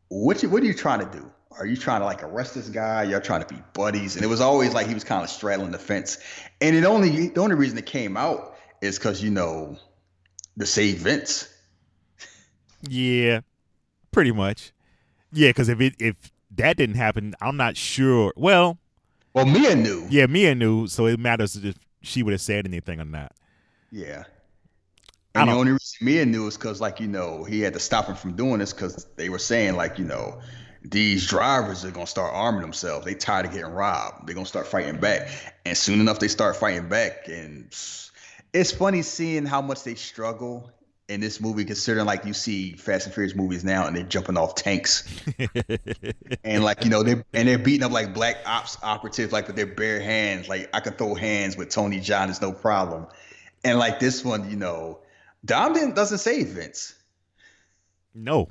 what 0.09 0.43
you, 0.43 0.49
what 0.49 0.63
are 0.63 0.67
you 0.67 0.75
trying 0.75 1.01
to 1.01 1.19
do? 1.19 1.31
are 1.59 1.67
you 1.67 1.77
trying 1.77 2.01
to 2.01 2.07
like 2.07 2.23
arrest 2.23 2.55
this 2.55 2.69
guy? 2.69 3.03
You're 3.05 3.21
trying 3.21 3.43
to 3.43 3.55
be 3.55 3.61
buddies. 3.73 4.17
And 4.17 4.25
it 4.25 4.29
was 4.29 4.41
always 4.41 4.75
like 4.75 4.87
he 4.87 4.95
was 4.95 5.05
kind 5.05 5.23
of 5.23 5.31
straddling 5.31 5.71
the 5.71 5.79
fence. 5.79 6.19
And 6.61 6.77
it 6.77 6.85
only 6.85 7.29
the 7.29 7.41
only 7.41 7.57
reason 7.57 7.79
it 7.79 7.87
came 7.87 8.17
out 8.17 8.57
is 8.81 8.99
because 8.99 9.23
you 9.23 9.31
know 9.31 9.77
the 10.57 10.67
save 10.67 10.99
Vince. 10.99 11.49
Yeah, 12.89 13.41
pretty 14.13 14.33
much. 14.33 14.73
Yeah, 15.33 15.49
because 15.51 15.69
if 15.69 15.81
it 15.81 15.95
if 15.99 16.17
that 16.57 16.77
didn't 16.77 16.97
happen, 16.97 17.35
I'm 17.41 17.57
not 17.57 17.77
sure. 17.77 18.33
Well, 18.37 18.79
well, 19.35 19.47
Mia 19.47 19.75
knew. 19.75 20.07
Yeah, 20.09 20.27
Mia 20.27 20.55
knew, 20.55 20.87
so 20.87 21.07
it 21.07 21.19
matters 21.21 21.57
if 21.57 21.77
she 22.03 22.23
would 22.23 22.33
have 22.33 22.41
said 22.41 22.67
anything 22.67 23.01
or 23.01 23.05
not. 23.05 23.33
Yeah. 23.91 24.25
And 25.35 25.51
the 25.51 25.55
only 25.55 25.73
reason 25.73 25.99
Mia 26.01 26.25
knew 26.25 26.47
is 26.47 26.57
because, 26.57 26.81
like, 26.81 26.99
you 26.99 27.09
know, 27.09 27.45
he 27.45 27.61
had 27.61 27.75
to 27.75 27.81
stop 27.81 28.07
him 28.07 28.17
from 28.17 28.35
doing 28.35 28.59
this 28.59 28.73
because 28.73 29.07
they 29.17 29.29
were 29.29 29.39
saying, 29.39 29.77
like, 29.77 29.99
you 29.99 30.07
know, 30.07 30.41
these 30.83 31.27
drivers 31.27 31.85
are 31.85 31.91
gonna 31.91 32.07
start 32.07 32.33
arming 32.33 32.63
themselves. 32.63 33.05
They 33.05 33.15
tired 33.15 33.47
of 33.47 33.53
getting 33.53 33.73
robbed. 33.73 34.27
They're 34.27 34.35
gonna 34.35 34.47
start 34.47 34.67
fighting 34.67 34.99
back, 34.99 35.29
and 35.67 35.77
soon 35.77 36.01
enough 36.01 36.21
they 36.21 36.29
start 36.29 36.57
fighting 36.57 36.89
back. 36.89 37.29
And 37.29 37.75
it's 38.55 38.73
funny 38.73 39.03
seeing 39.03 39.45
how 39.45 39.61
much 39.61 39.83
they 39.83 39.95
struggle 39.95 40.71
in 41.09 41.21
this 41.21 41.41
movie, 41.41 41.65
considering 41.65 42.05
like 42.05 42.25
you 42.25 42.33
see 42.33 42.73
Fast 42.73 43.07
and 43.07 43.15
Furious 43.15 43.35
movies 43.35 43.65
now, 43.65 43.87
and 43.87 43.97
they're 43.97 44.03
jumping 44.03 44.37
off 44.37 44.55
tanks, 44.57 45.09
and 46.45 46.65
like 46.65 46.85
you 46.85 46.91
know 46.91 47.03
they 47.03 47.23
and 47.33 47.49
they're 47.49 47.59
beating 47.59 47.85
up 47.85 47.93
like 47.93 48.13
black 48.13 48.39
ops 48.45 48.77
operatives 48.83 49.33
like 49.33 49.47
with 49.47 49.57
their 49.57 49.67
bare 49.67 50.01
hands. 50.01 50.49
Like 50.49 50.69
I 50.73 50.81
could 50.81 50.99
throw 50.99 51.15
hands 51.15 51.57
with 51.57 51.69
Tony 51.71 52.01
Jaa, 52.01 52.29
it's 52.29 52.41
no 52.41 52.53
problem. 52.53 53.07
And 53.65 53.79
like 53.79 54.01
this 54.01 54.25
one, 54.25 54.51
you 54.51 54.57
know, 54.57 55.01
Dom 55.45 55.95
doesn't 55.95 56.19
save 56.19 56.49
Vince. 56.49 56.95
No, 58.15 58.49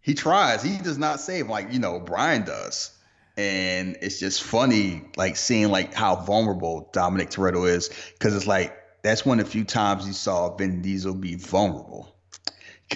he 0.00 0.14
tries. 0.14 0.62
He 0.62 0.78
does 0.78 0.98
not 0.98 1.20
save 1.20 1.48
like 1.48 1.72
you 1.72 1.80
know 1.80 2.00
Brian 2.00 2.44
does, 2.44 2.96
and 3.36 3.98
it's 4.00 4.18
just 4.18 4.42
funny 4.42 5.02
like 5.16 5.36
seeing 5.36 5.68
like 5.68 5.92
how 5.92 6.16
vulnerable 6.16 6.88
Dominic 6.92 7.30
Toretto 7.30 7.68
is 7.68 7.90
because 8.14 8.34
it's 8.34 8.46
like 8.46 8.74
that's 9.02 9.24
one 9.24 9.40
of 9.40 9.46
the 9.46 9.50
few 9.50 9.64
times 9.64 10.06
you 10.06 10.12
saw 10.12 10.54
Vin 10.56 10.82
Diesel 10.82 11.14
be 11.14 11.34
vulnerable. 11.34 12.14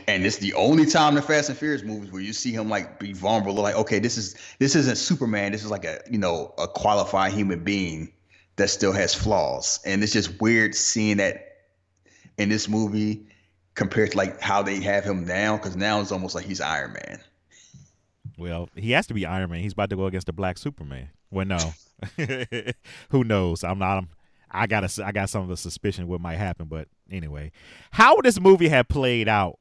And 0.08 0.26
it's 0.26 0.38
the 0.38 0.54
only 0.54 0.86
time 0.86 1.10
in 1.10 1.14
the 1.16 1.22
Fast 1.22 1.48
and 1.48 1.56
Furious 1.56 1.84
movies 1.84 2.10
where 2.10 2.20
you 2.20 2.32
see 2.32 2.52
him 2.52 2.68
like 2.68 2.98
be 2.98 3.12
vulnerable. 3.12 3.54
Like, 3.54 3.76
okay, 3.76 4.00
this 4.00 4.18
is 4.18 4.34
this 4.58 4.74
isn't 4.74 4.96
Superman. 4.96 5.52
This 5.52 5.64
is 5.64 5.70
like 5.70 5.84
a 5.84 6.00
you 6.10 6.18
know 6.18 6.52
a 6.58 6.66
qualified 6.66 7.32
human 7.32 7.62
being 7.62 8.12
that 8.56 8.70
still 8.70 8.92
has 8.92 9.14
flaws. 9.14 9.80
And 9.84 10.02
it's 10.02 10.12
just 10.12 10.40
weird 10.40 10.74
seeing 10.74 11.18
that 11.18 11.58
in 12.38 12.48
this 12.48 12.68
movie 12.68 13.26
compared 13.74 14.12
to 14.12 14.16
like 14.16 14.40
how 14.40 14.62
they 14.62 14.80
have 14.80 15.04
him 15.04 15.26
now, 15.26 15.56
because 15.56 15.76
now 15.76 16.00
it's 16.00 16.12
almost 16.12 16.34
like 16.34 16.44
he's 16.44 16.60
Iron 16.60 16.92
Man. 16.92 17.20
Well, 18.36 18.68
he 18.74 18.92
has 18.92 19.06
to 19.08 19.14
be 19.14 19.26
Iron 19.26 19.50
Man. 19.50 19.60
He's 19.60 19.72
about 19.72 19.90
to 19.90 19.96
go 19.96 20.06
against 20.06 20.26
the 20.26 20.32
Black 20.32 20.58
Superman. 20.58 21.10
Well, 21.30 21.46
no, 21.46 21.74
who 23.10 23.24
knows? 23.24 23.64
I'm 23.64 23.78
not. 23.78 23.98
I'm, 23.98 24.08
I 24.54 24.66
got 24.66 24.84
a, 24.84 25.04
I 25.04 25.12
got 25.12 25.28
some 25.28 25.42
of 25.42 25.50
a 25.50 25.56
suspicion 25.56 26.06
what 26.06 26.20
might 26.20 26.36
happen, 26.36 26.66
but 26.66 26.88
anyway, 27.10 27.52
how 27.90 28.16
would 28.16 28.24
this 28.24 28.40
movie 28.40 28.68
have 28.68 28.88
played 28.88 29.28
out 29.28 29.58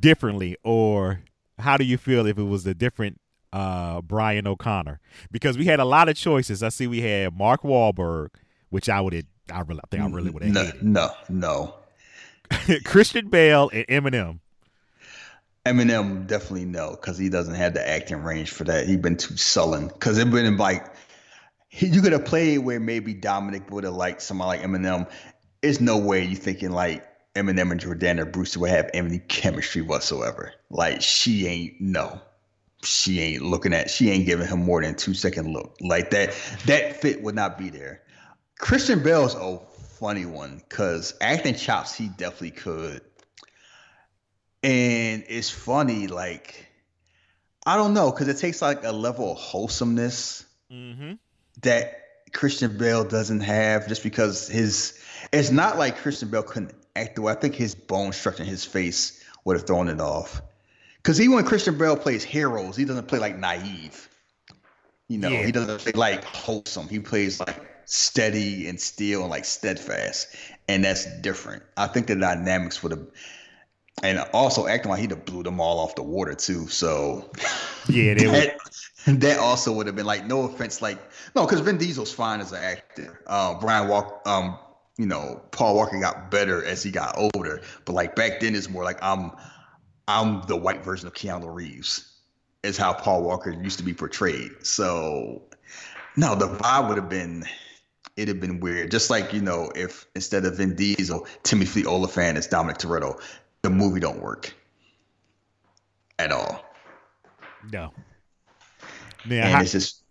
differently, 0.00 0.56
or 0.64 1.20
how 1.58 1.76
do 1.76 1.84
you 1.84 1.98
feel 1.98 2.26
if 2.26 2.38
it 2.38 2.44
was 2.44 2.66
a 2.66 2.74
different 2.74 3.20
uh, 3.52 4.00
Brian 4.00 4.46
O'Connor? 4.46 4.98
Because 5.30 5.58
we 5.58 5.66
had 5.66 5.78
a 5.78 5.84
lot 5.84 6.08
of 6.08 6.16
choices. 6.16 6.62
I 6.62 6.70
see 6.70 6.86
we 6.86 7.02
had 7.02 7.36
Mark 7.36 7.62
Wahlberg, 7.62 8.30
which 8.70 8.88
I 8.88 9.00
would, 9.00 9.14
I 9.52 9.60
really, 9.60 9.80
I 9.84 9.86
think 9.90 10.02
I 10.02 10.06
really 10.06 10.30
would 10.30 10.42
have 10.42 10.82
no, 10.82 11.10
No, 11.10 11.10
no, 11.28 11.74
Christian 12.84 13.28
Bale 13.28 13.70
and 13.72 13.86
Eminem. 13.86 14.38
Eminem 15.64 16.26
definitely 16.26 16.64
no, 16.64 16.90
because 16.90 17.16
he 17.16 17.28
doesn't 17.28 17.54
have 17.54 17.74
the 17.74 17.88
acting 17.88 18.22
range 18.22 18.50
for 18.50 18.64
that. 18.64 18.86
He's 18.86 18.96
been 18.96 19.16
too 19.16 19.36
sullen. 19.36 19.88
Because 19.88 20.18
it 20.18 20.28
been 20.30 20.56
like 20.56 20.86
you 21.72 22.02
could 22.02 22.12
have 22.12 22.24
played 22.24 22.58
where 22.58 22.80
maybe 22.80 23.14
Dominic 23.14 23.70
would 23.70 23.84
have 23.84 23.94
liked 23.94 24.22
somebody 24.22 24.58
like 24.58 24.68
Eminem. 24.68 25.10
There's 25.62 25.80
no 25.80 25.96
way 25.96 26.24
you 26.24 26.36
thinking 26.36 26.70
like 26.70 27.04
Eminem 27.34 27.70
and 27.72 27.80
Jordana 27.80 28.30
Brewster 28.30 28.60
would 28.60 28.70
have 28.70 28.90
any 28.92 29.18
chemistry 29.20 29.82
whatsoever. 29.82 30.52
Like 30.70 31.00
she 31.00 31.46
ain't 31.46 31.80
no. 31.80 32.20
She 32.84 33.20
ain't 33.20 33.42
looking 33.42 33.72
at 33.72 33.90
she 33.90 34.10
ain't 34.10 34.26
giving 34.26 34.46
him 34.46 34.64
more 34.64 34.82
than 34.82 34.96
two 34.96 35.14
second 35.14 35.52
look. 35.52 35.76
Like 35.80 36.10
that 36.10 36.34
that 36.66 37.00
fit 37.00 37.22
would 37.22 37.34
not 37.34 37.56
be 37.56 37.70
there. 37.70 38.02
Christian 38.58 39.02
Bale's 39.02 39.34
a 39.34 39.58
funny 39.98 40.26
one 40.26 40.62
because 40.68 41.14
acting 41.20 41.54
chops 41.54 41.94
he 41.94 42.08
definitely 42.08 42.50
could. 42.50 43.00
And 44.64 45.24
it's 45.28 45.50
funny, 45.50 46.06
like 46.06 46.68
I 47.64 47.76
don't 47.76 47.94
know, 47.94 48.10
because 48.10 48.28
it 48.28 48.38
takes 48.38 48.60
like 48.60 48.84
a 48.84 48.92
level 48.92 49.32
of 49.32 49.38
wholesomeness 49.38 50.44
mm-hmm. 50.70 51.12
That 51.60 52.02
Christian 52.32 52.76
Bale 52.78 53.04
doesn't 53.04 53.40
have, 53.40 53.88
just 53.88 54.02
because 54.02 54.48
his. 54.48 54.98
It's 55.32 55.50
not 55.50 55.78
like 55.78 55.98
Christian 55.98 56.30
Bale 56.30 56.42
couldn't 56.42 56.74
act 56.96 57.16
the 57.16 57.22
way 57.22 57.32
I 57.32 57.36
think 57.36 57.54
his 57.54 57.74
bone 57.74 58.12
structure 58.12 58.42
in 58.42 58.48
his 58.48 58.64
face 58.64 59.22
would 59.44 59.56
have 59.56 59.66
thrown 59.66 59.88
it 59.88 60.00
off. 60.00 60.42
Because 60.96 61.20
even 61.20 61.34
when 61.34 61.44
Christian 61.44 61.76
Bale 61.76 61.96
plays 61.96 62.22
heroes, 62.22 62.76
he 62.76 62.84
doesn't 62.84 63.08
play 63.08 63.18
like 63.18 63.38
naive. 63.38 64.08
You 65.08 65.18
know, 65.18 65.28
yeah. 65.28 65.44
he 65.44 65.52
doesn't 65.52 65.80
play 65.80 65.92
like 65.92 66.24
wholesome. 66.24 66.88
He 66.88 67.00
plays 67.00 67.40
like 67.40 67.60
steady 67.86 68.68
and 68.68 68.80
still 68.80 69.22
and 69.22 69.30
like 69.30 69.44
steadfast, 69.44 70.34
and 70.68 70.84
that's 70.84 71.06
different. 71.20 71.62
I 71.76 71.88
think 71.88 72.06
the 72.06 72.16
dynamics 72.16 72.82
would 72.82 72.92
have, 72.92 73.06
and 74.02 74.20
also 74.32 74.66
acting 74.66 74.90
like 74.90 75.00
he'd 75.00 75.10
have 75.10 75.24
blew 75.24 75.42
them 75.42 75.60
all 75.60 75.80
off 75.80 75.96
the 75.96 76.02
water 76.02 76.34
too. 76.34 76.68
So 76.68 77.30
yeah, 77.88 78.14
that, 78.30 78.58
that 79.06 79.38
also 79.38 79.72
would 79.72 79.86
have 79.86 79.96
been 79.96 80.06
like 80.06 80.26
no 80.26 80.44
offense, 80.44 80.80
like 80.80 80.98
no, 81.34 81.44
because 81.44 81.60
Vin 81.60 81.78
Diesel's 81.78 82.12
fine 82.12 82.40
as 82.40 82.52
an 82.52 82.62
actor. 82.62 83.20
Uh, 83.26 83.58
Brian 83.58 83.88
Walk, 83.88 84.22
um, 84.26 84.58
you 84.96 85.06
know, 85.06 85.42
Paul 85.50 85.74
Walker 85.74 85.98
got 85.98 86.30
better 86.30 86.64
as 86.64 86.82
he 86.82 86.90
got 86.90 87.16
older. 87.18 87.62
But 87.84 87.94
like 87.94 88.14
back 88.14 88.40
then, 88.40 88.54
it's 88.54 88.68
more 88.68 88.84
like 88.84 88.98
I'm 89.02 89.32
I'm 90.06 90.42
the 90.42 90.56
white 90.56 90.84
version 90.84 91.06
of 91.06 91.14
Keanu 91.14 91.52
Reeves. 91.52 92.08
Is 92.62 92.76
how 92.76 92.92
Paul 92.92 93.24
Walker 93.24 93.50
used 93.50 93.78
to 93.78 93.84
be 93.84 93.92
portrayed. 93.92 94.52
So 94.62 95.42
no, 96.16 96.36
the 96.36 96.46
vibe 96.46 96.88
would 96.88 96.96
have 96.96 97.08
been 97.08 97.44
it'd 98.16 98.28
have 98.28 98.40
been 98.40 98.60
weird. 98.60 98.90
Just 98.90 99.10
like, 99.10 99.32
you 99.32 99.40
know, 99.40 99.72
if 99.74 100.06
instead 100.14 100.44
of 100.44 100.58
Vin 100.58 100.76
Diesel, 100.76 101.26
Timothy 101.42 101.84
Olyphant 101.86 102.38
is 102.38 102.46
Dominic 102.46 102.78
Toretto, 102.78 103.20
the 103.62 103.70
movie 103.70 104.00
don't 104.00 104.20
work 104.20 104.54
at 106.18 106.30
all. 106.30 106.64
No. 107.72 107.92
Man, 109.24 109.46
and 109.46 109.62
it's 109.62 109.72
just 109.72 110.02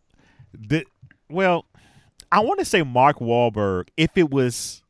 the 0.53 0.86
well, 1.30 1.66
I 2.32 2.39
want 2.41 2.59
to 2.59 2.66
say 2.66 2.84
Mark 2.84 3.20
Wahlberg. 3.20 3.89
If 3.97 4.18
it 4.18 4.30
was, 4.30 4.84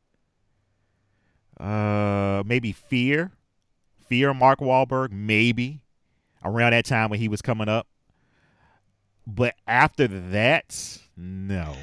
uh, 1.58 2.42
maybe 2.46 2.72
Fear, 2.72 3.32
Fear 4.06 4.34
Mark 4.34 4.60
Wahlberg, 4.60 5.10
maybe 5.12 5.80
around 6.44 6.72
that 6.72 6.84
time 6.84 7.10
when 7.10 7.20
he 7.20 7.28
was 7.28 7.42
coming 7.42 7.68
up. 7.68 7.86
But 9.26 9.54
after 9.66 10.08
that, 10.08 10.98
no. 11.16 11.74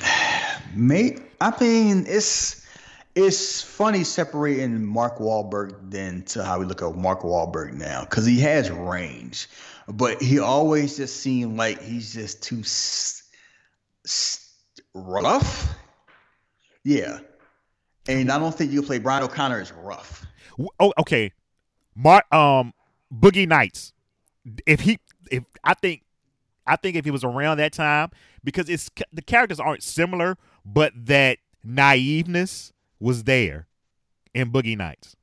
Mate, 0.74 1.20
I 1.40 1.52
mean, 1.60 2.04
it's 2.06 2.66
it's 3.14 3.62
funny 3.62 4.04
separating 4.04 4.84
Mark 4.84 5.18
Wahlberg 5.18 5.74
then 5.90 6.22
to 6.22 6.44
how 6.44 6.58
we 6.58 6.66
look 6.66 6.82
at 6.82 6.94
Mark 6.94 7.22
Wahlberg 7.22 7.72
now 7.72 8.02
because 8.04 8.24
he 8.24 8.38
has 8.40 8.70
range, 8.70 9.48
but 9.88 10.22
he 10.22 10.38
always 10.38 10.96
just 10.96 11.16
seemed 11.16 11.56
like 11.56 11.82
he's 11.82 12.12
just 12.12 12.42
too 12.42 12.60
s- 12.60 13.22
s- 14.04 14.54
rough. 14.94 15.74
Yeah, 16.84 17.18
and 18.08 18.30
I 18.30 18.38
don't 18.38 18.54
think 18.54 18.72
you 18.72 18.82
play 18.82 18.98
Brian 18.98 19.22
O'Connor 19.22 19.60
as 19.60 19.72
rough. 19.72 20.24
Oh, 20.80 20.92
okay. 20.98 21.32
Mark, 21.94 22.32
um, 22.32 22.72
Boogie 23.12 23.48
Nights. 23.48 23.92
If 24.66 24.80
he, 24.80 24.98
if 25.30 25.44
I 25.64 25.74
think, 25.74 26.02
I 26.66 26.76
think 26.76 26.96
if 26.96 27.04
he 27.04 27.10
was 27.10 27.24
around 27.24 27.58
that 27.58 27.72
time, 27.72 28.10
because 28.44 28.68
it's 28.68 28.90
the 29.12 29.22
characters 29.22 29.60
aren't 29.60 29.82
similar, 29.82 30.38
but 30.64 30.92
that 30.94 31.38
naiveness 31.66 32.72
was 33.00 33.24
there 33.24 33.66
in 34.34 34.50
Boogie 34.50 34.76
Nights. 34.76 35.16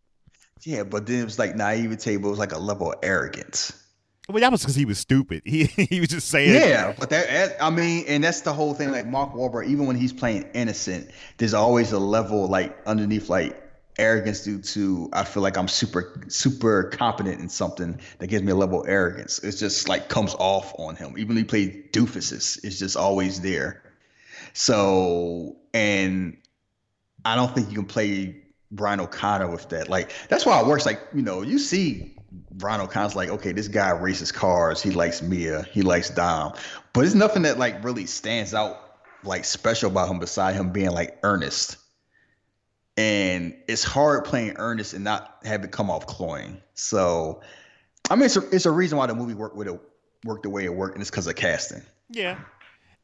Yeah, 0.63 0.84
but 0.84 1.05
then 1.05 1.22
it 1.22 1.26
was 1.26 1.39
like 1.39 1.55
naivete, 1.55 2.18
but 2.18 2.28
it 2.28 2.32
was 2.32 2.39
like 2.39 2.53
a 2.53 2.57
level 2.59 2.91
of 2.91 2.99
arrogance. 3.03 3.72
Well, 4.28 4.41
that 4.41 4.51
was 4.51 4.61
because 4.61 4.76
he 4.76 4.86
was 4.86 4.97
stupid. 4.97 5.43
He 5.45 5.65
he 5.65 5.99
was 5.99 6.09
just 6.09 6.30
saying. 6.30 6.53
Yeah, 6.53 6.93
but 6.97 7.09
that 7.11 7.61
I 7.61 7.69
mean, 7.69 8.05
and 8.07 8.23
that's 8.23 8.41
the 8.41 8.53
whole 8.53 8.73
thing. 8.73 8.91
Like 8.91 9.05
Mark 9.05 9.34
Wahlberg, 9.34 9.67
even 9.67 9.86
when 9.86 9.95
he's 9.95 10.13
playing 10.13 10.49
innocent, 10.53 11.11
there's 11.38 11.53
always 11.53 11.91
a 11.91 11.99
level 11.99 12.47
like 12.47 12.78
underneath 12.88 13.30
like 13.30 13.61
arrogance 13.97 14.43
due 14.43 14.59
to 14.59 15.09
I 15.13 15.23
feel 15.23 15.41
like 15.41 15.57
I'm 15.57 15.67
super 15.67 16.21
super 16.28 16.86
competent 16.86 17.39
in 17.39 17.49
something 17.49 17.99
that 18.19 18.28
gives 18.28 18.43
me 18.43 18.51
a 18.51 18.55
level 18.55 18.82
of 18.82 18.89
arrogance. 18.89 19.39
It's 19.39 19.59
just 19.59 19.88
like 19.88 20.09
comes 20.09 20.34
off 20.36 20.73
on 20.80 20.95
him. 20.95 21.15
Even 21.17 21.30
when 21.30 21.38
he 21.38 21.43
played 21.43 21.93
doofuses, 21.93 22.63
it's 22.63 22.80
just 22.80 22.97
always 22.97 23.41
there. 23.41 23.84
So 24.53 25.55
and 25.73 26.38
I 27.23 27.36
don't 27.36 27.53
think 27.53 27.69
you 27.69 27.76
can 27.76 27.86
play 27.86 28.44
Brian 28.72 28.99
O'Connor 28.99 29.49
with 29.49 29.70
that. 29.70 29.89
Like 29.89 30.11
that's 30.30 30.45
why 30.45 30.59
it 30.59 30.68
works. 30.68 30.86
Like 30.86 31.01
you 31.13 31.22
know, 31.22 31.41
you 31.41 31.59
see 31.59 32.16
Brian 32.51 32.82
O'Connor's 32.82 33.16
like, 33.16 33.30
okay, 33.30 33.51
this 33.51 33.68
guy 33.68 33.91
races 33.91 34.32
cars. 34.32 34.82
He 34.82 34.91
likes 34.91 35.22
Mia. 35.22 35.63
He 35.72 35.82
likes 35.82 36.09
Dom. 36.09 36.53
But 36.93 37.05
it's 37.05 37.16
nothing 37.16 37.43
that 37.43 37.57
like 37.57 37.84
really 37.84 38.05
stands 38.05 38.53
out 38.53 38.97
like 39.24 39.45
special 39.45 39.89
about 39.91 40.09
him 40.09 40.20
beside 40.20 40.55
him 40.55 40.72
being 40.72 40.91
like 40.91 41.18
earnest. 41.24 41.78
And 42.97 43.55
it's 43.68 43.84
hard 43.84 44.24
playing 44.24 44.53
earnest 44.57 44.93
and 44.93 45.03
not 45.03 45.39
have 45.43 45.63
it 45.63 45.72
come 45.72 45.89
off 45.89 46.07
cloying. 46.07 46.61
So, 46.76 47.41
I 48.09 48.16
mean, 48.16 48.26
it's 48.26 48.38
a, 48.38 48.49
it's 48.51 48.66
a 48.66 48.72
reason 48.72 48.97
why 48.97 49.07
the 49.07 49.16
movie 49.16 49.34
worked 49.34 49.57
with 49.57 49.68
it 49.68 49.80
worked 50.24 50.43
the 50.43 50.49
way 50.49 50.66
it 50.66 50.74
worked, 50.74 50.95
and 50.95 51.01
it's 51.01 51.11
because 51.11 51.28
of 51.28 51.36
casting. 51.36 51.84
Yeah. 52.09 52.39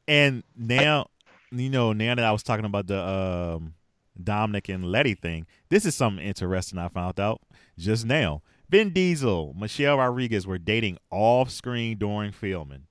And 0.07 0.43
now, 0.57 1.07
I, 1.51 1.55
you 1.55 1.69
know, 1.69 1.93
now 1.93 2.15
that 2.15 2.25
I 2.25 2.31
was 2.31 2.43
talking 2.43 2.65
about 2.65 2.87
the 2.87 2.99
um 2.99 3.73
Dominic 4.21 4.69
and 4.69 4.85
Letty 4.85 5.15
thing. 5.15 5.45
This 5.69 5.85
is 5.85 5.95
something 5.95 6.25
interesting 6.25 6.79
I 6.79 6.87
found 6.89 7.19
out 7.19 7.41
just 7.77 8.05
now. 8.05 8.41
Vin 8.69 8.91
Diesel, 8.91 9.53
Michelle 9.57 9.97
Rodriguez 9.97 10.47
were 10.47 10.57
dating 10.57 10.97
off 11.09 11.49
screen 11.49 11.97
during 11.97 12.31
filming. 12.31 12.83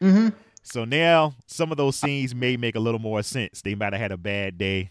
Mm-hmm. 0.00 0.28
So 0.62 0.84
now 0.84 1.34
some 1.46 1.70
of 1.70 1.76
those 1.76 1.96
scenes 1.96 2.34
may 2.34 2.56
make 2.56 2.74
a 2.74 2.80
little 2.80 3.00
more 3.00 3.22
sense. 3.22 3.62
They 3.62 3.74
might 3.74 3.92
have 3.92 4.00
had 4.00 4.12
a 4.12 4.16
bad 4.16 4.58
day. 4.58 4.90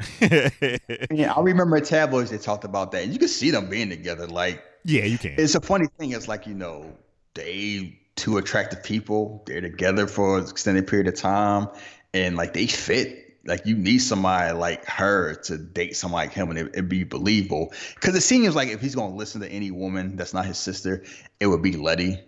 yeah, 0.20 1.32
I 1.36 1.40
remember 1.40 1.78
tabloids 1.80 2.30
they 2.30 2.38
talked 2.38 2.64
about 2.64 2.92
that. 2.92 3.08
You 3.08 3.18
can 3.18 3.28
see 3.28 3.50
them 3.50 3.68
being 3.68 3.90
together. 3.90 4.26
Like, 4.26 4.62
yeah, 4.84 5.04
you 5.04 5.18
can. 5.18 5.34
It's 5.36 5.54
a 5.54 5.60
funny 5.60 5.86
thing. 5.98 6.12
It's 6.12 6.26
like 6.26 6.46
you 6.46 6.54
know, 6.54 6.92
they 7.34 8.00
two 8.16 8.38
attractive 8.38 8.82
people. 8.82 9.42
They're 9.46 9.60
together 9.60 10.06
for 10.06 10.38
an 10.38 10.44
extended 10.44 10.86
period 10.86 11.06
of 11.08 11.16
time, 11.16 11.68
and 12.14 12.36
like 12.36 12.54
they 12.54 12.66
fit 12.66 13.29
like 13.44 13.64
you 13.64 13.76
need 13.76 13.98
somebody 13.98 14.52
like 14.52 14.84
her 14.84 15.34
to 15.34 15.56
date 15.56 15.96
somebody 15.96 16.28
like 16.28 16.34
him 16.34 16.50
and 16.50 16.58
it, 16.58 16.74
would 16.76 16.88
be 16.88 17.04
believable. 17.04 17.72
Because 17.94 18.14
it 18.14 18.20
seems 18.20 18.54
like 18.54 18.68
if 18.68 18.80
he's 18.80 18.94
gonna 18.94 19.14
listen 19.14 19.40
to 19.40 19.48
any 19.48 19.70
woman 19.70 20.16
that's 20.16 20.34
not 20.34 20.44
his 20.46 20.58
sister, 20.58 21.04
it 21.38 21.46
would 21.46 21.62
be 21.62 21.72
Letty. 21.72 22.20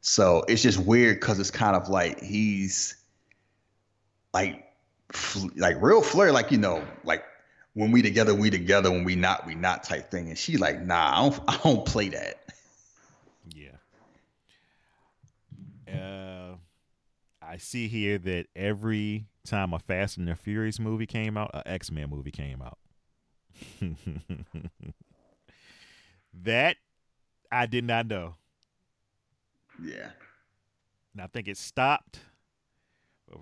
So 0.00 0.44
it's 0.48 0.62
just 0.62 0.78
weird 0.78 1.20
because 1.20 1.38
it's 1.38 1.50
kind 1.50 1.76
of 1.76 1.88
like 1.88 2.20
he's 2.20 2.96
like 4.32 4.64
fl- 5.12 5.48
like 5.56 5.80
real 5.80 6.02
flirt, 6.02 6.32
like 6.32 6.50
you 6.50 6.58
know, 6.58 6.84
like 7.04 7.24
when 7.76 7.92
we 7.92 8.02
together, 8.02 8.34
we 8.34 8.48
together. 8.48 8.90
When 8.90 9.04
we 9.04 9.16
not, 9.16 9.46
we 9.46 9.54
not 9.54 9.84
type 9.84 10.10
thing. 10.10 10.28
And 10.28 10.38
she 10.38 10.56
like, 10.56 10.80
nah, 10.80 11.12
I 11.12 11.28
don't, 11.28 11.42
I 11.48 11.60
don't 11.62 11.86
play 11.86 12.08
that. 12.08 12.42
Yeah. 13.54 13.76
Uh, 15.92 16.56
I 17.42 17.58
see 17.58 17.86
here 17.86 18.18
that 18.18 18.46
every 18.56 19.26
time 19.46 19.72
a 19.72 19.78
Fast 19.78 20.18
and 20.18 20.28
the 20.28 20.34
Furious 20.34 20.78
movie 20.78 21.06
came 21.06 21.36
out, 21.36 21.50
an 21.54 21.62
X 21.66 21.90
Men 21.90 22.10
movie 22.10 22.30
came 22.30 22.62
out. 22.62 22.78
that 26.44 26.76
I 27.50 27.66
did 27.66 27.84
not 27.84 28.06
know. 28.06 28.34
Yeah. 29.82 30.10
And 31.14 31.22
I 31.22 31.26
think 31.28 31.48
it 31.48 31.56
stopped. 31.56 32.20
Uh, 33.32 33.38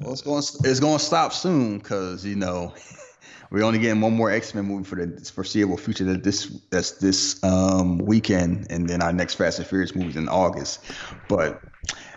well, 0.00 0.12
it's 0.12 0.22
going 0.22 0.42
it's 0.64 0.80
going 0.80 0.98
to 0.98 1.04
stop 1.04 1.32
soon 1.32 1.78
because 1.78 2.24
you 2.24 2.34
know 2.34 2.74
we're 3.50 3.62
only 3.62 3.78
getting 3.78 4.00
one 4.00 4.14
more 4.14 4.30
X 4.30 4.54
Men 4.54 4.64
movie 4.64 4.84
for 4.84 4.96
the 4.96 5.30
foreseeable 5.30 5.76
future. 5.76 6.04
That 6.04 6.24
this 6.24 6.46
that's 6.70 6.92
this 6.92 7.42
um, 7.44 7.98
weekend, 7.98 8.66
and 8.70 8.88
then 8.88 9.02
our 9.02 9.12
next 9.12 9.34
Fast 9.34 9.58
and 9.60 9.68
Furious 9.68 9.94
movie 9.94 10.18
in 10.18 10.28
August. 10.28 10.80
But 11.28 11.62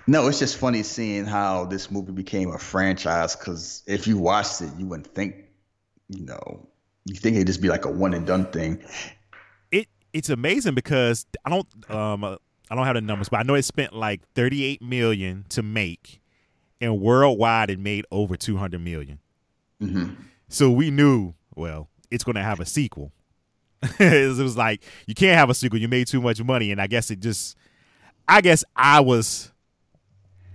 no, 0.08 0.28
it's 0.28 0.40
just 0.40 0.56
funny 0.58 0.84
seeing 0.84 1.26
how 1.26 1.66
this 1.66 1.92
movie 1.92 2.14
became 2.14 2.52
a 2.52 2.58
franchise. 2.58 3.36
Because 3.36 3.84
if 3.86 4.08
you 4.08 4.18
watched 4.18 4.62
it, 4.62 4.70
you 4.78 4.88
wouldn't 4.88 5.14
think, 5.14 5.36
you 6.08 6.26
know, 6.26 6.66
you 7.06 7.16
think 7.16 7.36
it'd 7.36 7.48
just 7.48 7.62
be 7.62 7.68
like 7.68 7.84
a 7.84 7.92
one 7.92 8.14
and 8.14 8.26
done 8.26 8.46
thing. 8.46 8.82
It 9.70 9.88
it's 10.14 10.30
amazing 10.30 10.76
because 10.76 11.26
I 11.46 11.50
don't 11.50 11.92
um 11.92 12.24
uh, 12.24 12.38
I 12.72 12.76
don't 12.76 12.86
have 12.86 12.96
the 12.96 13.02
numbers, 13.02 13.28
but 13.30 13.42
I 13.42 13.44
know 13.44 13.56
it 13.56 13.64
spent 13.64 13.94
like 13.94 14.22
thirty 14.34 14.64
eight 14.64 14.82
million 14.82 15.46
to 15.50 15.62
make, 15.62 16.22
and 16.80 17.02
worldwide 17.02 17.70
it 17.70 17.80
made 17.80 18.06
over 18.10 18.38
two 18.38 18.56
hundred 18.56 18.82
million. 18.82 19.20
Mm-hmm. 19.82 20.14
So 20.48 20.72
we 20.72 20.90
knew 20.90 21.34
well 21.56 21.90
it's 22.10 22.24
going 22.24 22.36
to 22.36 22.44
have 22.44 22.62
a 22.62 22.66
sequel. 22.66 23.12
it 24.00 24.38
was 24.38 24.56
like 24.56 24.84
you 25.06 25.16
can't 25.16 25.38
have 25.38 25.50
a 25.50 25.54
sequel. 25.54 25.80
You 25.80 25.90
made 25.90 26.08
too 26.08 26.22
much 26.22 26.42
money, 26.42 26.72
and 26.72 26.82
I 26.82 26.88
guess 26.88 27.12
it 27.12 27.20
just. 27.20 27.58
I 28.30 28.42
guess 28.42 28.66
I 28.76 29.00
was 29.00 29.54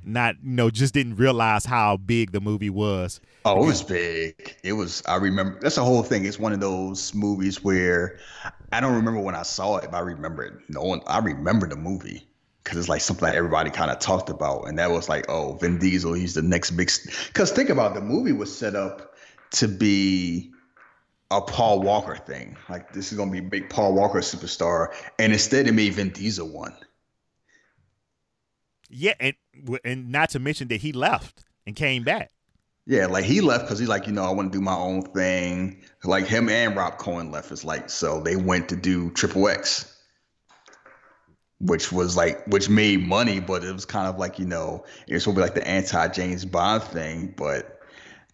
not 0.04 0.36
you 0.42 0.52
know 0.52 0.70
just 0.70 0.94
didn't 0.94 1.16
realize 1.16 1.64
how 1.64 1.96
big 1.96 2.32
the 2.32 2.40
movie 2.40 2.70
was. 2.70 3.20
Oh, 3.44 3.62
it 3.62 3.66
was 3.66 3.82
big. 3.82 4.56
It 4.62 4.74
was. 4.74 5.02
I 5.06 5.16
remember. 5.16 5.58
That's 5.60 5.76
the 5.76 5.84
whole 5.84 6.02
thing. 6.02 6.24
It's 6.24 6.38
one 6.38 6.52
of 6.52 6.60
those 6.60 7.14
movies 7.14 7.62
where 7.62 8.18
I 8.72 8.80
don't 8.80 8.94
remember 8.94 9.20
when 9.20 9.34
I 9.34 9.42
saw 9.42 9.76
it, 9.76 9.90
but 9.90 9.96
I 9.96 10.00
remember 10.00 10.44
it. 10.44 10.54
No 10.68 10.82
one. 10.82 11.00
I 11.06 11.18
remember 11.18 11.66
the 11.68 11.76
movie 11.76 12.26
because 12.62 12.78
it's 12.78 12.88
like 12.88 13.00
something 13.00 13.26
that 13.26 13.34
everybody 13.34 13.70
kind 13.70 13.90
of 13.90 13.98
talked 13.98 14.30
about, 14.30 14.68
and 14.68 14.78
that 14.78 14.90
was 14.90 15.08
like, 15.08 15.26
oh, 15.28 15.54
Vin 15.54 15.78
Diesel, 15.78 16.12
he's 16.12 16.34
the 16.34 16.42
next 16.42 16.72
big. 16.72 16.90
Because 17.28 17.50
think 17.50 17.70
about 17.70 17.92
it, 17.92 18.00
the 18.00 18.06
movie 18.06 18.32
was 18.32 18.56
set 18.56 18.76
up 18.76 19.14
to 19.52 19.68
be 19.68 20.52
a 21.30 21.40
Paul 21.40 21.80
Walker 21.80 22.16
thing. 22.16 22.56
Like 22.68 22.92
this 22.92 23.10
is 23.10 23.18
gonna 23.18 23.30
be 23.30 23.40
big 23.40 23.70
Paul 23.70 23.94
Walker 23.94 24.20
superstar, 24.20 24.94
and 25.18 25.32
instead 25.32 25.66
it 25.66 25.72
made 25.72 25.94
Vin 25.94 26.10
Diesel 26.10 26.48
one. 26.48 26.74
Yeah, 28.92 29.14
and 29.18 29.34
and 29.84 30.12
not 30.12 30.30
to 30.30 30.38
mention 30.38 30.68
that 30.68 30.82
he 30.82 30.92
left 30.92 31.44
and 31.66 31.74
came 31.74 32.04
back. 32.04 32.30
Yeah, 32.84 33.06
like 33.06 33.24
he 33.24 33.40
left 33.40 33.64
because 33.64 33.78
he's 33.78 33.88
like, 33.88 34.06
you 34.06 34.12
know, 34.12 34.24
I 34.24 34.32
want 34.32 34.52
to 34.52 34.58
do 34.58 34.62
my 34.62 34.74
own 34.74 35.02
thing. 35.02 35.82
Like 36.04 36.26
him 36.26 36.48
and 36.48 36.76
Rob 36.76 36.98
Cohen 36.98 37.30
left. 37.30 37.50
It's 37.50 37.64
like 37.64 37.88
so 37.88 38.20
they 38.20 38.36
went 38.36 38.68
to 38.68 38.76
do 38.76 39.10
Triple 39.12 39.48
X, 39.48 39.96
which 41.58 41.90
was 41.90 42.16
like 42.16 42.44
which 42.48 42.68
made 42.68 43.06
money, 43.06 43.40
but 43.40 43.64
it 43.64 43.72
was 43.72 43.86
kind 43.86 44.08
of 44.08 44.18
like 44.18 44.38
you 44.38 44.44
know 44.44 44.84
it's 45.06 45.24
supposed 45.24 45.36
to 45.36 45.40
be 45.40 45.40
like 45.40 45.54
the 45.54 45.66
anti 45.66 46.08
James 46.08 46.44
Bond 46.44 46.82
thing, 46.82 47.32
but 47.34 47.80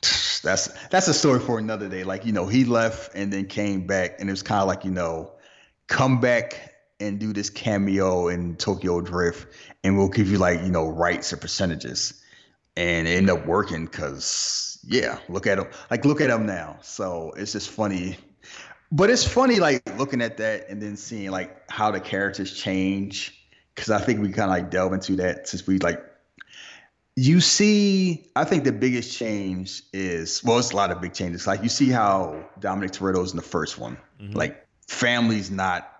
that's 0.42 0.68
that's 0.88 1.06
a 1.06 1.14
story 1.14 1.38
for 1.38 1.60
another 1.60 1.88
day. 1.88 2.02
Like 2.02 2.26
you 2.26 2.32
know, 2.32 2.46
he 2.46 2.64
left 2.64 3.14
and 3.14 3.32
then 3.32 3.46
came 3.46 3.86
back, 3.86 4.16
and 4.18 4.28
it 4.28 4.32
was 4.32 4.42
kind 4.42 4.62
of 4.62 4.66
like 4.66 4.84
you 4.84 4.90
know, 4.90 5.34
come 5.86 6.20
back 6.20 6.67
and 7.00 7.18
do 7.18 7.32
this 7.32 7.50
cameo 7.50 8.28
in 8.28 8.56
Tokyo 8.56 9.00
Drift, 9.00 9.48
and 9.84 9.96
we'll 9.96 10.08
give 10.08 10.30
you 10.30 10.38
like 10.38 10.62
you 10.62 10.70
know 10.70 10.88
rights 10.88 11.32
or 11.32 11.36
percentages, 11.36 12.22
and 12.76 13.06
it 13.06 13.12
ended 13.12 13.36
up 13.36 13.46
working 13.46 13.86
because 13.86 14.78
yeah, 14.86 15.18
look 15.28 15.46
at 15.46 15.58
him, 15.58 15.66
like 15.90 16.04
look 16.04 16.20
at 16.20 16.30
him 16.30 16.46
now. 16.46 16.78
So 16.82 17.32
it's 17.36 17.52
just 17.52 17.70
funny, 17.70 18.16
but 18.90 19.10
it's 19.10 19.24
funny 19.24 19.60
like 19.60 19.98
looking 19.98 20.22
at 20.22 20.38
that 20.38 20.68
and 20.68 20.82
then 20.82 20.96
seeing 20.96 21.30
like 21.30 21.70
how 21.70 21.90
the 21.90 22.00
characters 22.00 22.52
change 22.56 23.34
because 23.74 23.90
I 23.90 23.98
think 23.98 24.20
we 24.20 24.28
kind 24.32 24.50
of 24.50 24.56
like 24.56 24.70
delve 24.70 24.92
into 24.92 25.16
that 25.16 25.48
since 25.48 25.66
we 25.66 25.78
like 25.78 26.04
you 27.20 27.40
see, 27.40 28.30
I 28.36 28.44
think 28.44 28.62
the 28.62 28.70
biggest 28.70 29.16
change 29.18 29.82
is 29.92 30.44
well, 30.44 30.60
it's 30.60 30.70
a 30.70 30.76
lot 30.76 30.92
of 30.92 31.00
big 31.00 31.14
changes. 31.14 31.48
Like 31.48 31.64
you 31.64 31.68
see 31.68 31.90
how 31.90 32.48
Dominic 32.60 32.92
Toretto's 32.92 33.32
in 33.32 33.36
the 33.36 33.42
first 33.42 33.76
one. 33.76 33.98
Mm-hmm. 34.20 34.34
Like 34.34 34.64
family's 34.86 35.50
not 35.50 35.90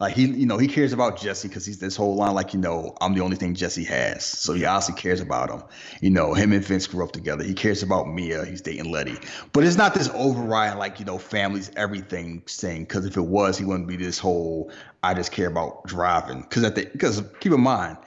like 0.00 0.14
he, 0.14 0.26
you 0.26 0.46
know, 0.46 0.58
he 0.58 0.66
cares 0.66 0.92
about 0.92 1.20
Jesse 1.20 1.46
because 1.46 1.64
he's 1.64 1.78
this 1.78 1.94
whole 1.94 2.16
line, 2.16 2.34
like, 2.34 2.52
you 2.52 2.60
know, 2.60 2.96
I'm 3.00 3.14
the 3.14 3.20
only 3.20 3.36
thing 3.36 3.54
Jesse 3.54 3.84
has. 3.84 4.24
So 4.24 4.52
he 4.52 4.64
obviously 4.64 5.00
cares 5.00 5.20
about 5.20 5.50
him. 5.50 5.62
You 6.00 6.10
know, 6.10 6.34
him 6.34 6.52
and 6.52 6.64
Vince 6.64 6.86
grew 6.88 7.04
up 7.04 7.12
together. 7.12 7.44
He 7.44 7.54
cares 7.54 7.82
about 7.82 8.08
Mia. 8.08 8.44
He's 8.44 8.60
dating 8.60 8.90
Letty. 8.90 9.16
But 9.52 9.64
it's 9.64 9.76
not 9.76 9.94
this 9.94 10.10
overriding, 10.12 10.78
like, 10.78 10.98
you 10.98 11.06
know, 11.06 11.18
family's 11.18 11.70
everything 11.76 12.40
thing. 12.42 12.82
Because 12.82 13.06
if 13.06 13.16
it 13.16 13.22
was, 13.22 13.56
he 13.56 13.64
wouldn't 13.64 13.86
be 13.86 13.96
this 13.96 14.18
whole 14.18 14.72
I 15.04 15.14
just 15.14 15.32
care 15.32 15.48
about 15.48 15.84
driving. 15.84 16.40
Because 16.40 16.64
at 16.64 16.74
the 16.74 16.86
because 16.86 17.22
keep 17.40 17.52
in 17.52 17.60
mind, 17.60 17.98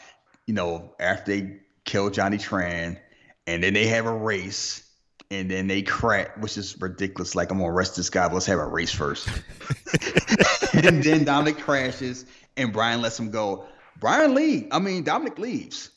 you 0.46 0.54
know, 0.54 0.94
after 1.00 1.38
they 1.38 1.60
kill 1.86 2.10
Johnny 2.10 2.38
Tran, 2.38 2.98
and 3.46 3.64
then 3.64 3.74
they 3.74 3.88
have 3.88 4.06
a 4.06 4.14
race, 4.14 4.84
and 5.30 5.52
then 5.52 5.68
they 5.68 5.82
crack, 5.82 6.42
which 6.42 6.58
is 6.58 6.80
ridiculous. 6.80 7.36
Like 7.36 7.52
I'm 7.52 7.58
gonna 7.58 7.72
arrest 7.72 7.96
this 7.96 8.10
guy, 8.10 8.28
but 8.28 8.36
let's 8.36 8.46
have 8.46 8.60
a 8.60 8.66
race 8.66 8.94
first. 8.94 9.28
and 10.74 11.04
then 11.04 11.24
Dominic 11.24 11.58
crashes, 11.60 12.26
and 12.56 12.72
Brian 12.72 13.02
lets 13.02 13.20
him 13.20 13.32
go. 13.32 13.66
Brian 14.00 14.36
leaves. 14.36 14.68
I 14.72 14.80
mean, 14.80 15.04
Dominic 15.04 15.40
leaves. 15.40 15.92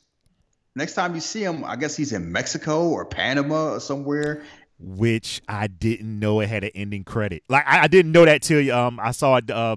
Next 0.75 0.95
time 0.95 1.15
you 1.15 1.21
see 1.21 1.43
him, 1.43 1.65
I 1.65 1.77
guess 1.77 1.97
he's 1.97 2.13
in 2.13 2.31
Mexico 2.33 2.89
or 2.89 3.05
Panama 3.05 3.75
or 3.75 3.81
somewhere. 3.81 4.45
Which 4.79 5.43
I 5.49 5.67
didn't 5.67 6.19
know 6.19 6.41
it 6.41 6.49
had 6.49 6.65
an 6.65 6.71
ending 6.75 7.05
credit. 7.05 7.43
Like 7.49 7.65
I, 7.67 7.83
I 7.83 7.87
didn't 7.87 8.13
know 8.13 8.25
that 8.25 8.43
till 8.43 8.73
um 8.73 8.99
I 9.01 9.11
saw 9.11 9.37
it 9.37 9.51
uh, 9.51 9.77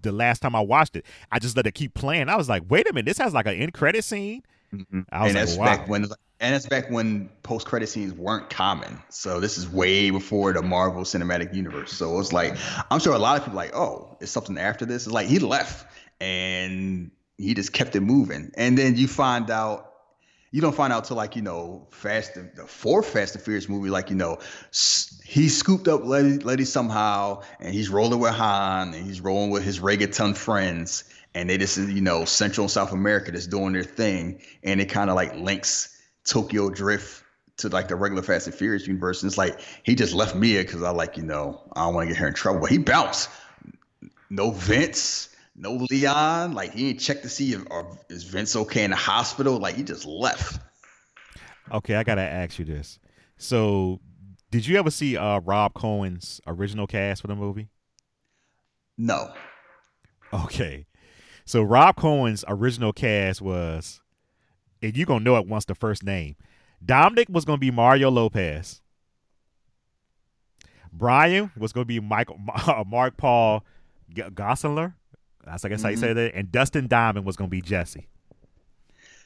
the 0.00 0.12
last 0.12 0.40
time 0.40 0.54
I 0.54 0.60
watched 0.60 0.96
it. 0.96 1.06
I 1.32 1.38
just 1.38 1.56
let 1.56 1.66
it 1.66 1.74
keep 1.74 1.94
playing. 1.94 2.28
I 2.28 2.36
was 2.36 2.48
like, 2.48 2.62
wait 2.68 2.88
a 2.88 2.92
minute, 2.92 3.06
this 3.06 3.18
has 3.18 3.34
like 3.34 3.46
an 3.46 3.54
end 3.54 3.74
credit 3.74 4.04
scene. 4.04 4.42
Mm-hmm. 4.74 5.00
And 5.10 5.22
like, 5.22 5.32
that's 5.32 5.56
wow. 5.56 5.64
back 5.64 5.88
when 5.88 6.06
and 6.40 6.54
that's 6.54 6.66
back 6.66 6.90
when 6.90 7.28
post 7.42 7.66
credit 7.66 7.88
scenes 7.88 8.12
weren't 8.12 8.48
common. 8.50 9.02
So 9.08 9.40
this 9.40 9.58
is 9.58 9.68
way 9.68 10.10
before 10.10 10.52
the 10.52 10.62
Marvel 10.62 11.02
Cinematic 11.02 11.54
Universe. 11.54 11.92
So 11.92 12.18
it's 12.20 12.32
like 12.32 12.56
I'm 12.90 13.00
sure 13.00 13.14
a 13.14 13.18
lot 13.18 13.38
of 13.38 13.44
people 13.44 13.56
like, 13.56 13.74
oh, 13.74 14.16
it's 14.20 14.30
something 14.30 14.58
after 14.58 14.84
this. 14.84 15.06
It's 15.06 15.12
like 15.12 15.26
he 15.26 15.38
left 15.38 15.86
and 16.20 17.10
he 17.38 17.54
just 17.54 17.72
kept 17.72 17.96
it 17.96 18.00
moving. 18.00 18.52
And 18.56 18.76
then 18.76 18.96
you 18.96 19.08
find 19.08 19.50
out 19.50 19.88
you 20.50 20.60
don't 20.60 20.74
find 20.74 20.92
out 20.92 21.04
till 21.04 21.16
like 21.16 21.36
you 21.36 21.42
know 21.42 21.86
Fast 21.90 22.34
the 22.34 22.66
fourth 22.66 23.08
Fast 23.08 23.34
and 23.34 23.44
Furious 23.44 23.68
movie, 23.68 23.90
like 23.90 24.10
you 24.10 24.16
know 24.16 24.38
he 25.28 25.50
scooped 25.50 25.88
up 25.88 26.06
Letty, 26.06 26.38
Letty 26.38 26.64
somehow, 26.64 27.42
and 27.60 27.74
he's 27.74 27.90
rolling 27.90 28.18
with 28.18 28.32
Han, 28.32 28.94
and 28.94 29.06
he's 29.06 29.20
rolling 29.20 29.50
with 29.50 29.62
his 29.62 29.78
reggaeton 29.78 30.34
friends, 30.34 31.04
and 31.34 31.50
they 31.50 31.58
just 31.58 31.76
you 31.76 32.00
know 32.00 32.24
Central 32.24 32.64
and 32.64 32.70
South 32.70 32.92
America 32.92 33.30
just 33.30 33.50
doing 33.50 33.74
their 33.74 33.84
thing, 33.84 34.40
and 34.62 34.80
it 34.80 34.86
kind 34.86 35.10
of 35.10 35.16
like 35.16 35.34
links 35.34 36.00
Tokyo 36.24 36.70
Drift 36.70 37.24
to 37.58 37.68
like 37.68 37.88
the 37.88 37.94
regular 37.94 38.22
Fast 38.22 38.46
and 38.46 38.56
Furious 38.56 38.86
universe. 38.86 39.22
And 39.22 39.28
it's 39.28 39.36
like 39.36 39.60
he 39.82 39.94
just 39.94 40.14
left 40.14 40.34
Mia 40.34 40.62
because 40.62 40.82
I 40.82 40.92
like 40.92 41.18
you 41.18 41.24
know 41.24 41.60
I 41.76 41.80
don't 41.82 41.94
want 41.94 42.08
to 42.08 42.14
get 42.14 42.20
her 42.20 42.28
in 42.28 42.32
trouble, 42.32 42.60
but 42.60 42.70
he 42.70 42.78
bounced. 42.78 43.28
No 44.30 44.50
Vince, 44.50 45.28
no 45.54 45.86
Leon. 45.90 46.54
Like 46.54 46.72
he 46.72 46.86
didn't 46.86 47.00
check 47.00 47.20
to 47.20 47.28
see 47.28 47.52
if 47.52 47.64
is 48.08 48.24
Vince 48.24 48.56
okay 48.56 48.82
in 48.82 48.92
the 48.92 48.96
hospital. 48.96 49.58
Like 49.58 49.74
he 49.74 49.82
just 49.82 50.06
left. 50.06 50.58
Okay, 51.70 51.96
I 51.96 52.02
gotta 52.02 52.22
ask 52.22 52.58
you 52.58 52.64
this. 52.64 52.98
So, 53.36 54.00
did 54.50 54.66
you 54.66 54.78
ever 54.78 54.90
see 54.90 55.16
uh, 55.16 55.40
Rob 55.40 55.74
Cohen's 55.74 56.40
original 56.46 56.86
cast 56.86 57.20
for 57.20 57.26
the 57.26 57.34
movie? 57.34 57.68
No. 58.96 59.32
Okay. 60.32 60.86
So 61.44 61.62
Rob 61.62 61.96
Cohen's 61.96 62.44
original 62.48 62.92
cast 62.92 63.40
was, 63.40 64.00
and 64.82 64.96
you're 64.96 65.06
gonna 65.06 65.24
know 65.24 65.36
it 65.36 65.46
once 65.46 65.64
the 65.64 65.74
first 65.74 66.02
name. 66.02 66.36
Dominic 66.84 67.28
was 67.30 67.44
gonna 67.44 67.58
be 67.58 67.70
Mario 67.70 68.10
Lopez. 68.10 68.80
Brian 70.92 71.50
was 71.56 71.72
gonna 71.72 71.84
be 71.84 72.00
Michael 72.00 72.38
Mark 72.86 73.16
Paul 73.16 73.64
Gosselaar. 74.12 74.94
That's 75.44 75.64
I 75.64 75.68
guess 75.68 75.78
mm-hmm. 75.78 75.84
how 75.84 75.90
you 75.90 75.96
say 75.96 76.08
mm-hmm. 76.08 76.16
that. 76.16 76.34
And 76.34 76.52
Dustin 76.52 76.88
Diamond 76.88 77.24
was 77.24 77.36
gonna 77.36 77.48
be 77.48 77.60
Jesse. 77.60 78.08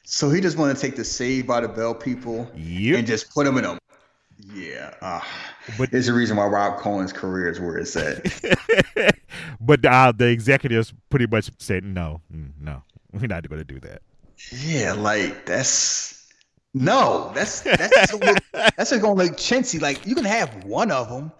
So 0.05 0.29
he 0.29 0.41
just 0.41 0.57
want 0.57 0.75
to 0.77 0.81
take 0.81 0.97
the 0.97 1.05
Saved 1.05 1.47
by 1.47 1.61
the 1.61 1.69
Bell 1.69 1.95
people 1.95 2.51
yep. 2.55 2.99
and 2.99 3.07
just 3.07 3.33
put 3.33 3.45
them 3.45 3.57
in 3.57 3.63
a 3.63 3.77
yeah, 4.53 4.93
uh, 5.01 5.21
but 5.77 5.91
there's 5.91 6.07
a 6.07 6.13
reason 6.13 6.37
why 6.37 6.45
Rob 6.45 6.79
Cohen's 6.79 7.13
career 7.13 7.49
is 7.49 7.59
where 7.59 7.77
it's 7.77 7.95
at. 7.95 9.15
but 9.61 9.85
uh, 9.85 10.11
the 10.15 10.27
executives 10.27 10.93
pretty 11.09 11.27
much 11.27 11.49
said 11.59 11.83
no, 11.83 12.21
mm, 12.33 12.51
no, 12.59 12.83
we're 13.11 13.27
not 13.27 13.47
going 13.47 13.59
to 13.59 13.65
do 13.65 13.79
that. 13.81 14.01
Yeah, 14.51 14.93
like 14.93 15.45
that's 15.45 16.31
no, 16.73 17.31
that's 17.35 17.61
that's 17.61 18.13
look, 18.13 18.37
that's 18.51 18.89
just 18.89 19.01
gonna 19.01 19.13
look 19.13 19.33
chintzy. 19.33 19.79
Like 19.79 20.05
you 20.05 20.15
can 20.15 20.25
have 20.25 20.63
one 20.63 20.91
of 20.91 21.09
them. 21.09 21.31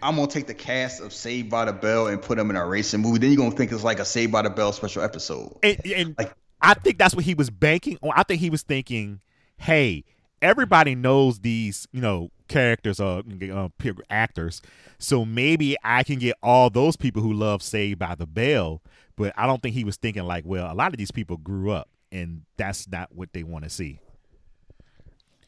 I'm 0.00 0.16
gonna 0.16 0.28
take 0.28 0.46
the 0.46 0.54
cast 0.54 1.00
of 1.00 1.12
Saved 1.12 1.50
by 1.50 1.64
the 1.64 1.72
Bell 1.72 2.06
and 2.06 2.20
put 2.20 2.36
them 2.36 2.50
in 2.50 2.56
a 2.56 2.66
racing 2.66 3.00
movie. 3.00 3.18
Then 3.18 3.30
you're 3.30 3.38
gonna 3.38 3.56
think 3.56 3.72
it's 3.72 3.82
like 3.82 3.98
a 3.98 4.04
Saved 4.04 4.30
by 4.30 4.42
the 4.42 4.50
Bell 4.50 4.72
special 4.72 5.02
episode. 5.02 5.56
And, 5.62 5.80
and 5.86 6.14
like 6.18 6.34
I 6.60 6.74
think 6.74 6.98
that's 6.98 7.14
what 7.14 7.24
he 7.24 7.34
was 7.34 7.50
banking 7.50 7.98
on. 8.02 8.12
I 8.14 8.22
think 8.22 8.40
he 8.40 8.50
was 8.50 8.62
thinking, 8.62 9.20
hey, 9.56 10.04
everybody 10.42 10.94
knows 10.94 11.40
these, 11.40 11.88
you 11.92 12.00
know, 12.00 12.30
characters 12.52 13.00
or 13.00 13.22
uh, 13.52 13.68
actors. 14.10 14.62
So 14.98 15.24
maybe 15.24 15.76
I 15.82 16.02
can 16.02 16.18
get 16.18 16.36
all 16.42 16.70
those 16.70 16.96
people 16.96 17.22
who 17.22 17.32
love 17.32 17.62
Saved 17.62 17.98
by 17.98 18.14
the 18.14 18.26
Bell. 18.26 18.82
But 19.16 19.32
I 19.36 19.46
don't 19.46 19.62
think 19.62 19.74
he 19.74 19.84
was 19.84 19.96
thinking 19.96 20.24
like, 20.24 20.44
well, 20.46 20.72
a 20.72 20.74
lot 20.74 20.92
of 20.92 20.98
these 20.98 21.10
people 21.10 21.36
grew 21.36 21.70
up, 21.70 21.88
and 22.10 22.42
that's 22.56 22.88
not 22.88 23.14
what 23.14 23.32
they 23.32 23.42
want 23.42 23.64
to 23.64 23.70
see. 23.70 23.98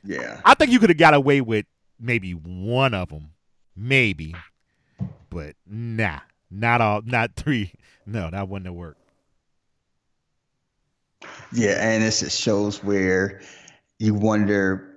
Yeah, 0.02 0.40
I 0.44 0.54
think 0.54 0.70
you 0.70 0.78
could 0.78 0.90
have 0.90 0.98
got 0.98 1.14
away 1.14 1.40
with 1.40 1.64
maybe 1.98 2.32
one 2.32 2.92
of 2.92 3.08
them, 3.08 3.30
maybe, 3.74 4.34
but 5.30 5.56
nah, 5.66 6.20
not 6.50 6.80
all, 6.80 7.00
not 7.04 7.30
three. 7.36 7.72
No, 8.04 8.30
that 8.30 8.48
wouldn't 8.48 8.66
have 8.66 8.74
worked. 8.74 9.00
Yeah, 11.52 11.78
and 11.80 12.04
it 12.04 12.10
just 12.10 12.38
shows 12.38 12.84
where 12.84 13.40
you 13.98 14.12
wonder 14.12 14.93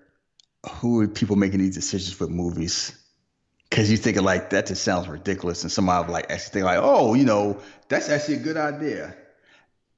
who 0.68 1.01
are 1.01 1.07
people 1.07 1.36
making 1.36 1.59
these 1.59 1.76
decisions 1.76 2.20
with 2.20 2.30
movies? 2.30 2.97
Because 3.70 3.91
you 3.91 3.97
think 3.97 4.22
like 4.22 4.49
that 4.51 4.68
just 4.68 4.84
sounds 4.84 5.07
ridiculous, 5.07 5.63
and 5.63 5.72
somebody 5.72 6.11
like 6.11 6.32
actually 6.32 6.53
think 6.53 6.65
like, 6.65 6.80
oh, 6.82 7.13
you 7.13 7.26
know, 7.26 7.59
that's 7.89 8.09
actually 8.09 8.36
a 8.36 8.39
good 8.39 8.57
idea. 8.57 9.15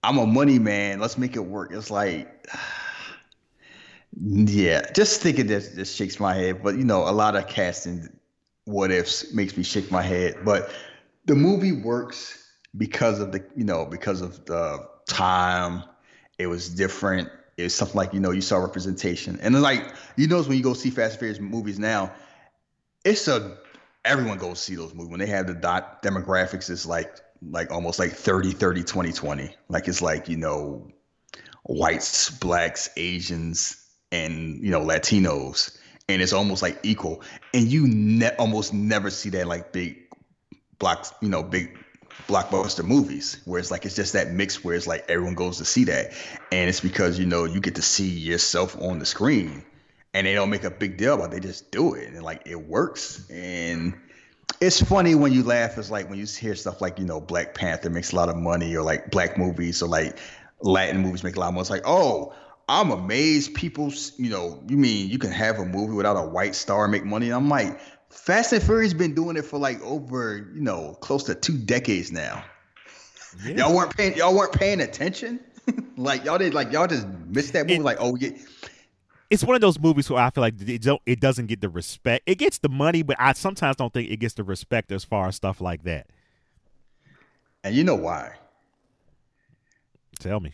I'm 0.02 0.18
a 0.18 0.26
money 0.26 0.60
man. 0.60 1.00
Let's 1.00 1.18
make 1.18 1.36
it 1.36 1.46
work. 1.46 1.72
It's 1.72 1.92
like, 1.92 2.48
yeah, 4.20 4.92
just 4.94 5.22
thinking 5.22 5.48
this 5.48 5.76
just 5.76 5.96
shakes 5.96 6.20
my 6.20 6.34
head. 6.34 6.64
But 6.64 6.78
you 6.78 6.84
know, 6.84 7.08
a 7.08 7.12
lot 7.12 7.36
of 7.36 7.48
casting 7.48 8.10
what 8.66 8.92
ifs 8.92 9.34
makes 9.34 9.56
me 9.56 9.64
shake 9.64 9.92
my 9.92 10.02
head. 10.02 10.38
But 10.44 10.72
the 11.26 11.36
movie 11.36 11.74
works 11.74 12.52
because 12.78 13.20
of 13.20 13.32
the 13.32 13.44
you 13.56 13.64
know 13.64 13.86
because 13.86 14.22
of 14.22 14.46
the 14.46 14.88
time. 15.08 15.84
It 16.38 16.48
was 16.48 16.70
different 16.70 17.30
it's 17.66 17.76
something 17.76 17.98
like 17.98 18.14
you 18.14 18.20
know 18.20 18.32
you 18.32 18.42
saw 18.42 18.58
representation. 18.58 19.40
And 19.42 19.54
then 19.54 19.62
like 19.62 19.94
you 20.16 20.28
notice 20.28 20.48
when 20.48 20.58
you 20.58 20.64
go 20.64 20.74
see 20.74 20.90
fast 20.90 21.14
and 21.14 21.20
furious 21.20 21.40
movies 21.40 21.80
now 21.80 22.14
it's 23.06 23.28
a 23.28 23.58
everyone 24.06 24.38
goes 24.38 24.60
see 24.60 24.76
those 24.76 24.94
movies. 24.94 25.12
When 25.12 25.20
they 25.20 25.28
have 25.28 25.48
the 25.48 25.54
dot 25.54 26.04
demographics 26.04 26.70
it's 26.70 26.86
like 26.86 27.18
like 27.42 27.72
almost 27.72 28.00
like 28.00 28.12
30 28.12 28.52
30 28.52 28.84
20 28.84 29.12
20 29.14 29.56
like 29.70 29.88
it's 29.88 30.02
like 30.02 30.28
you 30.28 30.38
know 30.38 30.92
whites 31.64 32.30
blacks 32.30 32.90
asians 32.98 33.86
and 34.12 34.64
you 34.64 34.72
know 34.72 34.82
latinos. 34.82 35.78
And 36.08 36.24
it's 36.24 36.34
almost 36.34 36.64
like 36.64 36.80
equal. 36.82 37.22
And 37.54 37.68
you 37.68 37.88
ne- 37.88 38.36
almost 38.38 38.74
never 38.74 39.12
see 39.12 39.30
that 39.30 39.48
like 39.48 39.72
big 39.72 39.98
blocks 40.80 41.14
you 41.22 41.30
know 41.30 41.44
big 41.44 41.78
blockbuster 42.28 42.84
movies 42.84 43.42
where 43.46 43.60
it's 43.60 43.72
like 43.72 43.86
it's 43.86 43.96
just 43.96 44.14
that 44.14 44.32
mix 44.32 44.64
where 44.64 44.76
it's 44.76 44.88
like 44.88 45.06
everyone 45.10 45.36
goes 45.36 45.58
to 45.58 45.66
see 45.66 45.86
that. 45.86 46.14
And 46.52 46.70
it's 46.70 46.80
because 46.80 47.20
you 47.20 47.26
know 47.26 47.46
you 47.46 47.60
get 47.60 47.76
to 47.76 47.82
see 47.82 48.10
yourself 48.10 48.80
on 48.82 49.00
the 49.00 49.06
screen 49.06 49.64
and 50.14 50.28
they 50.28 50.34
don't 50.34 50.50
make 50.50 50.64
a 50.64 50.72
big 50.72 50.98
deal 50.98 51.16
about 51.16 51.34
it. 51.34 51.42
They 51.42 51.48
just 51.48 51.72
do 51.72 51.94
it 51.94 52.10
and 52.10 52.22
like 52.24 52.44
it 52.46 52.68
works. 52.68 53.30
And 53.30 53.94
it's 54.62 54.82
funny 54.82 55.16
when 55.16 55.32
you 55.32 55.44
laugh 55.44 55.78
it's 55.78 55.92
like 55.92 56.10
when 56.10 56.20
you 56.20 56.26
hear 56.26 56.56
stuff 56.56 56.82
like 56.82 57.00
you 57.00 57.06
know 57.06 57.22
black 57.22 57.54
panther 57.54 57.90
makes 57.90 58.12
a 58.12 58.16
lot 58.16 58.30
of 58.30 58.36
money 58.36 58.76
or 58.76 58.82
like 58.82 59.12
black 59.12 59.38
movies 59.38 59.82
or 59.82 59.88
like 59.88 60.18
latin 60.62 61.02
movies 61.02 61.24
make 61.24 61.36
a 61.36 61.40
lot 61.40 61.50
of 61.50 61.54
money. 61.54 61.62
It's 61.62 61.70
like 61.70 61.84
oh 61.86 62.34
I'm 62.70 62.92
amazed 62.92 63.56
people, 63.56 63.92
you 64.18 64.30
know, 64.30 64.62
you 64.68 64.78
mean 64.78 65.10
you 65.10 65.18
can 65.18 65.32
have 65.32 65.58
a 65.58 65.66
movie 65.66 65.94
without 65.94 66.16
a 66.16 66.22
white 66.22 66.54
star 66.54 66.88
make 66.88 67.04
money? 67.04 67.26
And 67.26 67.36
I'm 67.36 67.50
like, 67.50 67.80
Fast 68.10 68.54
and 68.54 68.62
Furious 68.62 68.94
been 68.94 69.14
doing 69.14 69.38
it 69.38 69.46
for 69.46 69.60
like 69.60 69.82
over, 69.82 70.50
you 70.54 70.62
know, 70.62 70.98
close 71.02 71.24
to 71.26 71.36
two 71.36 71.58
decades 71.58 72.12
now. 72.12 72.44
Yeah. 73.46 73.58
Y'all 73.58 73.76
weren't 73.76 73.96
paying 73.96 74.16
y'all 74.18 74.36
weren't 74.36 74.54
paying 74.54 74.82
attention. 74.82 75.40
like 75.98 76.26
y'all 76.26 76.38
did 76.38 76.54
like 76.54 76.72
y'all 76.72 76.88
just 76.88 77.08
missed 77.28 77.54
that 77.54 77.68
movie. 77.68 77.76
It, 77.76 77.84
like, 77.84 77.98
oh 78.00 78.16
yeah. 78.16 78.32
It's 79.30 79.44
one 79.44 79.54
of 79.54 79.62
those 79.62 79.80
movies 79.80 80.10
where 80.10 80.24
I 80.24 80.32
feel 80.32 80.42
like 80.42 80.56
it 80.68 80.82
don't 80.82 81.02
it 81.06 81.20
doesn't 81.20 81.46
get 81.46 81.62
the 81.62 81.70
respect. 81.70 82.24
It 82.26 82.36
gets 82.36 82.58
the 82.58 82.70
money, 82.70 83.04
but 83.04 83.16
I 83.20 83.34
sometimes 83.34 83.76
don't 83.76 83.94
think 83.94 84.10
it 84.10 84.18
gets 84.18 84.34
the 84.34 84.44
respect 84.44 84.92
as 84.92 85.04
far 85.04 85.28
as 85.28 85.36
stuff 85.36 85.62
like 85.62 85.84
that. 85.84 86.08
And 87.64 87.76
you 87.76 87.84
know 87.84 87.96
why? 87.96 88.34
Tell 90.20 90.40
me. 90.40 90.54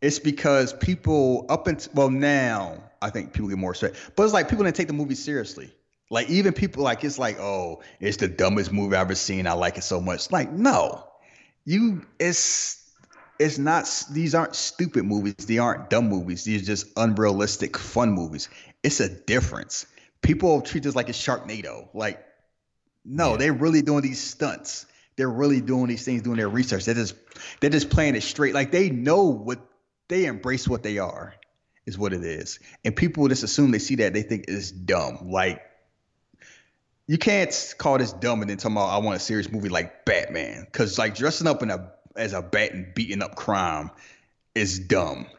It's 0.00 0.20
because 0.20 0.72
people 0.72 1.46
up 1.48 1.66
until 1.66 1.92
well 1.94 2.10
now 2.10 2.80
I 3.02 3.10
think 3.10 3.32
people 3.32 3.48
get 3.48 3.58
more 3.58 3.70
respect, 3.70 3.96
but 4.14 4.22
it's 4.22 4.32
like 4.32 4.48
people 4.48 4.64
didn't 4.64 4.76
take 4.76 4.86
the 4.86 4.92
movie 4.92 5.16
seriously. 5.16 5.72
Like 6.14 6.30
even 6.30 6.52
people 6.52 6.84
like 6.84 7.02
it's 7.02 7.18
like 7.18 7.40
oh 7.40 7.82
it's 7.98 8.18
the 8.18 8.28
dumbest 8.28 8.72
movie 8.72 8.94
I've 8.94 9.02
ever 9.02 9.16
seen. 9.16 9.48
I 9.48 9.54
like 9.54 9.78
it 9.78 9.82
so 9.82 10.00
much. 10.00 10.30
Like 10.30 10.52
no, 10.52 11.04
you 11.64 12.06
it's 12.20 12.88
it's 13.40 13.58
not 13.58 14.04
these 14.12 14.32
aren't 14.32 14.54
stupid 14.54 15.04
movies. 15.04 15.34
They 15.34 15.58
aren't 15.58 15.90
dumb 15.90 16.08
movies. 16.08 16.44
These 16.44 16.62
are 16.62 16.66
just 16.66 16.86
unrealistic 16.96 17.76
fun 17.76 18.12
movies. 18.12 18.48
It's 18.84 19.00
a 19.00 19.08
difference. 19.08 19.86
People 20.22 20.62
treat 20.62 20.84
this 20.84 20.94
like 20.94 21.08
a 21.08 21.12
Sharknado. 21.12 21.88
Like 21.94 22.24
no, 23.04 23.32
yeah. 23.32 23.36
they're 23.38 23.52
really 23.52 23.82
doing 23.82 24.02
these 24.02 24.22
stunts 24.22 24.86
they're 25.16 25.30
really 25.30 25.60
doing 25.60 25.86
these 25.86 26.04
things, 26.04 26.22
doing 26.22 26.36
their 26.36 26.48
research. 26.48 26.84
They're 26.84 26.94
just 26.94 27.14
they're 27.60 27.70
just 27.70 27.90
playing 27.90 28.14
it 28.14 28.22
straight. 28.22 28.54
Like 28.54 28.70
they 28.70 28.88
know 28.90 29.24
what 29.24 29.60
they 30.08 30.26
embrace 30.26 30.68
what 30.68 30.82
they 30.82 30.98
are, 30.98 31.34
is 31.86 31.98
what 31.98 32.12
it 32.12 32.24
is. 32.24 32.60
And 32.84 32.94
people 32.94 33.26
just 33.28 33.42
assume 33.42 33.70
they 33.70 33.78
see 33.78 33.96
that 33.96 34.12
they 34.12 34.22
think 34.22 34.44
it's 34.48 34.70
dumb. 34.70 35.30
Like 35.30 35.62
you 37.06 37.18
can't 37.18 37.74
call 37.78 37.98
this 37.98 38.12
dumb 38.12 38.40
and 38.40 38.50
then 38.50 38.56
talk 38.56 38.72
about 38.72 38.88
I 38.88 38.98
want 38.98 39.16
a 39.16 39.20
serious 39.20 39.50
movie 39.50 39.68
like 39.68 40.04
Batman. 40.04 40.66
Cause 40.72 40.98
like 40.98 41.14
dressing 41.14 41.46
up 41.46 41.62
in 41.62 41.70
a 41.70 41.92
as 42.16 42.32
a 42.32 42.42
bat 42.42 42.72
and 42.72 42.94
beating 42.94 43.22
up 43.22 43.34
crime 43.36 43.90
is 44.54 44.78
dumb. 44.78 45.26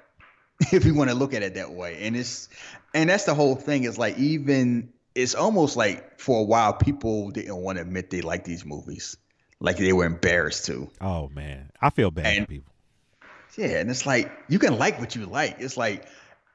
If 0.72 0.86
you 0.86 0.94
want 0.94 1.10
to 1.10 1.16
look 1.16 1.34
at 1.34 1.44
it 1.44 1.56
that 1.56 1.72
way. 1.72 1.98
And 2.02 2.16
it's 2.16 2.48
and 2.94 3.10
that's 3.10 3.26
the 3.26 3.34
whole 3.34 3.56
thing, 3.56 3.84
is 3.84 3.98
like 3.98 4.18
even 4.18 4.94
it's 5.14 5.36
almost 5.36 5.76
like 5.76 6.20
for 6.20 6.40
a 6.40 6.44
while 6.44 6.74
people 6.74 7.32
didn't 7.32 7.58
want 7.58 7.78
to 7.78 7.82
admit 7.82 8.10
they 8.10 8.22
like 8.22 8.46
these 8.46 8.66
movies 8.66 9.18
like 9.60 9.78
they 9.78 9.94
were 9.94 10.06
embarrassed 10.06 10.66
to. 10.68 10.90
Oh 11.02 11.30
man, 11.30 11.72
I 11.82 11.90
feel 11.90 12.12
bad 12.12 12.26
and, 12.26 12.46
for 12.46 12.52
people. 12.52 12.74
Yeah, 13.58 13.80
and 13.80 13.90
it's 13.90 14.06
like 14.06 14.32
you 14.48 14.60
can 14.60 14.78
like 14.78 15.00
what 15.00 15.16
you 15.16 15.26
like. 15.26 15.58
It's 15.60 15.78
like 15.78 16.08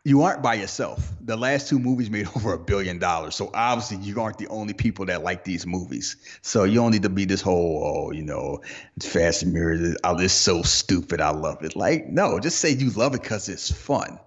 you 0.05 0.23
aren't 0.23 0.43
by 0.43 0.55
yourself. 0.55 1.13
The 1.21 1.37
last 1.37 1.69
two 1.69 1.79
movies 1.79 2.11
made 2.11 2.27
over 2.37 2.55
a 2.55 2.59
billion 2.59 2.99
dollars, 2.99 3.35
so 3.35 3.51
obviously 3.53 3.99
you 3.99 4.21
aren't 4.21 4.39
the 4.39 4.49
only 4.49 4.73
people 4.73 5.07
that 5.07 5.23
like 5.23 5.45
these 5.45 5.67
movies. 5.67 6.17
So 6.43 6.65
you 6.65 6.77
don't 6.77 6.93
need 6.93 7.03
to 7.03 7.09
be 7.09 7.25
this 7.25 7.43
whole, 7.43 7.83
oh, 7.85 8.13
you 8.13 8.23
know, 8.23 8.63
Fast 9.01 9.43
and 9.43 9.53
Furious. 9.53 9.97
Oh, 10.05 10.17
this 10.17 10.33
so 10.33 10.63
stupid. 10.63 11.21
I 11.21 11.31
love 11.31 11.63
it. 11.65 11.77
Like, 11.77 12.09
no, 12.09 12.39
just 12.41 12.59
say 12.59 12.71
you 12.71 12.91
love 12.91 13.15
it 13.15 13.23
because 13.23 13.49
it's 13.49 13.71
fun. 13.71 14.19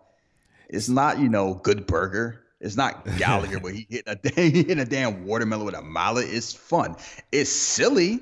It's 0.70 0.90
not, 0.90 1.20
you 1.20 1.30
know, 1.30 1.54
Good 1.54 1.88
Burger. 1.88 2.40
It's 2.60 2.78
not 2.78 3.06
Gallagher 3.18 3.60
where 3.62 3.74
he 3.74 3.88
hit 3.90 4.06
a, 4.08 4.18
hit 4.40 4.78
a 4.78 4.86
damn 4.86 5.26
watermelon 5.26 5.66
with 5.66 5.76
a 5.76 5.82
mallet. 5.82 6.28
It's 6.30 6.54
fun. 6.54 6.96
It's 7.32 7.52
silly 7.52 8.22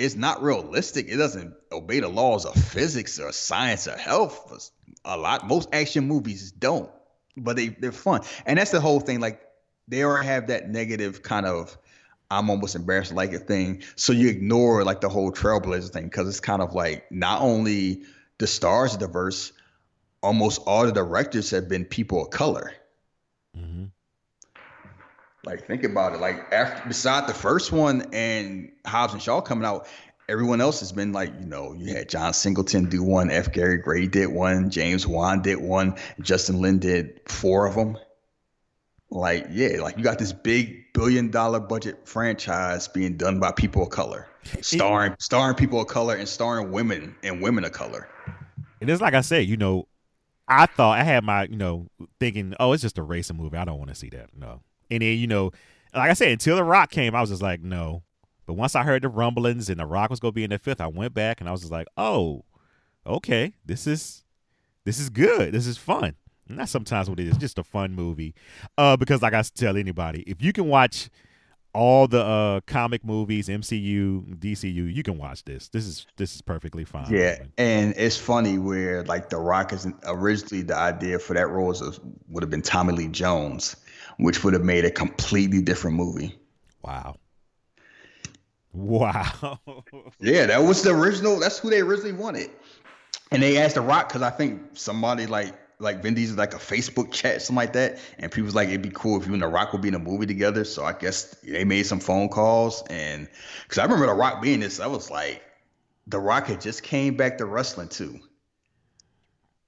it's 0.00 0.16
not 0.16 0.42
realistic. 0.42 1.08
It 1.08 1.18
doesn't 1.18 1.54
obey 1.70 2.00
the 2.00 2.08
laws 2.08 2.46
of 2.46 2.54
physics 2.54 3.20
or 3.20 3.32
science 3.32 3.86
or 3.86 3.98
health. 3.98 4.72
A 5.04 5.16
lot, 5.16 5.46
most 5.46 5.68
action 5.72 6.06
movies 6.06 6.52
don't, 6.52 6.90
but 7.36 7.56
they 7.56 7.68
they're 7.68 7.92
fun, 7.92 8.20
and 8.46 8.58
that's 8.58 8.70
the 8.70 8.80
whole 8.80 9.00
thing. 9.00 9.20
Like 9.20 9.40
they 9.88 10.04
already 10.04 10.26
have 10.26 10.48
that 10.48 10.68
negative 10.68 11.22
kind 11.22 11.46
of 11.46 11.76
I'm 12.30 12.48
almost 12.48 12.76
embarrassed 12.76 13.12
like 13.12 13.32
a 13.32 13.38
thing. 13.38 13.82
So 13.96 14.12
you 14.12 14.28
ignore 14.28 14.84
like 14.84 15.00
the 15.00 15.08
whole 15.08 15.32
trailblazer 15.32 15.90
thing 15.90 16.04
because 16.04 16.28
it's 16.28 16.40
kind 16.40 16.62
of 16.62 16.74
like 16.74 17.10
not 17.10 17.42
only 17.42 18.02
the 18.38 18.46
stars 18.46 18.94
are 18.94 18.98
diverse, 18.98 19.52
almost 20.22 20.60
all 20.66 20.86
the 20.86 20.92
directors 20.92 21.50
have 21.50 21.68
been 21.68 21.84
people 21.84 22.22
of 22.22 22.30
color. 22.30 22.72
Mm-hmm. 23.56 23.86
Like 25.44 25.66
think 25.66 25.82
about 25.82 26.14
it. 26.14 26.20
Like 26.20 26.52
after 26.52 26.86
beside 26.86 27.26
the 27.26 27.34
first 27.34 27.72
one 27.72 28.06
and 28.12 28.70
Hobbs 28.86 29.12
and 29.12 29.22
Shaw 29.22 29.40
coming 29.40 29.64
out, 29.64 29.88
everyone 30.30 30.60
else 30.60 30.78
has 30.80 30.92
been 30.92 31.12
like, 31.12 31.32
you 31.40 31.46
know, 31.46 31.72
you 31.72 31.92
had 31.92 32.08
John 32.08 32.32
Singleton 32.32 32.88
do 32.88 33.02
one, 33.02 33.30
F. 33.30 33.52
Gary 33.52 33.78
Gray 33.78 34.06
did 34.06 34.28
one, 34.28 34.70
James 34.70 35.06
Wan 35.06 35.42
did 35.42 35.58
one, 35.58 35.96
Justin 36.20 36.60
Lin 36.60 36.78
did 36.78 37.20
four 37.26 37.66
of 37.66 37.74
them. 37.74 37.98
Like, 39.10 39.46
yeah, 39.50 39.80
like 39.80 39.98
you 39.98 40.04
got 40.04 40.20
this 40.20 40.32
big 40.32 40.92
billion 40.94 41.30
dollar 41.30 41.58
budget 41.58 42.06
franchise 42.06 42.86
being 42.86 43.16
done 43.16 43.40
by 43.40 43.50
people 43.50 43.82
of 43.82 43.90
color, 43.90 44.28
starring 44.60 45.16
starring 45.18 45.56
people 45.56 45.80
of 45.80 45.88
color 45.88 46.14
and 46.14 46.28
starring 46.28 46.70
women 46.70 47.16
and 47.24 47.42
women 47.42 47.64
of 47.64 47.72
color. 47.72 48.08
And 48.80 48.88
it's 48.88 49.02
like 49.02 49.14
I 49.14 49.22
said, 49.22 49.48
you 49.48 49.56
know, 49.56 49.88
I 50.46 50.66
thought 50.66 50.96
I 50.96 51.02
had 51.02 51.24
my, 51.24 51.44
you 51.44 51.56
know, 51.56 51.88
thinking, 52.20 52.54
oh, 52.60 52.72
it's 52.72 52.82
just 52.82 52.98
a 52.98 53.02
racing 53.02 53.36
movie. 53.36 53.56
I 53.56 53.64
don't 53.64 53.78
want 53.78 53.90
to 53.90 53.96
see 53.96 54.10
that. 54.10 54.30
No, 54.36 54.60
and 54.92 55.02
then, 55.02 55.18
you 55.18 55.26
know, 55.26 55.50
like 55.92 56.10
I 56.10 56.14
said, 56.14 56.28
until 56.28 56.54
The 56.54 56.62
Rock 56.62 56.92
came, 56.92 57.16
I 57.16 57.20
was 57.20 57.30
just 57.30 57.42
like, 57.42 57.60
no. 57.62 58.04
But 58.50 58.56
once 58.56 58.74
I 58.74 58.82
heard 58.82 59.02
the 59.02 59.08
rumblings 59.08 59.70
and 59.70 59.78
The 59.78 59.86
Rock 59.86 60.10
was 60.10 60.18
going 60.18 60.32
to 60.32 60.34
be 60.34 60.42
in 60.42 60.50
the 60.50 60.58
fifth, 60.58 60.80
I 60.80 60.88
went 60.88 61.14
back 61.14 61.40
and 61.40 61.48
I 61.48 61.52
was 61.52 61.60
just 61.60 61.70
like, 61.70 61.86
oh, 61.96 62.44
okay, 63.06 63.52
this 63.64 63.86
is 63.86 64.24
this 64.84 64.98
is 64.98 65.08
good. 65.08 65.54
This 65.54 65.68
is 65.68 65.78
fun. 65.78 66.16
And 66.48 66.58
that's 66.58 66.72
sometimes 66.72 67.08
what 67.08 67.20
it 67.20 67.28
is, 67.28 67.36
just 67.36 67.60
a 67.60 67.62
fun 67.62 67.94
movie. 67.94 68.34
Uh, 68.76 68.96
because 68.96 69.22
like 69.22 69.34
I 69.34 69.42
tell 69.42 69.76
anybody, 69.76 70.24
if 70.26 70.42
you 70.42 70.52
can 70.52 70.66
watch 70.66 71.10
all 71.74 72.08
the 72.08 72.24
uh 72.24 72.60
comic 72.66 73.04
movies, 73.04 73.46
MCU, 73.46 74.36
DCU, 74.40 74.92
you 74.92 75.04
can 75.04 75.16
watch 75.16 75.44
this. 75.44 75.68
This 75.68 75.86
is 75.86 76.08
this 76.16 76.34
is 76.34 76.42
perfectly 76.42 76.84
fine. 76.84 77.06
Yeah, 77.08 77.38
and 77.56 77.94
it's 77.96 78.16
funny 78.16 78.58
where 78.58 79.04
like 79.04 79.28
The 79.28 79.36
Rock 79.36 79.72
is 79.72 79.86
originally 80.04 80.64
the 80.64 80.76
idea 80.76 81.20
for 81.20 81.34
that 81.34 81.46
role 81.46 81.68
was, 81.68 82.00
would 82.26 82.42
have 82.42 82.50
been 82.50 82.62
Tommy 82.62 82.94
Lee 82.94 83.06
Jones, 83.06 83.76
which 84.16 84.42
would 84.42 84.54
have 84.54 84.64
made 84.64 84.84
a 84.84 84.90
completely 84.90 85.62
different 85.62 85.96
movie. 85.96 86.36
Wow. 86.82 87.14
Wow. 88.72 89.60
yeah, 90.20 90.46
that 90.46 90.62
was 90.62 90.82
the 90.82 90.90
original. 90.90 91.38
That's 91.40 91.58
who 91.58 91.70
they 91.70 91.80
originally 91.80 92.12
wanted. 92.12 92.50
And 93.32 93.42
they 93.42 93.58
asked 93.58 93.74
The 93.74 93.80
Rock 93.80 94.08
because 94.08 94.22
I 94.22 94.30
think 94.30 94.62
somebody 94.74 95.26
like 95.26 95.54
like 95.80 96.02
Vin 96.02 96.14
Diesel 96.14 96.36
like 96.36 96.54
a 96.54 96.58
Facebook 96.58 97.10
chat, 97.10 97.40
something 97.42 97.56
like 97.56 97.72
that. 97.72 97.98
And 98.18 98.30
people 98.30 98.44
was 98.44 98.54
like, 98.54 98.68
it'd 98.68 98.82
be 98.82 98.90
cool 98.90 99.20
if 99.20 99.26
you 99.26 99.32
and 99.32 99.42
The 99.42 99.48
Rock 99.48 99.72
would 99.72 99.82
be 99.82 99.88
in 99.88 99.94
a 99.94 99.98
movie 99.98 100.26
together. 100.26 100.64
So 100.64 100.84
I 100.84 100.92
guess 100.92 101.36
they 101.42 101.64
made 101.64 101.84
some 101.84 102.00
phone 102.00 102.28
calls. 102.28 102.82
And 102.90 103.28
because 103.62 103.78
I 103.78 103.84
remember 103.84 104.06
The 104.06 104.14
Rock 104.14 104.42
being 104.42 104.60
this, 104.60 104.78
I 104.78 104.86
was 104.86 105.10
like, 105.10 105.42
The 106.06 106.18
Rock 106.18 106.46
had 106.46 106.60
just 106.60 106.82
came 106.82 107.16
back 107.16 107.38
to 107.38 107.46
wrestling 107.46 107.88
too. 107.88 108.20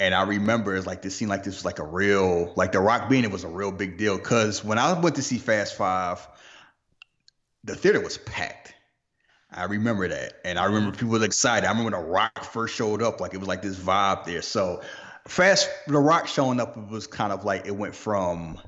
And 0.00 0.14
I 0.14 0.22
remember 0.24 0.76
it's 0.76 0.86
like 0.86 1.00
this 1.00 1.16
seemed 1.16 1.30
like 1.30 1.44
this 1.44 1.54
was 1.54 1.64
like 1.64 1.78
a 1.78 1.86
real 1.86 2.52
like 2.56 2.72
The 2.72 2.80
Rock 2.80 3.08
being 3.08 3.24
it 3.24 3.30
was 3.30 3.44
a 3.44 3.48
real 3.48 3.72
big 3.72 3.96
deal. 3.96 4.18
Cause 4.18 4.62
when 4.62 4.78
I 4.78 4.98
went 4.98 5.16
to 5.16 5.22
see 5.22 5.38
Fast 5.38 5.76
Five, 5.76 6.26
the 7.64 7.74
theater 7.74 8.00
was 8.00 8.18
packed. 8.18 8.74
I 9.54 9.64
remember 9.64 10.08
that. 10.08 10.40
And 10.44 10.58
I 10.58 10.64
remember 10.64 10.90
mm. 10.90 10.98
people 10.98 11.18
were 11.18 11.24
excited. 11.24 11.66
I 11.66 11.70
remember 11.70 11.96
when 11.96 12.04
The 12.04 12.10
Rock 12.10 12.44
first 12.44 12.74
showed 12.74 13.02
up, 13.02 13.20
like 13.20 13.34
it 13.34 13.38
was 13.38 13.48
like 13.48 13.62
this 13.62 13.78
vibe 13.78 14.24
there. 14.24 14.42
So 14.42 14.82
Fast 15.28 15.68
The 15.86 15.98
Rock 15.98 16.26
showing 16.26 16.60
up 16.60 16.76
was 16.90 17.06
kind 17.06 17.32
of 17.32 17.44
like 17.44 17.66
it 17.66 17.76
went 17.76 17.94
from 17.94 18.58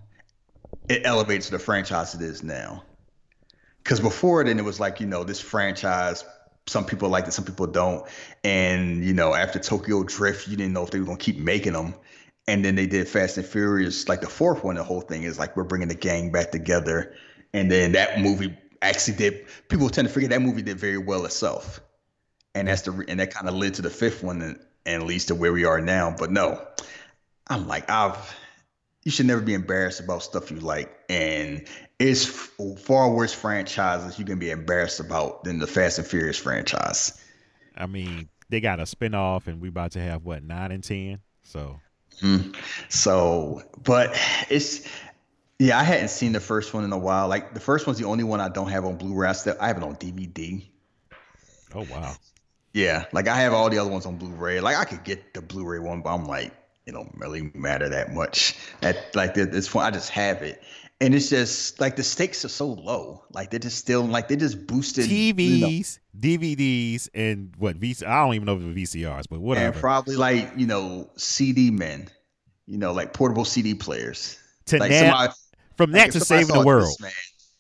it 0.89 1.03
elevated 1.05 1.43
to 1.43 1.51
the 1.53 1.59
franchise 1.59 2.15
it 2.15 2.21
is 2.21 2.43
now. 2.43 2.85
Cause 3.85 4.01
before 4.01 4.43
then 4.45 4.59
it 4.59 4.65
was 4.65 4.81
like, 4.81 5.01
you 5.01 5.07
know, 5.07 5.25
this 5.25 5.41
franchise 5.41 6.25
some 6.67 6.87
people 6.87 7.09
like 7.11 7.27
it, 7.27 7.33
some 7.33 7.45
people 7.45 7.67
don't. 7.67 8.07
And 8.43 9.05
you 9.05 9.13
know, 9.13 9.35
after 9.35 9.59
Tokyo 9.59 10.03
Drift, 10.05 10.49
you 10.49 10.57
didn't 10.57 10.73
know 10.73 10.83
if 10.83 10.91
they 10.91 10.99
were 10.99 11.07
gonna 11.07 11.19
keep 11.19 11.39
making 11.39 11.75
them. 11.75 11.95
And 12.47 12.65
then 12.65 12.75
they 12.75 12.87
did 12.87 13.09
Fast 13.09 13.39
and 13.39 13.47
Furious, 13.47 14.09
like 14.09 14.21
the 14.21 14.29
fourth 14.29 14.65
one. 14.65 14.77
The 14.77 14.85
whole 14.85 15.01
thing 15.01 15.23
is 15.23 15.39
like 15.39 15.57
we're 15.57 15.65
bringing 15.65 15.89
the 15.89 15.95
gang 15.95 16.31
back 16.31 16.51
together. 16.51 17.15
And 17.53 17.71
then 17.71 17.93
that 17.93 18.21
movie 18.21 18.57
actually 18.85 19.17
did. 19.17 19.47
People 19.69 19.89
tend 19.91 20.09
to 20.09 20.15
forget 20.15 20.31
that 20.31 20.43
movie 20.43 20.63
did 20.63 20.79
very 20.79 20.99
well 20.99 21.25
itself. 21.25 21.81
And 22.55 22.69
that's 22.69 22.83
the 22.83 23.05
and 23.09 23.19
that 23.21 23.35
kind 23.35 23.49
of 23.49 23.55
led 23.55 23.75
to 23.75 23.83
the 23.83 23.91
fifth 23.91 24.23
one 24.23 24.41
and, 24.41 24.61
and 24.87 25.03
leads 25.05 25.27
to 25.27 25.35
where 25.35 25.53
we 25.53 25.65
are 25.65 25.81
now. 25.81 26.15
But 26.17 26.31
no, 26.31 26.65
I'm 27.49 27.67
like 27.67 27.91
I've. 27.91 28.17
You 29.03 29.11
should 29.11 29.27
never 29.27 29.43
be 29.43 29.53
embarrassed 29.53 30.01
about 30.01 30.23
stuff 30.23 30.51
you 30.51 30.61
like, 30.61 30.97
and 31.11 31.67
it's 31.99 32.25
far 32.25 33.11
worse 33.11 33.35
franchises 33.35 34.19
you 34.19 34.25
can 34.25 34.39
be 34.39 34.51
embarrassed 34.51 34.99
about 34.99 35.45
than 35.45 35.59
the 35.59 35.67
Fast 35.67 35.99
and 35.99 36.07
Furious 36.07 36.39
franchise. 36.39 37.23
I 37.77 37.85
mean, 37.85 38.31
they 38.49 38.61
got 38.61 38.81
a 38.81 38.85
spinoff, 38.85 39.47
and 39.47 39.61
we 39.61 39.69
about 39.69 39.93
to 39.93 40.01
have 40.01 40.25
what 40.25 40.43
nine 40.43 40.73
and 40.73 40.83
ten. 40.83 41.21
So, 41.43 41.81
mm-hmm. 42.21 42.53
so, 42.89 43.63
but 43.83 44.19
it's 44.49 44.89
yeah, 45.59 45.79
I 45.79 45.83
hadn't 45.83 46.09
seen 46.09 46.33
the 46.33 46.41
first 46.41 46.75
one 46.75 46.85
in 46.85 46.93
a 46.93 46.99
while. 46.99 47.29
Like 47.29 47.55
the 47.55 47.61
first 47.61 47.87
one's 47.87 47.99
the 47.99 48.07
only 48.07 48.25
one 48.25 48.41
I 48.41 48.49
don't 48.49 48.69
have 48.69 48.85
on 48.85 48.97
Blu-ray. 48.97 49.29
I, 49.29 49.33
still, 49.33 49.57
I 49.61 49.69
have 49.69 49.77
it 49.77 49.83
on 49.83 49.97
DVD. 49.97 50.65
Oh 51.75 51.87
wow. 51.91 52.15
Yeah, 52.73 53.05
like 53.13 53.29
I 53.29 53.37
have 53.37 53.53
all 53.53 53.71
the 53.71 53.79
other 53.79 53.91
ones 53.91 54.05
on 54.05 54.17
Blu-ray. 54.17 54.61
Like 54.61 54.77
I 54.77 54.85
could 54.85 55.05
get 55.05 55.33
the 55.33 55.41
Blu-ray 55.41 55.79
one, 55.79 56.03
but 56.03 56.13
I'm 56.13 56.27
like, 56.27 56.53
it 56.87 56.93
don't 56.93 57.13
really 57.17 57.53
matter 57.55 57.89
that 57.89 58.13
much. 58.13 58.57
At 58.83 59.15
like 59.15 59.35
this 59.35 59.69
point, 59.69 59.87
I 59.87 59.91
just 59.93 60.11
have 60.11 60.43
it, 60.43 60.61
and 61.01 61.15
it's 61.15 61.31
just 61.31 61.81
like 61.81 61.95
the 61.95 62.03
stakes 62.03 62.45
are 62.45 62.49
so 62.49 62.67
low. 62.67 63.25
Like 63.33 63.51
they're 63.51 63.61
just 63.61 63.79
still 63.79 64.03
like 64.03 64.27
they 64.27 64.37
just 64.37 64.67
boosted 64.67 65.09
TVs, 65.09 65.39
you 65.39 65.61
know, 65.61 66.39
DVDs, 66.39 67.09
and 67.15 67.55
what 67.59 67.79
VC. 67.79 68.05
I 68.05 68.25
don't 68.25 68.35
even 68.35 68.47
know 68.47 68.57
if 68.57 68.63
it 68.63 68.67
was 68.67 68.77
VCRs, 68.77 69.25
but 69.31 69.41
whatever. 69.41 69.67
And 69.67 69.77
probably 69.77 70.17
like 70.17 70.53
you 70.57 70.67
know 70.67 71.11
CD 71.17 71.71
men, 71.71 72.09
you 72.67 72.77
know, 72.79 72.93
like 72.93 73.13
portable 73.13 73.45
CD 73.45 73.75
players. 73.75 74.39
To 74.67 74.79
like 74.79 74.91
now, 74.91 74.99
somebody, 74.99 75.33
from 75.77 75.93
that 75.93 76.03
like 76.03 76.13
to 76.13 76.21
saving 76.21 76.55
the 76.55 76.65
world. 76.65 76.97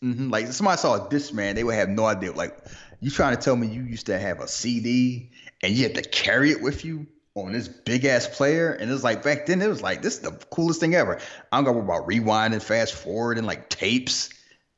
Mm-hmm. 0.03 0.31
Like 0.31 0.49
somebody 0.49 0.79
saw 0.79 1.09
this 1.09 1.33
man, 1.33 1.55
they 1.55 1.65
would 1.65 1.75
have 1.75 1.89
no 1.89 2.05
idea. 2.05 2.33
Like 2.33 2.57
you 3.01 3.11
trying 3.11 3.37
to 3.37 3.43
tell 3.43 3.57
me 3.57 3.67
you 3.69 3.83
used 3.83 4.07
to 4.07 4.19
have 4.19 4.41
a 4.41 4.49
CD 4.49 5.31
and 5.63 5.75
you 5.75 5.85
had 5.85 5.95
to 5.95 6.03
carry 6.03 6.51
it 6.51 6.63
with 6.63 6.85
you 6.85 7.07
on 7.35 7.53
this 7.53 7.69
big 7.69 8.05
ass 8.05 8.27
player. 8.27 8.73
And 8.73 8.91
it 8.91 8.93
was 8.93 9.05
like 9.05 9.23
back 9.23 9.47
then, 9.47 9.63
it 9.63 9.69
was 9.69 9.83
like 9.83 10.03
this 10.03 10.15
is 10.15 10.21
the 10.21 10.33
coolest 10.51 10.81
thing 10.81 10.95
ever. 10.95 11.21
I 11.53 11.63
don't 11.63 11.75
know 11.75 11.83
about 11.83 12.07
rewinding, 12.07 12.63
fast 12.63 12.95
forward, 12.95 13.39
and 13.39 13.47
like 13.47 13.69
tapes. 13.69 14.31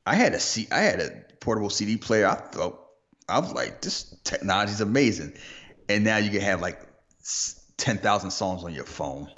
I 0.05 0.15
had 0.15 0.33
a 0.33 0.39
C 0.39 0.67
I 0.71 0.79
had 0.79 1.01
a 1.01 1.09
portable 1.39 1.69
CD 1.69 1.97
player. 1.97 2.27
I 2.27 2.35
thought 2.35 2.79
I 3.29 3.39
was 3.39 3.53
like, 3.53 3.81
this 3.81 4.15
technology 4.23 4.71
is 4.71 4.81
amazing. 4.81 5.33
And 5.89 6.03
now 6.03 6.17
you 6.17 6.31
can 6.31 6.41
have 6.41 6.61
like 6.61 6.81
ten 7.77 7.97
thousand 7.97 8.31
songs 8.31 8.63
on 8.63 8.73
your 8.73 8.85
phone. 8.85 9.29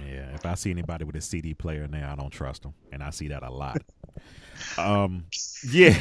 Yeah, 0.00 0.34
if 0.34 0.44
I 0.46 0.54
see 0.54 0.70
anybody 0.70 1.04
with 1.04 1.16
a 1.16 1.20
CD 1.20 1.54
player 1.54 1.86
now, 1.88 2.12
I 2.12 2.16
don't 2.16 2.30
trust 2.30 2.62
them, 2.62 2.74
and 2.92 3.02
I 3.02 3.10
see 3.10 3.28
that 3.28 3.42
a 3.42 3.50
lot. 3.50 3.82
um, 4.78 5.26
yeah, 5.70 5.94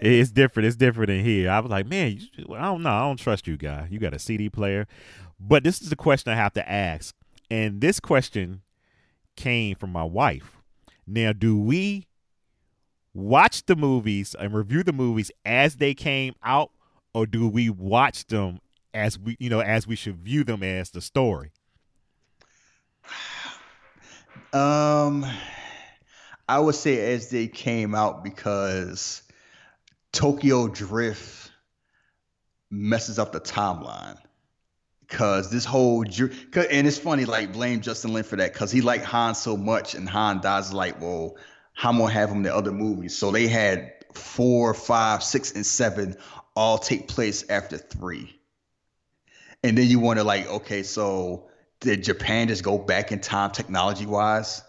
it's 0.00 0.30
different. 0.30 0.66
It's 0.66 0.76
different 0.76 1.10
in 1.10 1.24
here. 1.24 1.50
I 1.50 1.60
was 1.60 1.70
like, 1.70 1.86
man, 1.86 2.20
I 2.38 2.62
don't 2.62 2.82
know. 2.82 2.90
I 2.90 3.00
don't 3.00 3.18
trust 3.18 3.46
you, 3.46 3.56
guy. 3.56 3.88
You 3.90 3.98
got 3.98 4.14
a 4.14 4.18
CD 4.18 4.48
player, 4.48 4.86
but 5.38 5.64
this 5.64 5.80
is 5.82 5.90
the 5.90 5.96
question 5.96 6.32
I 6.32 6.36
have 6.36 6.52
to 6.54 6.70
ask, 6.70 7.14
and 7.50 7.80
this 7.80 8.00
question 8.00 8.62
came 9.36 9.76
from 9.76 9.90
my 9.90 10.04
wife. 10.04 10.58
Now, 11.06 11.32
do 11.32 11.58
we 11.58 12.06
watch 13.12 13.64
the 13.66 13.76
movies 13.76 14.34
and 14.38 14.54
review 14.54 14.82
the 14.82 14.92
movies 14.92 15.30
as 15.44 15.76
they 15.76 15.94
came 15.94 16.34
out, 16.42 16.70
or 17.14 17.26
do 17.26 17.48
we 17.48 17.70
watch 17.70 18.26
them 18.26 18.60
as 18.92 19.18
we, 19.18 19.36
you 19.38 19.50
know, 19.50 19.60
as 19.60 19.86
we 19.86 19.96
should 19.96 20.16
view 20.16 20.44
them 20.44 20.62
as 20.62 20.90
the 20.90 21.00
story? 21.00 21.52
Um, 24.52 25.26
I 26.48 26.60
would 26.60 26.74
say 26.74 27.14
as 27.14 27.30
they 27.30 27.48
came 27.48 27.94
out 27.94 28.22
because 28.22 29.22
Tokyo 30.12 30.68
Drift 30.68 31.50
messes 32.70 33.18
up 33.18 33.32
the 33.32 33.40
timeline. 33.40 34.18
Cause 35.08 35.50
this 35.50 35.64
whole 35.64 36.02
and 36.02 36.86
it's 36.86 36.98
funny, 36.98 37.24
like 37.24 37.52
blame 37.52 37.82
Justin 37.82 38.14
Lin 38.14 38.24
for 38.24 38.36
that, 38.36 38.54
cause 38.54 38.72
he 38.72 38.80
liked 38.80 39.04
Han 39.04 39.34
so 39.34 39.56
much, 39.56 39.94
and 39.94 40.08
Han 40.08 40.40
dies 40.40 40.72
like, 40.72 41.00
well, 41.00 41.36
I'm 41.82 41.98
gonna 41.98 42.12
have 42.12 42.30
him 42.30 42.38
in 42.38 42.42
the 42.44 42.54
other 42.54 42.72
movies? 42.72 43.16
So 43.16 43.30
they 43.30 43.46
had 43.46 43.92
four, 44.14 44.72
five, 44.72 45.22
six, 45.22 45.52
and 45.52 45.64
seven 45.64 46.16
all 46.56 46.78
take 46.78 47.06
place 47.06 47.48
after 47.50 47.76
three. 47.76 48.40
And 49.62 49.76
then 49.76 49.88
you 49.88 49.98
wonder, 49.98 50.22
like, 50.22 50.46
okay, 50.46 50.82
so 50.82 51.48
did 51.84 52.02
Japan 52.02 52.48
just 52.48 52.64
go 52.64 52.78
back 52.78 53.12
in 53.12 53.20
time 53.20 53.50
technology 53.50 54.06
wise? 54.06 54.62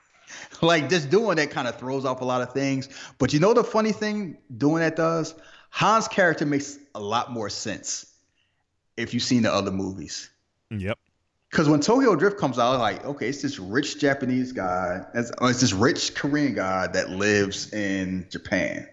like 0.62 0.88
just 0.88 1.10
doing 1.10 1.36
that 1.36 1.50
kind 1.50 1.68
of 1.68 1.78
throws 1.78 2.04
off 2.04 2.22
a 2.22 2.24
lot 2.24 2.42
of 2.42 2.52
things. 2.52 2.88
But 3.18 3.32
you 3.32 3.40
know 3.40 3.54
the 3.54 3.62
funny 3.62 3.92
thing 3.92 4.38
doing 4.56 4.80
that 4.80 4.96
does? 4.96 5.34
Han's 5.70 6.08
character 6.08 6.46
makes 6.46 6.78
a 6.94 7.00
lot 7.00 7.30
more 7.30 7.50
sense 7.50 8.06
if 8.96 9.12
you've 9.12 9.22
seen 9.22 9.42
the 9.42 9.52
other 9.52 9.70
movies. 9.70 10.30
Yep. 10.70 10.98
Because 11.50 11.68
when 11.68 11.80
Tokyo 11.80 12.16
Drift 12.16 12.38
comes 12.38 12.58
out, 12.58 12.80
like, 12.80 13.04
okay, 13.04 13.28
it's 13.28 13.42
this 13.42 13.58
rich 13.58 14.00
Japanese 14.00 14.52
guy, 14.52 15.04
it's, 15.14 15.30
oh, 15.38 15.46
it's 15.46 15.60
this 15.60 15.72
rich 15.72 16.14
Korean 16.14 16.54
guy 16.54 16.86
that 16.88 17.10
lives 17.10 17.72
in 17.72 18.26
Japan. 18.30 18.88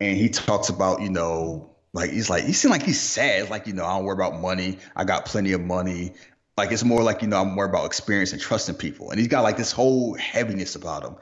And 0.00 0.16
he 0.16 0.28
talks 0.28 0.68
about, 0.68 1.00
you 1.00 1.10
know, 1.10 1.70
like 1.94 2.10
he's 2.10 2.28
like, 2.28 2.44
he 2.44 2.52
seems 2.52 2.70
like 2.70 2.82
he's 2.82 3.00
sad. 3.00 3.50
Like, 3.50 3.66
you 3.66 3.72
know, 3.72 3.84
I 3.84 3.96
don't 3.96 4.04
worry 4.04 4.14
about 4.14 4.40
money. 4.40 4.78
I 4.94 5.04
got 5.04 5.24
plenty 5.24 5.52
of 5.52 5.62
money. 5.62 6.12
Like 6.56 6.70
it's 6.70 6.84
more 6.84 7.02
like, 7.02 7.22
you 7.22 7.28
know, 7.28 7.40
I'm 7.40 7.52
more 7.52 7.64
about 7.64 7.86
experience 7.86 8.32
and 8.32 8.40
trusting 8.40 8.76
people. 8.76 9.10
And 9.10 9.18
he's 9.18 9.28
got 9.28 9.42
like 9.42 9.56
this 9.56 9.72
whole 9.72 10.14
heaviness 10.14 10.76
about 10.76 11.04
him. 11.04 11.16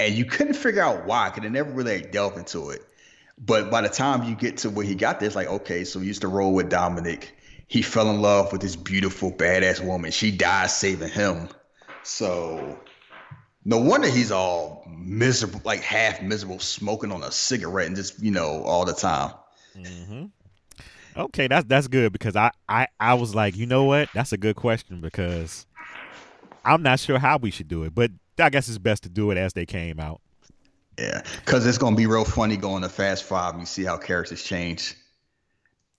And 0.00 0.14
you 0.14 0.24
couldn't 0.24 0.54
figure 0.54 0.82
out 0.82 1.06
why, 1.06 1.28
because 1.28 1.42
they 1.42 1.48
never 1.50 1.70
really 1.70 2.02
delved 2.02 2.38
into 2.38 2.70
it. 2.70 2.82
But 3.38 3.70
by 3.70 3.82
the 3.82 3.88
time 3.88 4.24
you 4.24 4.34
get 4.34 4.58
to 4.58 4.70
where 4.70 4.86
he 4.86 4.94
got 4.94 5.20
there, 5.20 5.26
it's 5.26 5.36
like, 5.36 5.48
okay, 5.48 5.84
so 5.84 6.00
he 6.00 6.06
used 6.06 6.22
to 6.22 6.28
roll 6.28 6.54
with 6.54 6.70
Dominic. 6.70 7.36
He 7.68 7.82
fell 7.82 8.10
in 8.10 8.22
love 8.22 8.52
with 8.52 8.60
this 8.60 8.76
beautiful, 8.76 9.30
badass 9.32 9.84
woman. 9.84 10.10
She 10.10 10.30
died 10.30 10.70
saving 10.70 11.10
him. 11.10 11.48
So 12.02 12.78
no 13.64 13.78
wonder 13.78 14.08
he's 14.08 14.30
all 14.30 14.86
miserable, 14.88 15.60
like 15.64 15.80
half 15.80 16.22
miserable, 16.22 16.60
smoking 16.60 17.12
on 17.12 17.22
a 17.22 17.32
cigarette 17.32 17.88
and 17.88 17.96
just, 17.96 18.22
you 18.22 18.30
know, 18.30 18.62
all 18.62 18.84
the 18.84 18.94
time. 18.94 19.32
Mm-hmm. 19.76 20.26
Okay, 21.16 21.48
that's 21.48 21.66
that's 21.66 21.88
good 21.88 22.12
because 22.12 22.36
I, 22.36 22.50
I 22.68 22.88
I 23.00 23.14
was 23.14 23.34
like, 23.34 23.56
you 23.56 23.66
know 23.66 23.84
what? 23.84 24.08
That's 24.14 24.32
a 24.32 24.36
good 24.36 24.56
question 24.56 25.00
because 25.00 25.66
I'm 26.64 26.82
not 26.82 27.00
sure 27.00 27.18
how 27.18 27.38
we 27.38 27.50
should 27.50 27.68
do 27.68 27.84
it, 27.84 27.94
but 27.94 28.10
I 28.38 28.50
guess 28.50 28.68
it's 28.68 28.78
best 28.78 29.04
to 29.04 29.08
do 29.08 29.30
it 29.30 29.38
as 29.38 29.54
they 29.54 29.64
came 29.64 29.98
out. 29.98 30.20
Yeah, 30.98 31.22
because 31.44 31.66
it's 31.66 31.78
gonna 31.78 31.96
be 31.96 32.06
real 32.06 32.24
funny 32.24 32.56
going 32.56 32.82
to 32.82 32.88
Fast 32.88 33.24
Five 33.24 33.54
and 33.54 33.62
you 33.62 33.66
see 33.66 33.84
how 33.84 33.96
characters 33.96 34.42
change. 34.42 34.94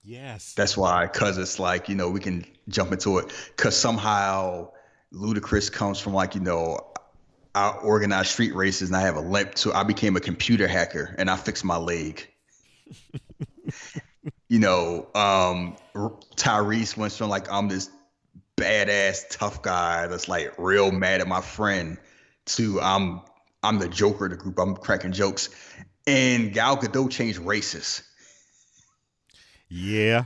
Yes, 0.02 0.54
that's 0.54 0.76
why. 0.76 1.06
Because 1.06 1.36
it's 1.36 1.58
like 1.58 1.88
you 1.88 1.96
know 1.96 2.10
we 2.10 2.20
can 2.20 2.44
jump 2.68 2.92
into 2.92 3.18
it 3.18 3.32
because 3.56 3.76
somehow 3.76 4.70
Ludacris 5.12 5.70
comes 5.72 5.98
from 5.98 6.14
like 6.14 6.36
you 6.36 6.40
know 6.40 6.78
I 7.56 7.70
organize 7.82 8.30
street 8.30 8.54
races 8.54 8.88
and 8.88 8.96
I 8.96 9.00
have 9.00 9.16
a 9.16 9.20
limp, 9.20 9.58
so 9.58 9.72
I 9.72 9.82
became 9.82 10.16
a 10.16 10.20
computer 10.20 10.68
hacker 10.68 11.14
and 11.18 11.28
I 11.28 11.36
fixed 11.36 11.64
my 11.64 11.76
leg. 11.76 12.28
you 14.48 14.58
know, 14.58 15.06
um, 15.14 15.76
Tyrese 16.36 16.96
went 16.96 17.12
from 17.12 17.28
like 17.28 17.50
I'm 17.52 17.68
this 17.68 17.90
badass 18.56 19.24
tough 19.30 19.62
guy 19.62 20.06
that's 20.06 20.28
like 20.28 20.54
real 20.58 20.90
mad 20.90 21.20
at 21.20 21.28
my 21.28 21.40
friend 21.40 21.98
to 22.46 22.80
I'm 22.80 23.20
I'm 23.62 23.78
the 23.78 23.88
joker 23.88 24.24
of 24.26 24.30
the 24.32 24.36
group. 24.36 24.58
I'm 24.58 24.76
cracking 24.76 25.12
jokes, 25.12 25.50
and 26.06 26.52
Gal 26.52 26.76
Gadot 26.76 27.10
changed 27.10 27.38
races. 27.38 28.02
Yeah. 29.68 30.24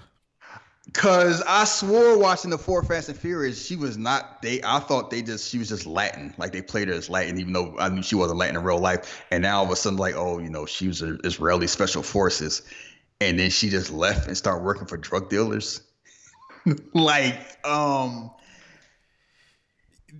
Cause 0.92 1.42
I 1.46 1.64
swore 1.64 2.18
watching 2.18 2.50
the 2.50 2.58
four 2.58 2.82
Fast 2.82 3.08
and 3.08 3.16
Furious, 3.16 3.64
she 3.64 3.76
was 3.76 3.96
not. 3.96 4.42
They, 4.42 4.60
I 4.62 4.80
thought 4.80 5.10
they 5.10 5.22
just 5.22 5.48
she 5.48 5.58
was 5.58 5.68
just 5.68 5.86
Latin, 5.86 6.34
like 6.38 6.52
they 6.52 6.60
played 6.60 6.88
her 6.88 6.94
as 6.94 7.08
Latin, 7.08 7.38
even 7.38 7.52
though 7.52 7.76
I 7.78 7.88
knew 7.88 8.02
she 8.02 8.16
wasn't 8.16 8.38
Latin 8.38 8.56
in 8.56 8.64
real 8.64 8.78
life. 8.78 9.24
And 9.30 9.42
now 9.42 9.58
all 9.58 9.64
of 9.64 9.70
a 9.70 9.76
sudden, 9.76 9.96
like, 9.98 10.16
oh, 10.16 10.38
you 10.38 10.50
know, 10.50 10.66
she 10.66 10.88
was 10.88 11.00
a 11.00 11.18
Israeli 11.24 11.68
special 11.68 12.02
forces 12.02 12.62
and 13.28 13.38
then 13.38 13.50
she 13.50 13.68
just 13.68 13.90
left 13.90 14.26
and 14.26 14.36
started 14.36 14.64
working 14.64 14.86
for 14.86 14.96
drug 14.96 15.28
dealers. 15.28 15.82
like, 16.94 17.58
um, 17.64 18.30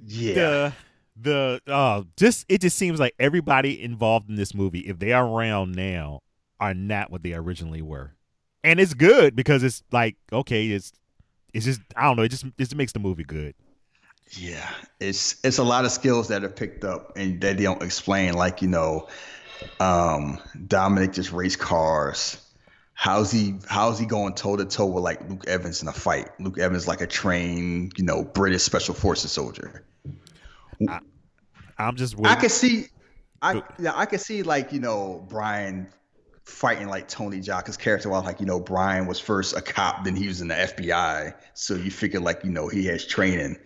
yeah. 0.04 0.34
The 0.34 0.72
the 1.20 1.60
uh 1.66 2.02
just 2.16 2.46
it 2.48 2.60
just 2.60 2.76
seems 2.76 2.98
like 2.98 3.14
everybody 3.18 3.82
involved 3.82 4.28
in 4.28 4.36
this 4.36 4.54
movie, 4.54 4.80
if 4.80 4.98
they 4.98 5.12
are 5.12 5.26
around 5.26 5.72
now, 5.72 6.20
are 6.60 6.74
not 6.74 7.10
what 7.10 7.22
they 7.22 7.34
originally 7.34 7.82
were. 7.82 8.14
And 8.64 8.80
it's 8.80 8.94
good 8.94 9.34
because 9.34 9.62
it's 9.62 9.82
like, 9.92 10.16
okay, 10.32 10.68
it's 10.68 10.92
it's 11.52 11.64
just 11.64 11.80
I 11.96 12.04
don't 12.04 12.16
know, 12.16 12.22
it 12.22 12.30
just 12.30 12.44
it 12.44 12.58
just 12.58 12.74
makes 12.74 12.92
the 12.92 12.98
movie 12.98 13.24
good. 13.24 13.54
Yeah. 14.30 14.68
It's 15.00 15.44
it's 15.44 15.58
a 15.58 15.64
lot 15.64 15.84
of 15.84 15.92
skills 15.92 16.28
that 16.28 16.44
are 16.44 16.48
picked 16.48 16.84
up 16.84 17.12
and 17.16 17.40
that 17.42 17.56
they 17.56 17.64
don't 17.64 17.82
explain. 17.82 18.34
Like, 18.34 18.62
you 18.62 18.68
know, 18.68 19.08
um 19.80 20.40
Dominic 20.66 21.12
just 21.12 21.32
raced 21.32 21.58
cars 21.58 22.41
how's 22.94 23.30
he 23.30 23.54
how's 23.68 23.98
he 23.98 24.06
going 24.06 24.34
toe 24.34 24.56
to 24.56 24.64
toe 24.64 24.86
with 24.86 25.04
like 25.04 25.28
Luke 25.28 25.44
Evans 25.46 25.82
in 25.82 25.88
a 25.88 25.92
fight? 25.92 26.28
Luke 26.38 26.58
Evans 26.58 26.86
like 26.86 27.00
a 27.00 27.06
trained, 27.06 27.92
you 27.96 28.04
know, 28.04 28.24
British 28.24 28.62
special 28.62 28.94
forces 28.94 29.32
soldier. 29.32 29.84
I, 30.88 31.00
am 31.78 31.96
just 31.96 32.16
waiting. 32.16 32.36
I 32.36 32.40
can 32.40 32.50
see 32.50 32.86
I 33.42 33.62
yeah, 33.78 33.92
I 33.94 34.06
can 34.06 34.18
see 34.18 34.42
like, 34.42 34.72
you 34.72 34.80
know, 34.80 35.26
Brian 35.28 35.88
fighting 36.44 36.88
like 36.88 37.08
Tony 37.08 37.40
Jaa's 37.40 37.76
character 37.76 38.08
while 38.08 38.22
like, 38.22 38.40
you 38.40 38.46
know, 38.46 38.60
Brian 38.60 39.06
was 39.06 39.18
first 39.18 39.56
a 39.56 39.60
cop, 39.60 40.04
then 40.04 40.16
he 40.16 40.28
was 40.28 40.40
in 40.40 40.48
the 40.48 40.54
FBI. 40.54 41.34
So 41.54 41.74
you 41.74 41.90
figure 41.90 42.20
like, 42.20 42.44
you 42.44 42.50
know, 42.50 42.68
he 42.68 42.86
has 42.86 43.04
training. 43.06 43.58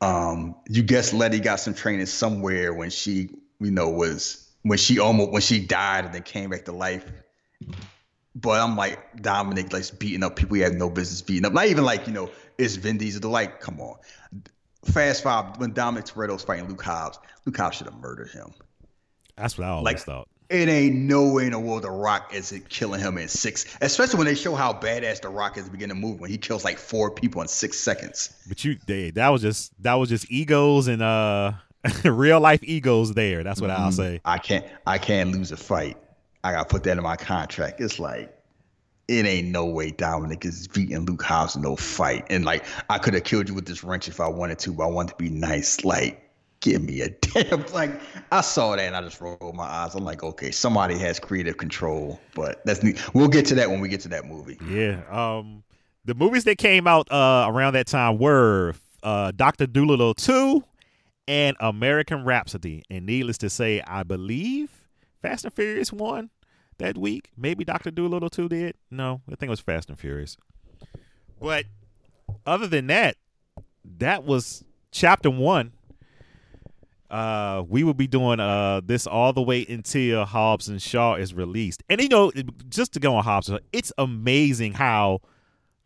Um, 0.00 0.56
you 0.68 0.82
guess 0.82 1.12
Letty 1.12 1.40
got 1.40 1.60
some 1.60 1.74
training 1.74 2.06
somewhere 2.06 2.74
when 2.74 2.90
she, 2.90 3.30
you 3.60 3.70
know, 3.70 3.88
was 3.88 4.50
when 4.62 4.78
she 4.78 4.98
almost 4.98 5.30
when 5.30 5.42
she 5.42 5.64
died 5.64 6.04
and 6.04 6.14
then 6.14 6.22
came 6.22 6.50
back 6.50 6.64
to 6.64 6.72
life 6.72 7.04
but 8.34 8.60
I'm 8.60 8.76
like 8.76 9.22
Dominic 9.22 9.72
like 9.72 9.98
beating 9.98 10.22
up 10.22 10.36
people 10.36 10.56
he 10.56 10.62
had 10.62 10.74
no 10.74 10.90
business 10.90 11.22
beating 11.22 11.44
up. 11.44 11.52
Not 11.52 11.66
even 11.66 11.84
like, 11.84 12.06
you 12.06 12.12
know, 12.12 12.30
it's 12.58 12.76
Vin 12.76 12.98
Diesel. 12.98 13.20
The 13.20 13.28
like, 13.28 13.60
come 13.60 13.80
on. 13.80 13.96
Fast 14.84 15.22
Five, 15.22 15.58
when 15.58 15.72
Dominic 15.72 16.06
Toretto 16.06 16.32
was 16.32 16.42
fighting 16.42 16.68
Luke 16.68 16.82
Hobbs, 16.82 17.18
Luke 17.46 17.56
Hobbs 17.56 17.76
should 17.76 17.86
have 17.86 17.96
murdered 17.96 18.30
him. 18.30 18.52
That's 19.36 19.56
what 19.56 19.66
I 19.66 19.70
always 19.70 19.84
like, 19.84 19.98
thought. 20.00 20.28
it 20.50 20.68
ain't 20.68 20.94
no 20.94 21.32
way 21.32 21.46
in 21.46 21.52
the 21.52 21.58
world 21.58 21.82
The 21.82 21.90
Rock 21.90 22.32
isn't 22.34 22.68
killing 22.68 23.00
him 23.00 23.18
in 23.18 23.28
six. 23.28 23.64
Especially 23.80 24.18
when 24.18 24.26
they 24.26 24.34
show 24.34 24.54
how 24.54 24.72
badass 24.72 25.22
The 25.22 25.28
Rock 25.28 25.56
is 25.56 25.68
beginning 25.68 25.96
to 25.96 26.00
move 26.00 26.20
when 26.20 26.30
he 26.30 26.38
kills 26.38 26.64
like 26.64 26.78
four 26.78 27.10
people 27.10 27.40
in 27.40 27.48
six 27.48 27.78
seconds. 27.78 28.34
But 28.46 28.64
you, 28.64 28.76
they, 28.86 29.10
that 29.12 29.28
was 29.30 29.42
just 29.42 29.72
that 29.82 29.94
was 29.94 30.08
just 30.08 30.30
egos 30.30 30.86
and 30.88 31.02
uh 31.02 31.52
real 32.04 32.40
life 32.40 32.62
egos 32.62 33.14
there. 33.14 33.42
That's 33.42 33.60
what 33.60 33.70
mm-hmm. 33.70 33.82
I'll 33.82 33.92
say. 33.92 34.20
I 34.24 34.38
can't 34.38 34.66
I 34.86 34.98
can't 34.98 35.32
lose 35.32 35.52
a 35.52 35.56
fight. 35.56 35.96
I 36.44 36.52
gotta 36.52 36.68
put 36.68 36.84
that 36.84 36.96
in 36.98 37.02
my 37.02 37.16
contract. 37.16 37.80
It's 37.80 37.98
like 37.98 38.32
it 39.08 39.26
ain't 39.26 39.48
no 39.48 39.64
way 39.64 39.90
Dominic 39.90 40.44
is 40.44 40.68
beating 40.68 41.04
Luke 41.06 41.22
Hobbs 41.22 41.56
in 41.56 41.62
no 41.62 41.74
fight. 41.74 42.26
And 42.30 42.44
like 42.44 42.64
I 42.90 42.98
could 42.98 43.14
have 43.14 43.24
killed 43.24 43.48
you 43.48 43.54
with 43.54 43.66
this 43.66 43.82
wrench 43.82 44.08
if 44.08 44.20
I 44.20 44.28
wanted 44.28 44.58
to, 44.60 44.72
but 44.72 44.84
I 44.84 44.86
wanted 44.86 45.12
to 45.12 45.16
be 45.16 45.30
nice. 45.30 45.84
Like 45.84 46.20
give 46.60 46.82
me 46.82 47.00
a 47.00 47.08
damn 47.10 47.64
like 47.72 47.90
I 48.30 48.42
saw 48.42 48.76
that 48.76 48.82
and 48.82 48.94
I 48.94 49.00
just 49.00 49.20
rolled 49.20 49.54
my 49.54 49.64
eyes. 49.64 49.94
I'm 49.94 50.04
like, 50.04 50.22
okay, 50.22 50.50
somebody 50.50 50.98
has 50.98 51.18
creative 51.18 51.56
control, 51.56 52.20
but 52.34 52.64
that's 52.64 52.82
neat. 52.82 53.02
We'll 53.14 53.28
get 53.28 53.46
to 53.46 53.54
that 53.56 53.70
when 53.70 53.80
we 53.80 53.88
get 53.88 54.00
to 54.00 54.08
that 54.08 54.26
movie. 54.26 54.58
Yeah. 54.68 55.02
Um 55.10 55.64
the 56.04 56.14
movies 56.14 56.44
that 56.44 56.58
came 56.58 56.86
out 56.86 57.10
uh 57.10 57.46
around 57.48 57.72
that 57.72 57.86
time 57.86 58.18
were 58.18 58.74
uh 59.02 59.32
Doctor 59.32 59.66
Dolittle 59.66 60.12
2 60.12 60.62
and 61.26 61.56
American 61.60 62.24
Rhapsody. 62.24 62.84
And 62.90 63.06
needless 63.06 63.38
to 63.38 63.48
say, 63.48 63.82
I 63.86 64.02
believe 64.02 64.70
Fast 65.22 65.44
and 65.44 65.54
Furious 65.54 65.92
1 65.92 66.30
that 66.78 66.98
week. 66.98 67.30
Maybe 67.36 67.64
Doctor 67.64 67.90
Dolittle 67.90 68.30
2 68.30 68.48
did. 68.48 68.74
No, 68.90 69.20
I 69.28 69.34
think 69.36 69.48
it 69.48 69.50
was 69.50 69.60
Fast 69.60 69.88
and 69.88 69.98
Furious. 69.98 70.36
But 71.40 71.66
other 72.46 72.66
than 72.66 72.86
that, 72.88 73.16
that 73.98 74.24
was 74.24 74.64
chapter 74.90 75.30
1 75.30 75.72
uh, 77.14 77.62
we 77.68 77.84
will 77.84 77.94
be 77.94 78.08
doing 78.08 78.40
uh 78.40 78.80
this 78.84 79.06
all 79.06 79.32
the 79.32 79.40
way 79.40 79.64
until 79.68 80.24
Hobbs 80.24 80.68
and 80.68 80.82
Shaw 80.82 81.14
is 81.14 81.32
released. 81.32 81.82
And 81.88 82.00
you 82.00 82.08
know, 82.08 82.32
just 82.68 82.92
to 82.94 83.00
go 83.00 83.14
on 83.14 83.22
Hobbs, 83.22 83.50
it's 83.72 83.92
amazing 83.98 84.72
how, 84.72 85.20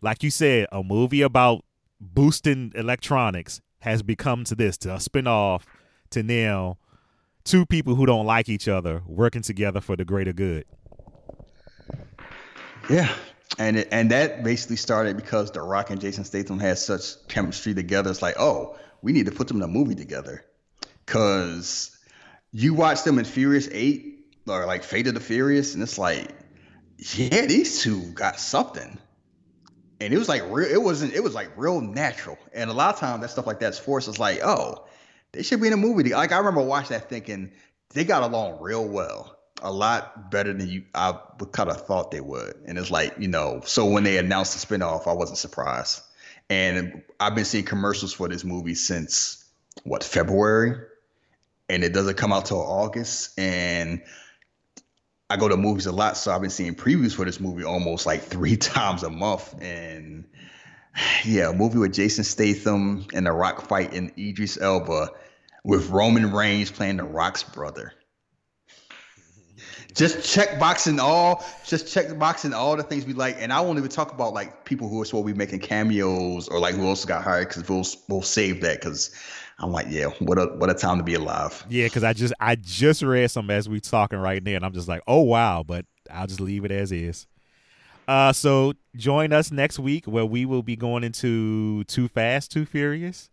like 0.00 0.22
you 0.22 0.30
said, 0.30 0.68
a 0.72 0.82
movie 0.82 1.20
about 1.20 1.66
boosting 2.00 2.72
electronics 2.74 3.60
has 3.80 4.02
become 4.02 4.44
to 4.44 4.54
this 4.54 4.78
to 4.78 4.94
a 4.94 4.96
spinoff 4.96 5.64
to 6.10 6.22
now 6.22 6.78
two 7.44 7.66
people 7.66 7.94
who 7.94 8.06
don't 8.06 8.24
like 8.24 8.48
each 8.48 8.66
other 8.66 9.02
working 9.06 9.42
together 9.42 9.82
for 9.82 9.96
the 9.96 10.06
greater 10.06 10.32
good. 10.32 10.64
Yeah, 12.88 13.12
and 13.58 13.76
it, 13.76 13.88
and 13.92 14.10
that 14.10 14.42
basically 14.42 14.76
started 14.76 15.16
because 15.16 15.50
The 15.50 15.60
Rock 15.60 15.90
and 15.90 16.00
Jason 16.00 16.24
Statham 16.24 16.58
had 16.58 16.78
such 16.78 17.26
chemistry 17.28 17.74
together. 17.74 18.10
It's 18.10 18.22
like, 18.22 18.36
oh, 18.38 18.76
we 19.02 19.12
need 19.12 19.26
to 19.26 19.32
put 19.32 19.48
them 19.48 19.58
in 19.58 19.62
a 19.62 19.68
movie 19.68 19.94
together. 19.94 20.44
Cause 21.06 21.96
you 22.52 22.74
watch 22.74 23.04
them 23.04 23.18
in 23.18 23.24
Furious 23.24 23.68
Eight 23.72 24.26
or 24.46 24.66
like 24.66 24.84
Fate 24.84 25.06
of 25.06 25.14
the 25.14 25.20
Furious, 25.20 25.74
and 25.74 25.82
it's 25.82 25.98
like, 25.98 26.30
yeah, 26.98 27.46
these 27.46 27.82
two 27.82 28.12
got 28.12 28.40
something. 28.40 28.98
And 30.00 30.14
it 30.14 30.18
was 30.18 30.28
like 30.28 30.42
real. 30.48 30.70
It 30.70 30.80
wasn't. 30.80 31.14
It 31.14 31.22
was 31.22 31.34
like 31.34 31.50
real 31.56 31.80
natural. 31.80 32.38
And 32.52 32.70
a 32.70 32.72
lot 32.72 32.94
of 32.94 33.00
times 33.00 33.22
that 33.22 33.30
stuff 33.30 33.46
like 33.46 33.60
that's 33.60 33.78
forced. 33.78 34.08
It's 34.08 34.18
like, 34.18 34.40
oh, 34.44 34.86
they 35.32 35.42
should 35.42 35.60
be 35.60 35.66
in 35.66 35.72
a 35.72 35.78
movie. 35.78 36.10
Like 36.14 36.32
I 36.32 36.38
remember 36.38 36.62
watching 36.62 36.90
that 36.90 37.08
thinking 37.08 37.52
they 37.94 38.04
got 38.04 38.22
along 38.22 38.60
real 38.60 38.86
well 38.86 39.37
a 39.62 39.72
lot 39.72 40.30
better 40.30 40.52
than 40.52 40.68
you 40.68 40.84
I 40.94 41.18
would 41.38 41.52
kind 41.52 41.70
of 41.70 41.86
thought 41.86 42.10
they 42.10 42.20
would. 42.20 42.54
And 42.66 42.78
it's 42.78 42.90
like, 42.90 43.16
you 43.18 43.28
know, 43.28 43.62
so 43.64 43.86
when 43.86 44.04
they 44.04 44.18
announced 44.18 44.68
the 44.68 44.78
spinoff, 44.78 45.06
I 45.06 45.12
wasn't 45.12 45.38
surprised. 45.38 46.02
And 46.50 47.02
I've 47.20 47.34
been 47.34 47.44
seeing 47.44 47.64
commercials 47.64 48.12
for 48.12 48.28
this 48.28 48.44
movie 48.44 48.74
since 48.74 49.44
what, 49.84 50.02
February? 50.04 50.78
and 51.68 51.84
it 51.84 51.92
doesn't 51.92 52.16
come 52.16 52.32
out 52.32 52.46
till 52.46 52.60
August. 52.60 53.38
And 53.38 54.02
I 55.30 55.36
go 55.36 55.48
to 55.48 55.56
movies 55.56 55.86
a 55.86 55.92
lot, 55.92 56.16
so 56.16 56.32
I've 56.32 56.40
been 56.40 56.50
seeing 56.50 56.74
previews 56.74 57.14
for 57.14 57.24
this 57.24 57.40
movie 57.40 57.64
almost 57.64 58.06
like 58.06 58.22
three 58.24 58.56
times 58.56 59.02
a 59.02 59.10
month. 59.10 59.54
And 59.60 60.24
yeah, 61.24 61.50
a 61.50 61.52
movie 61.52 61.78
with 61.78 61.92
Jason 61.92 62.24
Statham 62.24 63.06
and 63.12 63.26
The 63.26 63.32
Rock 63.32 63.68
fight 63.68 63.92
in 63.92 64.12
Idris 64.18 64.60
Elba 64.60 65.10
with 65.64 65.90
Roman 65.90 66.32
Reigns 66.32 66.70
playing 66.70 66.96
The 66.96 67.04
Rock's 67.04 67.42
brother. 67.42 67.92
Just 69.94 70.24
check 70.32 70.58
boxing 70.58 71.00
all, 71.00 71.44
just 71.64 71.92
check 71.92 72.16
boxing 72.18 72.52
all 72.52 72.76
the 72.76 72.82
things 72.82 73.04
we 73.04 73.12
like, 73.12 73.36
and 73.38 73.52
I 73.52 73.60
won't 73.60 73.78
even 73.78 73.90
talk 73.90 74.12
about 74.12 74.34
like 74.34 74.64
people 74.64 74.88
who 74.88 75.00
are 75.00 75.04
supposed 75.04 75.26
to 75.26 75.32
be 75.32 75.38
making 75.38 75.60
cameos 75.60 76.48
or 76.48 76.58
like 76.60 76.74
who 76.74 76.86
also 76.86 77.06
got 77.08 77.22
hired 77.22 77.48
because 77.48 77.68
we'll 77.68 77.84
we'll 78.08 78.22
save 78.22 78.60
that 78.62 78.80
because 78.80 79.14
I'm 79.58 79.72
like, 79.72 79.86
yeah, 79.90 80.06
what 80.20 80.38
a 80.38 80.46
what 80.56 80.70
a 80.70 80.74
time 80.74 80.98
to 80.98 81.04
be 81.04 81.14
alive. 81.14 81.64
Yeah, 81.68 81.86
because 81.86 82.04
I 82.04 82.12
just 82.12 82.32
I 82.38 82.54
just 82.54 83.02
read 83.02 83.30
some 83.30 83.50
as 83.50 83.68
we 83.68 83.80
talking 83.80 84.18
right 84.18 84.42
now, 84.42 84.56
and 84.56 84.64
I'm 84.64 84.72
just 84.72 84.88
like, 84.88 85.02
oh 85.06 85.22
wow, 85.22 85.64
but 85.66 85.84
I'll 86.10 86.26
just 86.26 86.40
leave 86.40 86.64
it 86.64 86.70
as 86.70 86.92
is. 86.92 87.26
Uh, 88.06 88.32
so 88.32 88.72
join 88.96 89.32
us 89.32 89.52
next 89.52 89.78
week 89.78 90.06
where 90.06 90.24
we 90.24 90.46
will 90.46 90.62
be 90.62 90.76
going 90.76 91.04
into 91.04 91.84
Too 91.84 92.08
Fast, 92.08 92.50
Too 92.50 92.64
Furious. 92.64 93.28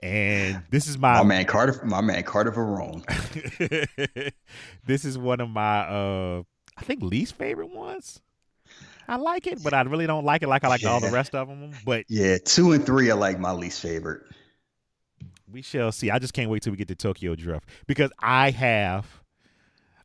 And 0.00 0.62
this 0.70 0.86
is 0.86 0.96
my, 0.96 1.18
my 1.18 1.24
man 1.24 1.44
Carter, 1.44 1.84
my 1.84 2.00
man 2.00 2.22
Carter 2.22 2.52
Verone. 2.52 3.02
this 4.86 5.04
is 5.04 5.18
one 5.18 5.40
of 5.40 5.50
my 5.50 5.80
uh 5.80 6.42
I 6.76 6.82
think 6.82 7.02
least 7.02 7.34
favorite 7.34 7.70
ones. 7.70 8.20
I 9.08 9.16
like 9.16 9.46
it, 9.46 9.62
but 9.64 9.74
I 9.74 9.80
really 9.82 10.06
don't 10.06 10.24
like 10.24 10.42
it 10.42 10.48
like 10.48 10.64
I 10.64 10.68
like 10.68 10.82
yeah. 10.82 10.90
all 10.90 11.00
the 11.00 11.10
rest 11.10 11.34
of 11.34 11.48
them. 11.48 11.72
But 11.84 12.04
yeah, 12.08 12.36
two 12.44 12.72
and 12.72 12.84
three 12.84 13.10
are 13.10 13.18
like 13.18 13.40
my 13.40 13.52
least 13.52 13.80
favorite 13.80 14.22
we 15.50 15.62
shall 15.62 15.92
see. 15.92 16.10
I 16.10 16.18
just 16.18 16.34
can't 16.34 16.50
wait 16.50 16.62
till 16.62 16.72
we 16.72 16.76
get 16.76 16.88
to 16.88 16.94
Tokyo 16.94 17.34
Drift 17.34 17.68
because 17.86 18.10
I 18.18 18.50
have 18.50 19.06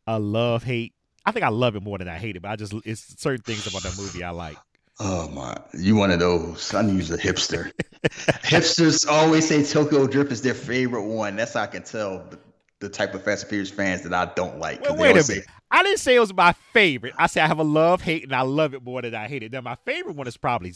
a 0.07 0.19
love 0.19 0.63
hate. 0.63 0.93
I 1.25 1.31
think 1.31 1.45
I 1.45 1.49
love 1.49 1.75
it 1.75 1.83
more 1.83 1.97
than 1.97 2.07
I 2.07 2.17
hate 2.17 2.35
it, 2.35 2.41
but 2.41 2.51
I 2.51 2.55
just 2.55 2.73
it's 2.85 3.21
certain 3.21 3.43
things 3.43 3.67
about 3.67 3.83
that 3.83 3.97
movie 3.97 4.23
I 4.23 4.31
like. 4.31 4.57
Oh 4.99 5.27
my, 5.29 5.57
you 5.73 5.95
one 5.95 6.11
of 6.11 6.19
those? 6.19 6.73
I 6.73 6.81
use 6.81 7.09
a 7.09 7.17
hipster. 7.17 7.71
Hipsters 8.03 9.07
always 9.09 9.47
say 9.47 9.63
Tokyo 9.63 10.07
Drift 10.07 10.31
is 10.31 10.41
their 10.41 10.53
favorite 10.53 11.05
one. 11.05 11.35
That's 11.35 11.53
how 11.53 11.61
I 11.61 11.67
can 11.67 11.83
tell 11.83 12.19
the, 12.29 12.39
the 12.79 12.89
type 12.89 13.13
of 13.13 13.23
Fast 13.23 13.43
and 13.43 13.49
Furious 13.49 13.71
fans 13.71 14.03
that 14.03 14.13
I 14.13 14.31
don't 14.33 14.59
like. 14.59 14.81
Well, 14.81 14.95
wait 14.95 15.11
a 15.11 15.13
minute. 15.13 15.25
Say, 15.25 15.43
I 15.71 15.81
didn't 15.81 15.99
say 15.99 16.15
it 16.15 16.19
was 16.19 16.33
my 16.33 16.53
favorite. 16.73 17.15
I 17.17 17.25
said 17.27 17.43
I 17.43 17.47
have 17.47 17.59
a 17.59 17.63
love 17.63 18.01
hate 18.01 18.23
and 18.23 18.35
I 18.35 18.41
love 18.41 18.75
it 18.75 18.83
more 18.83 19.01
than 19.01 19.15
I 19.15 19.27
hate 19.27 19.41
it. 19.41 19.51
Now 19.51 19.61
my 19.61 19.75
favorite 19.83 20.15
one 20.15 20.27
is 20.27 20.37
probably 20.37 20.73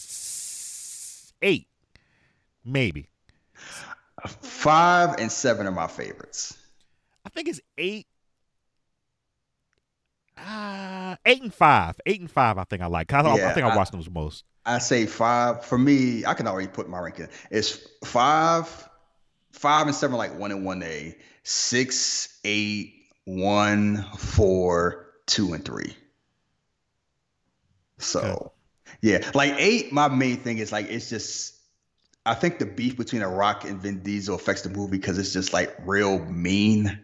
eight, 1.41 1.67
maybe. 2.65 3.07
Five 4.25 5.19
and 5.19 5.31
seven 5.31 5.67
are 5.67 5.71
my 5.71 5.87
favorites. 5.87 6.57
I 7.23 7.29
think 7.29 7.49
it's 7.49 7.61
eight. 7.77 8.07
Uh, 10.37 11.15
eight 11.25 11.41
and 11.41 11.53
five. 11.53 11.99
Eight 12.05 12.19
and 12.19 12.31
five. 12.31 12.57
I 12.57 12.63
think 12.63 12.81
I 12.81 12.87
like. 12.87 13.11
I, 13.13 13.35
yeah, 13.35 13.49
I 13.49 13.53
think 13.53 13.65
I, 13.65 13.69
I 13.69 13.75
watched 13.75 13.91
those 13.91 14.09
most. 14.09 14.43
I 14.65 14.79
say 14.79 15.05
five. 15.05 15.65
For 15.65 15.77
me, 15.77 16.25
I 16.25 16.33
can 16.33 16.47
already 16.47 16.67
put 16.67 16.89
my 16.89 16.99
ranking. 16.99 17.27
It's 17.49 17.87
five, 18.05 18.89
five 19.51 19.87
and 19.87 19.95
seven, 19.95 20.17
like 20.17 20.37
one 20.37 20.51
and 20.51 20.65
one 20.65 20.83
A. 20.83 21.15
Six, 21.43 22.39
eight, 22.43 22.93
one, 23.25 24.03
four, 24.17 25.13
two, 25.25 25.53
and 25.53 25.63
three. 25.63 25.95
So, 27.99 28.19
okay. 28.19 28.97
yeah, 29.01 29.31
like 29.33 29.53
eight. 29.57 29.91
My 29.91 30.07
main 30.07 30.37
thing 30.37 30.57
is 30.59 30.71
like 30.71 30.87
it's 30.89 31.09
just 31.09 31.57
I 32.27 32.33
think 32.33 32.59
the 32.59 32.65
beef 32.65 32.97
between 32.97 33.21
The 33.21 33.27
Rock 33.27 33.63
and 33.63 33.81
Vin 33.81 34.03
Diesel 34.03 34.35
affects 34.35 34.63
the 34.63 34.69
movie 34.69 34.97
because 34.97 35.17
it's 35.17 35.31
just 35.31 35.53
like 35.53 35.73
real 35.85 36.19
mean. 36.25 36.99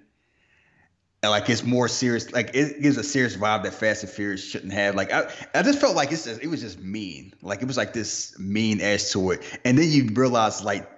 Like 1.30 1.50
it's 1.50 1.64
more 1.64 1.88
serious, 1.88 2.32
like 2.32 2.52
it 2.54 2.82
gives 2.82 2.98
a 2.98 3.04
serious 3.04 3.38
vibe 3.38 3.64
that 3.64 3.74
Fast 3.74 4.04
and 4.04 4.12
Furious 4.12 4.44
shouldn't 4.44 4.74
have. 4.74 4.96
Like 4.96 5.12
I, 5.12 5.32
I 5.54 5.62
just 5.62 5.80
felt 5.80 5.96
like 5.96 6.12
it's 6.12 6.26
just, 6.26 6.42
it 6.42 6.48
was 6.48 6.62
just 6.62 6.80
mean. 6.80 7.34
Like 7.42 7.62
it 7.62 7.68
was 7.68 7.78
like 7.78 7.94
this 7.94 8.38
mean 8.38 8.82
edge 8.82 9.10
to 9.12 9.32
it. 9.32 9.60
And 9.64 9.78
then 9.78 9.90
you 9.90 10.10
realize 10.14 10.64
like 10.64 10.90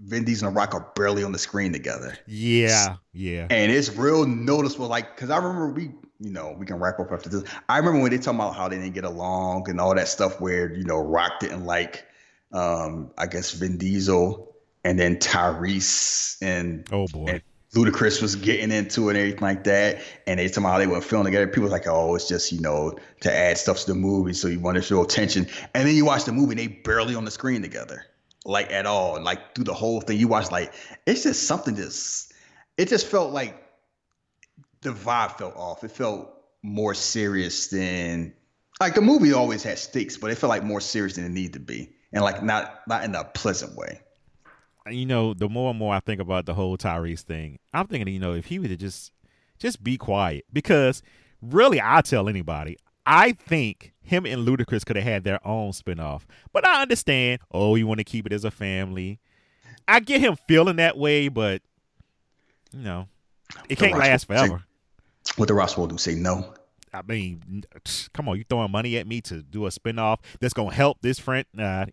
Vin 0.00 0.24
Diesel 0.24 0.48
and 0.48 0.56
Rock 0.56 0.74
are 0.74 0.90
barely 0.94 1.24
on 1.24 1.32
the 1.32 1.38
screen 1.38 1.72
together. 1.72 2.16
Yeah, 2.26 2.96
yeah. 3.12 3.46
And 3.50 3.70
it's 3.72 3.94
real 3.94 4.26
noticeable, 4.26 4.88
like 4.88 5.14
because 5.14 5.30
I 5.30 5.36
remember 5.36 5.68
we, 5.68 5.90
you 6.20 6.30
know, 6.30 6.54
we 6.58 6.66
can 6.66 6.76
wrap 6.76 6.98
up 7.00 7.12
after 7.12 7.28
this. 7.28 7.44
I 7.68 7.78
remember 7.78 8.00
when 8.00 8.10
they 8.10 8.18
talk 8.18 8.34
about 8.34 8.54
how 8.54 8.68
they 8.68 8.76
didn't 8.76 8.94
get 8.94 9.04
along 9.04 9.68
and 9.68 9.80
all 9.80 9.94
that 9.94 10.08
stuff, 10.08 10.40
where 10.40 10.72
you 10.74 10.84
know 10.84 11.00
Rock 11.00 11.40
didn't 11.40 11.64
like 11.64 12.06
um, 12.52 13.10
I 13.18 13.26
guess 13.26 13.52
Vin 13.52 13.78
Diesel, 13.78 14.54
and 14.84 14.98
then 14.98 15.16
Tyrese 15.16 16.36
and 16.42 16.86
oh 16.92 17.06
boy. 17.06 17.26
And 17.26 17.42
Ludacris 17.74 18.20
was 18.20 18.34
getting 18.34 18.72
into 18.72 19.08
it 19.08 19.12
and 19.12 19.18
everything 19.18 19.42
like 19.42 19.64
that. 19.64 20.02
And 20.26 20.40
they 20.40 20.48
talking 20.48 20.64
about 20.64 20.72
how 20.72 20.78
they 20.78 20.86
were 20.88 21.00
filming 21.00 21.26
together. 21.26 21.46
People 21.46 21.64
was 21.64 21.72
like, 21.72 21.86
oh, 21.86 22.16
it's 22.16 22.26
just, 22.26 22.50
you 22.50 22.60
know, 22.60 22.98
to 23.20 23.32
add 23.32 23.58
stuff 23.58 23.80
to 23.80 23.86
the 23.86 23.94
movie. 23.94 24.32
So 24.32 24.48
you 24.48 24.58
want 24.58 24.76
to 24.76 24.82
show 24.82 25.02
attention. 25.02 25.46
And 25.74 25.86
then 25.86 25.94
you 25.94 26.04
watch 26.04 26.24
the 26.24 26.32
movie 26.32 26.52
and 26.52 26.58
they 26.58 26.66
barely 26.66 27.14
on 27.14 27.24
the 27.24 27.30
screen 27.30 27.62
together. 27.62 28.04
Like 28.44 28.72
at 28.72 28.86
all. 28.86 29.14
And 29.14 29.24
like 29.24 29.54
through 29.54 29.64
the 29.64 29.74
whole 29.74 30.00
thing. 30.00 30.18
You 30.18 30.26
watch 30.26 30.50
like 30.50 30.72
it's 31.06 31.22
just 31.22 31.44
something 31.44 31.76
just 31.76 32.32
it 32.76 32.88
just 32.88 33.06
felt 33.06 33.32
like 33.32 33.62
the 34.80 34.90
vibe 34.90 35.38
felt 35.38 35.54
off. 35.56 35.84
It 35.84 35.92
felt 35.92 36.34
more 36.62 36.94
serious 36.94 37.68
than 37.68 38.34
like 38.80 38.94
the 38.94 39.00
movie 39.00 39.32
always 39.32 39.62
had 39.62 39.78
stakes, 39.78 40.16
but 40.16 40.30
it 40.30 40.36
felt 40.36 40.48
like 40.48 40.64
more 40.64 40.80
serious 40.80 41.16
than 41.16 41.24
it 41.24 41.30
needed 41.30 41.52
to 41.52 41.60
be 41.60 41.92
and 42.12 42.24
like 42.24 42.42
not 42.42 42.80
not 42.88 43.04
in 43.04 43.14
a 43.14 43.24
pleasant 43.24 43.76
way. 43.76 44.00
You 44.88 45.06
know, 45.06 45.34
the 45.34 45.48
more 45.48 45.70
and 45.70 45.78
more 45.78 45.94
I 45.94 46.00
think 46.00 46.20
about 46.20 46.46
the 46.46 46.54
whole 46.54 46.76
Tyrese 46.76 47.20
thing, 47.20 47.58
I'm 47.72 47.86
thinking, 47.86 48.12
you 48.12 48.20
know, 48.20 48.32
if 48.32 48.46
he 48.46 48.58
would 48.58 48.70
have 48.70 48.80
just 48.80 49.12
just 49.58 49.82
be 49.84 49.96
quiet 49.96 50.44
because 50.52 51.02
really, 51.42 51.80
I 51.82 52.00
tell 52.00 52.28
anybody, 52.28 52.78
I 53.06 53.32
think 53.32 53.92
him 54.00 54.26
and 54.26 54.46
Ludacris 54.46 54.84
could 54.84 54.96
have 54.96 55.04
had 55.04 55.24
their 55.24 55.46
own 55.46 55.72
spinoff. 55.72 56.22
But 56.52 56.66
I 56.66 56.82
understand, 56.82 57.40
oh, 57.52 57.74
you 57.74 57.86
want 57.86 57.98
to 57.98 58.04
keep 58.04 58.26
it 58.26 58.32
as 58.32 58.44
a 58.44 58.50
family. 58.50 59.20
I 59.86 60.00
get 60.00 60.20
him 60.20 60.36
feeling 60.48 60.76
that 60.76 60.96
way, 60.96 61.28
but 61.28 61.62
you 62.72 62.80
know, 62.80 63.08
it 63.68 63.78
can't 63.78 63.98
last 63.98 64.26
forever. 64.26 64.64
What 65.36 65.48
the 65.48 65.54
Ross 65.54 65.76
will 65.76 65.86
do? 65.86 65.98
Say 65.98 66.14
no. 66.14 66.54
I 66.92 67.02
mean, 67.02 67.64
come 68.12 68.28
on, 68.28 68.36
you 68.36 68.44
throwing 68.48 68.72
money 68.72 68.96
at 68.96 69.06
me 69.06 69.20
to 69.22 69.42
do 69.42 69.66
a 69.66 69.68
spinoff 69.68 70.18
that's 70.40 70.54
gonna 70.54 70.74
help 70.74 70.98
this 71.02 71.18
friend? 71.18 71.44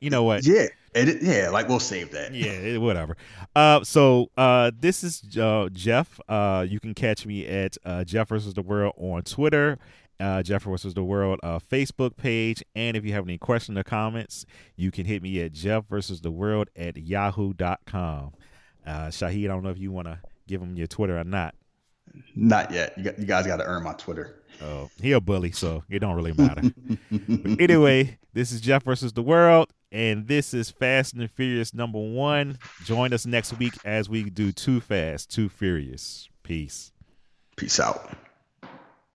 You 0.02 0.10
know 0.10 0.24
what? 0.24 0.46
Yeah, 0.46 0.68
it, 0.98 1.22
yeah, 1.22 1.50
like 1.50 1.68
we'll 1.68 1.80
save 1.80 2.12
that. 2.12 2.34
Yeah, 2.34 2.78
whatever. 2.78 3.18
Uh, 3.56 3.84
so 3.84 4.30
uh, 4.38 4.72
this 4.78 5.04
is 5.04 5.38
uh, 5.38 5.70
Jeff. 5.72 6.20
Uh, 6.28 6.66
you 6.68 6.80
can 6.80 6.94
catch 6.94 7.26
me 7.26 7.46
at 7.46 7.78
uh, 7.86 8.04
Jeff 8.04 8.30
versus 8.30 8.54
the 8.54 8.62
World 8.62 8.94
on 8.98 9.24
Twitter. 9.24 9.78
Uh, 10.20 10.42
Jeff 10.42 10.64
versus 10.64 10.96
the 10.96 11.04
World 11.04 11.40
uh, 11.44 11.60
Facebook 11.60 12.18
page. 12.18 12.64
And 12.76 12.98
if 12.98 13.06
you 13.06 13.14
have 13.14 13.24
any 13.26 13.38
questions 13.38 13.78
or 13.78 13.84
comments, 13.84 14.46
you 14.76 14.90
can 14.90 15.06
hit 15.06 15.22
me 15.22 15.42
at 15.42 15.52
Jeff 15.52 15.86
versus 15.88 16.22
the 16.22 16.32
World 16.32 16.70
at 16.76 16.98
yahoo.com. 16.98 18.34
Uh, 18.86 19.08
Shahid, 19.08 19.46
I 19.46 19.48
don't 19.48 19.64
know 19.64 19.70
if 19.70 19.78
you 19.78 19.92
want 19.92 20.08
to 20.08 20.20
give 20.48 20.62
him 20.62 20.76
your 20.76 20.88
Twitter 20.88 21.20
or 21.20 21.24
not. 21.24 21.54
Not 22.36 22.72
yet. 22.72 22.98
You, 22.98 23.04
got, 23.04 23.20
you 23.20 23.26
guys 23.26 23.46
got 23.46 23.58
to 23.58 23.66
earn 23.66 23.84
my 23.84 23.94
Twitter. 23.94 24.42
Oh, 24.62 24.90
he 25.02 25.12
a 25.12 25.22
bully, 25.22 25.52
so 25.52 25.84
it 25.90 26.00
don't 26.00 26.16
really 26.16 26.34
matter. 26.34 26.64
anyway, 27.60 28.18
this 28.34 28.52
is 28.52 28.62
Jeff 28.62 28.84
versus 28.84 29.14
the 29.14 29.22
World, 29.22 29.72
and 29.92 30.28
this 30.28 30.54
is 30.54 30.70
Fast 30.70 31.14
and 31.14 31.30
Furious 31.32 31.74
number 31.74 32.00
one. 32.00 32.58
Join 32.84 33.14
us 33.14 33.26
next 33.26 33.58
week 33.58 33.74
as 33.86 34.10
we 34.10 34.30
do 34.30 34.52
Too 34.52 34.80
Fast, 34.80 35.32
Too 35.32 35.50
Furious. 35.50 36.30
Peace. 36.44 36.92
Peace 37.56 37.80
out. 37.80 38.12